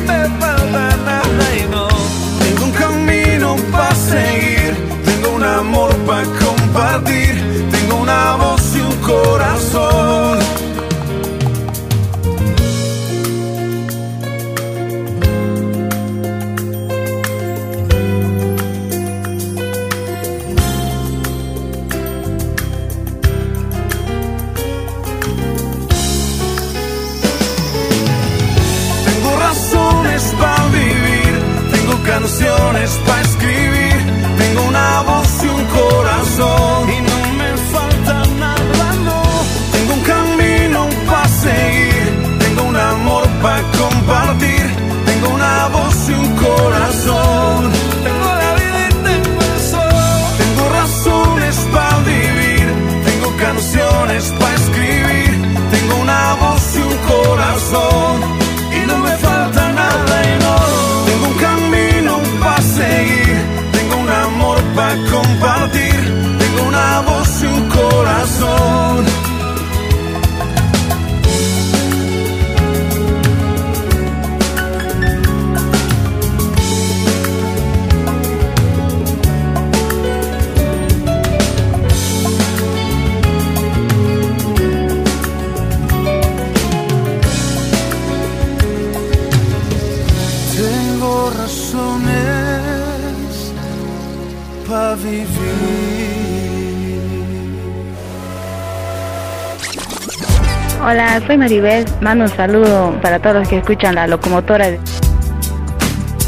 Hola, 100.90 101.22
soy 101.28 101.38
Maribel. 101.38 101.84
Mando 102.00 102.24
un 102.24 102.30
saludo 102.30 102.98
para 103.02 103.20
todos 103.20 103.36
los 103.40 103.50
que 103.50 103.58
escuchan 103.58 103.96
la 103.96 104.08
locomotora. 104.08 104.70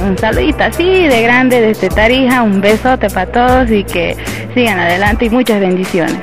Un 0.02 0.18
saludito 0.18 0.62
así 0.66 1.08
de 1.08 1.22
grande 1.22 1.62
desde 1.62 1.88
Tarija. 1.88 2.44
Un 2.44 2.60
besote 2.60 3.10
para 3.10 3.32
todos 3.32 3.72
y 3.72 3.86
que 3.86 4.18
sigan 4.54 4.78
adelante 4.78 5.28
y 5.28 5.30
muchas 5.30 5.62
bendiciones. 5.62 6.20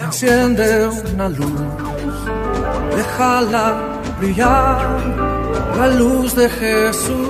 Enciende 0.00 0.88
una 1.14 1.28
luz, 1.28 1.52
déjala 2.96 4.00
brillar, 4.18 4.78
la 5.76 5.88
luz 5.88 6.34
de 6.34 6.48
Jesús, 6.48 7.28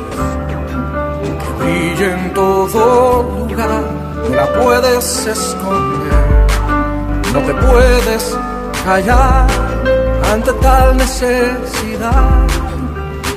que 1.65 1.71
brille 1.71 2.13
en 2.13 2.35
todo 2.35 3.23
lugar, 3.49 3.83
la 4.31 4.53
puedes 4.53 5.27
esconder, 5.27 6.47
no 7.33 7.41
te 7.41 7.55
puedes 7.55 8.37
callar 8.85 9.47
ante 10.33 10.53
tal 10.55 10.97
necesidad. 10.97 12.47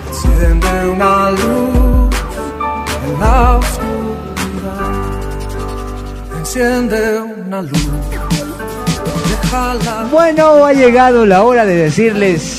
Enciende 0.09 0.89
una 0.89 1.31
luz 1.31 2.15
en 3.05 3.19
la 3.19 3.57
oscuridad, 3.57 4.95
enciende 6.39 7.19
una 7.45 7.61
luz. 7.61 7.87
Déjala. 9.29 10.07
Bueno, 10.11 10.65
ha 10.65 10.73
llegado 10.73 11.25
la 11.25 11.43
hora 11.43 11.65
de 11.65 11.75
decirles 11.75 12.56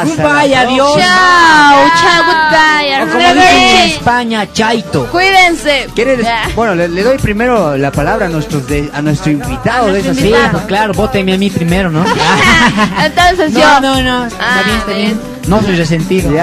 hasta 0.00 0.22
Goodbye, 0.22 0.56
adiós. 0.56 0.98
Chao, 0.98 1.88
chao, 2.00 2.24
goodbye. 2.26 3.02
O 3.02 3.06
como 3.12 3.18
dicen 3.34 3.38
en. 3.38 3.90
España, 3.90 4.52
chaito. 4.52 5.06
Cuídense. 5.06 5.86
¿Quiere 5.94 6.16
des- 6.16 6.26
Ya. 6.26 6.42
Bueno, 6.54 6.74
le, 6.74 6.88
le 6.88 7.02
doy 7.02 7.18
primero 7.18 7.76
la 7.76 7.90
palabra 7.92 8.26
a, 8.26 8.28
nuestros 8.28 8.66
de- 8.66 8.90
a 8.94 9.02
nuestro 9.02 9.32
invitado 9.32 9.92
de 9.92 10.00
esa 10.00 10.14
Sí, 10.14 10.32
pues 10.50 10.62
claro, 10.64 10.92
vóteme 10.94 11.34
a 11.34 11.38
mí 11.38 11.50
primero, 11.50 11.90
¿no? 11.90 12.04
Entonces 13.04 13.52
No, 13.52 13.60
yo. 13.60 13.80
no, 13.80 14.02
no, 14.02 14.26
está 14.26 14.38
Ah, 14.40 14.62
bien, 14.64 14.76
está 14.78 14.92
bien. 14.92 15.20
No 15.48 15.62
soy 15.62 15.76
resentido. 15.76 16.30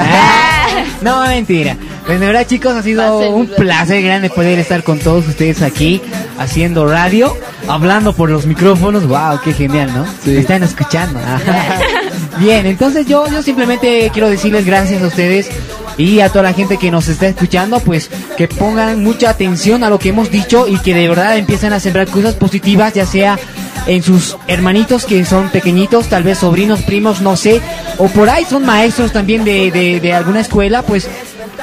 No, 1.02 1.22
mentira. 1.28 1.76
Pues 2.06 2.20
de 2.20 2.26
verdad, 2.26 2.48
chicos, 2.48 2.74
ha 2.76 2.82
sido 2.82 3.30
un 3.30 3.48
placer 3.48 4.02
grande 4.02 4.30
poder 4.30 4.58
estar 4.58 4.84
con 4.84 5.00
todos 5.00 5.28
ustedes 5.28 5.62
aquí 5.62 6.02
haciendo 6.40 6.88
radio, 6.88 7.36
hablando 7.68 8.14
por 8.14 8.30
los 8.30 8.46
micrófonos. 8.46 9.06
Wow, 9.06 9.40
qué 9.44 9.54
genial, 9.54 9.92
¿no? 9.94 10.06
Me 10.26 10.40
están 10.40 10.64
escuchando. 10.64 11.20
Bien, 12.40 12.66
entonces 12.66 13.06
yo, 13.06 13.28
yo 13.28 13.44
simplemente 13.44 14.10
quiero 14.12 14.30
decirles 14.30 14.66
gracias 14.66 15.02
a 15.04 15.08
ustedes 15.08 15.50
y 15.98 16.20
a 16.20 16.30
toda 16.30 16.44
la 16.44 16.54
gente 16.54 16.78
que 16.78 16.90
nos 16.90 17.08
está 17.08 17.28
escuchando, 17.28 17.80
pues 17.80 18.10
que 18.38 18.48
pongan 18.48 19.04
mucha 19.04 19.30
atención 19.30 19.84
a 19.84 19.90
lo 19.90 20.00
que 20.00 20.10
hemos 20.10 20.32
dicho 20.32 20.68
y 20.68 20.78
que 20.80 20.94
de 20.94 21.08
verdad 21.08 21.38
empiecen 21.38 21.74
a 21.74 21.80
sembrar 21.80 22.08
cosas 22.08 22.34
positivas, 22.34 22.94
ya 22.94 23.06
sea 23.06 23.38
en 23.86 24.02
sus 24.02 24.38
hermanitos 24.48 25.06
que 25.06 25.24
son 25.26 25.50
pequeñitos, 25.50 26.08
tal 26.08 26.24
vez 26.24 26.40
sobrinos, 26.40 26.82
primos, 26.82 27.22
no 27.22 27.36
sé, 27.36 27.62
o 27.98 28.08
por 28.08 28.30
ahí 28.30 28.46
son 28.46 28.66
maestros 28.66 29.12
también 29.12 29.44
de, 29.44 29.72
de, 29.72 30.00
de 30.00 30.14
alguna 30.14 30.42
escuela, 30.42 30.82
pues 30.82 31.08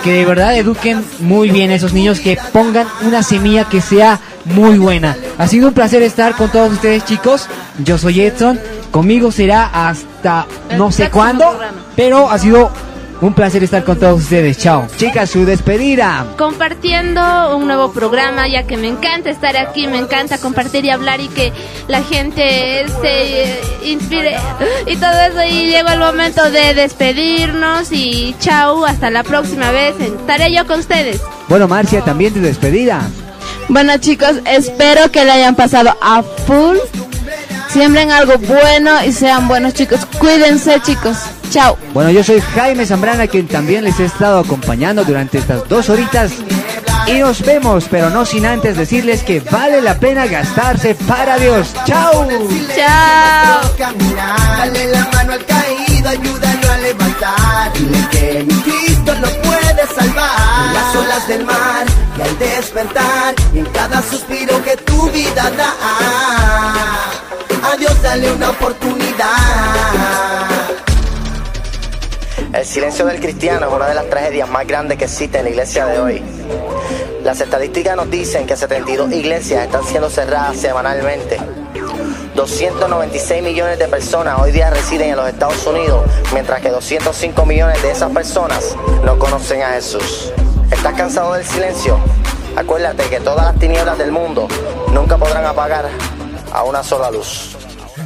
que 0.05 0.13
de 0.13 0.25
verdad 0.25 0.57
eduquen 0.57 1.05
muy 1.19 1.51
bien 1.51 1.71
a 1.71 1.75
esos 1.75 1.93
niños, 1.93 2.21
que 2.21 2.39
pongan 2.53 2.87
una 3.03 3.23
semilla 3.23 3.69
que 3.69 3.81
sea 3.81 4.21
muy 4.45 4.79
buena. 4.79 5.17
Ha 5.37 5.49
sido 5.49 5.69
un 5.69 5.75
placer 5.75 6.03
estar 6.03 6.37
con 6.37 6.51
todos 6.51 6.73
ustedes 6.73 7.05
chicos, 7.05 7.49
yo 7.85 7.99
soy 7.99 8.21
Edson, 8.21 8.61
conmigo 8.91 9.31
será 9.33 9.89
hasta 9.89 10.47
no 10.77 10.91
sé 10.93 11.11
cuándo, 11.11 11.49
programa. 11.49 11.79
pero 11.97 12.31
ha 12.31 12.39
sido 12.39 12.71
un 13.21 13.35
placer 13.35 13.63
estar 13.63 13.85
con 13.85 13.99
todos 13.99 14.23
ustedes, 14.23 14.57
chao. 14.57 14.87
Chicas, 14.97 15.29
su 15.29 15.45
despedida. 15.45 16.27
compartiendo 16.39 17.55
un 17.55 17.67
nuevo 17.67 17.93
programa, 17.93 18.49
ya 18.49 18.63
que 18.63 18.79
me 18.79 18.89
encanta 18.89 19.29
estar 19.29 19.57
aquí, 19.59 19.87
me 19.87 19.99
encanta 19.99 20.39
compartir 20.39 20.87
y 20.87 20.91
hablar 20.91 21.21
y 21.21 21.29
que 21.29 21.53
la 21.87 22.03
gente 22.03 22.87
se 23.03 23.61
inspire 23.85 24.39
y 24.87 24.97
todo 24.97 25.13
eso. 25.21 25.45
Y 25.45 25.67
llegó 25.69 25.91
el 25.91 25.99
momento 25.99 26.51
de 26.51 26.73
despedirnos 26.73 27.93
y 27.93 28.35
chao, 28.41 28.87
hasta 28.87 29.11
la 29.11 29.23
próxima 29.23 29.71
vez. 29.71 30.01
Estaré 30.01 30.51
yo 30.53 30.67
con 30.67 30.81
ustedes. 30.81 31.21
Bueno, 31.49 31.69
Marcia, 31.69 32.03
también 32.03 32.33
tu 32.33 32.41
despedida. 32.41 33.03
Bueno 33.69 33.99
chicos, 33.99 34.37
espero 34.47 35.13
que 35.13 35.25
le 35.25 35.31
hayan 35.31 35.55
pasado 35.55 35.95
a 36.01 36.23
full. 36.23 36.79
Siembren 37.73 38.11
algo 38.11 38.37
bueno 38.39 39.05
y 39.05 39.13
sean 39.13 39.47
buenos 39.47 39.75
chicos. 39.75 40.01
Cuídense 40.19 40.81
chicos. 40.83 41.17
Chao. 41.51 41.79
Bueno, 41.95 42.11
yo 42.11 42.25
soy 42.25 42.41
Jaime 42.41 42.85
Zambrana, 42.85 43.29
quien 43.29 43.47
también 43.47 43.85
les 43.85 44.01
he 44.01 44.07
estado 44.07 44.41
acompañando 44.41 45.05
durante 45.05 45.39
estas 45.39 45.69
dos 45.69 45.89
horitas. 45.89 46.33
Y 47.07 47.15
nos 47.15 47.43
vemos, 47.43 47.87
pero 47.91 48.11
no 48.11 48.25
sin 48.25 48.45
antes 48.45 48.77
decirles 48.77 49.23
que 49.23 49.41
vale 49.41 49.81
la 49.81 49.99
pena 49.99 50.27
gastarse 50.27 50.95
para 50.95 51.39
Dios. 51.39 51.73
¡Chao! 51.87 52.27
Chao. 52.77 53.61
Dale 54.59 54.87
la 54.87 55.09
mano 55.13 55.33
al 55.33 55.45
caído, 55.47 56.09
ayúdalo 56.09 56.73
a 56.73 56.79
levantar. 56.79 57.73
Dile 57.75 58.09
que 58.11 58.45
mi 58.49 58.63
Cristo 58.63 59.15
lo 59.15 59.29
puede 59.43 59.87
salvar. 59.97 60.75
Las 60.75 60.97
olas 60.97 61.29
del 61.29 61.45
mar 61.45 61.87
y 62.19 62.23
al 62.23 62.39
despertar, 62.39 63.35
y 63.55 63.59
en 63.61 63.67
cada 63.67 64.03
suspiro 64.03 64.63
que 64.63 64.77
tu 64.77 65.09
vida 65.11 65.51
da. 65.57 66.40
Dios 67.81 68.03
dale 68.03 68.31
una 68.31 68.51
oportunidad. 68.51 69.27
El 72.53 72.67
silencio 72.67 73.07
del 73.07 73.19
cristiano 73.21 73.69
es 73.69 73.73
una 73.73 73.87
de 73.87 73.95
las 73.95 74.11
tragedias 74.11 74.51
más 74.51 74.67
grandes 74.67 74.99
que 74.99 75.05
existe 75.05 75.39
en 75.39 75.45
la 75.45 75.51
iglesia 75.51 75.87
de 75.87 75.99
hoy. 75.99 76.23
Las 77.25 77.41
estadísticas 77.41 77.97
nos 77.97 78.11
dicen 78.11 78.47
que 78.47 78.55
72 78.55 79.11
iglesias 79.13 79.65
están 79.65 79.83
siendo 79.85 80.11
cerradas 80.11 80.59
semanalmente. 80.59 81.39
296 82.35 83.43
millones 83.43 83.79
de 83.79 83.89
personas 83.89 84.39
hoy 84.39 84.53
día 84.53 84.69
residen 84.69 85.13
en 85.13 85.17
los 85.17 85.27
Estados 85.27 85.67
Unidos, 85.67 86.05
mientras 86.35 86.61
que 86.61 86.69
205 86.69 87.47
millones 87.47 87.83
de 87.83 87.93
esas 87.93 88.11
personas 88.13 88.77
no 89.07 89.19
conocen 89.19 89.63
a 89.63 89.71
Jesús. 89.71 90.31
¿Estás 90.71 90.93
cansado 90.93 91.33
del 91.33 91.47
silencio? 91.47 91.99
Acuérdate 92.57 93.09
que 93.09 93.21
todas 93.21 93.47
las 93.47 93.59
tinieblas 93.59 93.97
del 93.97 94.13
mundo 94.13 94.49
nunca 94.93 95.17
podrán 95.17 95.47
apagar 95.47 95.89
a 96.53 96.63
una 96.65 96.83
sola 96.83 97.11
luz. 97.11 97.57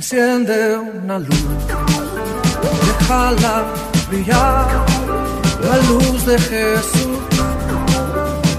Enciende 0.05 0.76
una 0.76 1.18
luz, 1.18 1.44
déjala 2.86 3.64
brillar, 4.10 4.66
la 5.62 5.76
luz 5.89 6.26
de 6.26 6.39
Jesús, 6.39 7.18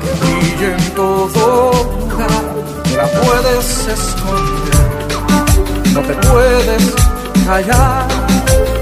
que 0.02 0.12
brille 0.26 0.74
en 0.74 0.96
todo 0.96 1.72
lugar, 2.00 2.46
la 2.98 3.08
puedes 3.22 3.88
esconder, 3.88 4.88
no 5.94 6.02
te 6.02 6.16
puedes 6.16 6.96
callar 7.46 8.08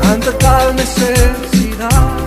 ante 0.04 0.32
tal 0.32 0.74
necesidad. 0.78 2.23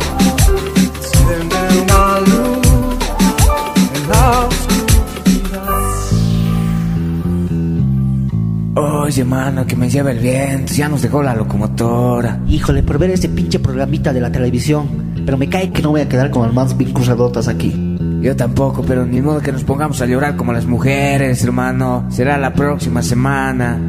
Oye, 8.79 9.25
mano, 9.25 9.67
que 9.67 9.75
me 9.75 9.89
lleva 9.89 10.11
el 10.11 10.19
viento, 10.19 10.75
ya 10.75 10.87
nos 10.87 11.01
dejó 11.01 11.23
la 11.23 11.35
locomotora. 11.35 12.41
Híjole, 12.47 12.83
por 12.83 12.99
ver 12.99 13.09
ese 13.09 13.31
pinche 13.31 13.59
programita 13.59 14.13
de 14.13 14.21
la 14.21 14.31
televisión. 14.31 15.15
Pero 15.25 15.39
me 15.39 15.49
cae 15.49 15.73
que 15.73 15.81
no 15.81 15.93
voy 15.93 16.03
a 16.03 16.09
quedar 16.11 16.31
con 16.31 16.43
las 16.43 16.53
manos 16.53 16.77
bien 16.77 16.93
cruzadotas 16.93 17.49
aquí. 17.49 17.97
Yo 18.21 18.37
tampoco, 18.37 18.83
pero 18.83 19.07
ni 19.07 19.23
modo 19.23 19.41
que 19.41 19.51
nos 19.51 19.65
pongamos 19.65 20.03
a 20.03 20.07
llorar 20.07 20.37
como 20.37 20.53
las 20.53 20.67
mujeres, 20.67 21.43
hermano. 21.43 22.05
Será 22.11 22.37
la 22.37 22.53
próxima 22.53 23.03
semana. 23.03 23.81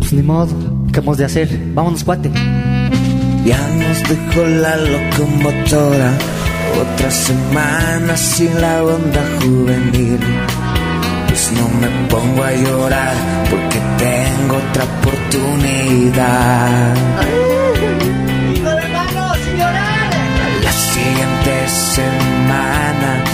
Pues 0.00 0.12
ni 0.12 0.22
modo, 0.22 0.52
¿qué 0.92 0.98
hemos 0.98 1.18
de 1.18 1.24
hacer? 1.24 1.48
Vámonos, 1.72 2.02
cuate. 2.02 2.28
Ya 3.44 3.60
nos 3.76 4.02
dejó 4.08 4.44
la 4.44 4.76
locomotora. 4.76 6.18
Otra 6.80 7.10
semana 7.12 8.16
sin 8.16 8.60
la 8.60 8.82
onda 8.82 9.22
juvenil. 9.40 10.18
Pues 11.42 11.58
no 11.60 11.68
me 11.70 11.88
pongo 12.06 12.44
a 12.44 12.52
llorar 12.52 13.16
porque 13.50 13.80
tengo 13.98 14.58
otra 14.58 14.84
oportunidad. 14.84 16.94
La 20.62 20.72
siguiente 20.72 21.68
semana. 21.68 23.24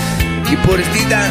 Y 0.51 0.57
por 0.57 0.81
esta 0.81 1.29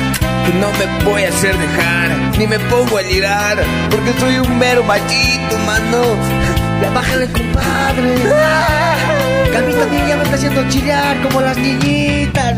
no 0.60 0.72
me 0.74 0.86
voy 1.04 1.24
a 1.24 1.30
hacer 1.30 1.58
dejar, 1.58 2.12
ni 2.38 2.46
me 2.46 2.60
pongo 2.60 3.00
a 3.00 3.02
llorar, 3.02 3.58
porque 3.90 4.14
soy 4.20 4.38
un 4.38 4.60
mero 4.60 4.84
machito, 4.84 5.58
mano. 5.66 6.16
Ya 6.80 6.92
bájale, 6.92 7.28
compadre. 7.32 8.18
Que 9.50 9.58
a 9.58 9.62
mí 9.62 9.74
también 9.74 10.08
ya 10.08 10.16
me 10.16 10.22
está 10.26 10.36
haciendo 10.36 10.70
chillar 10.70 11.20
como 11.24 11.42
las 11.42 11.58
niñitas. 11.58 12.56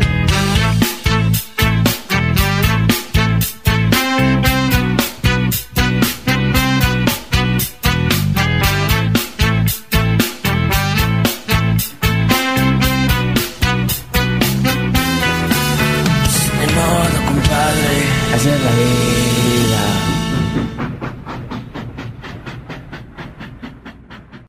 Ni 18.42 18.46
modo, 18.46 18.56
compadre. 18.56 18.56
Hacer 18.56 18.58
la 18.58 18.70
vida. 18.70 19.09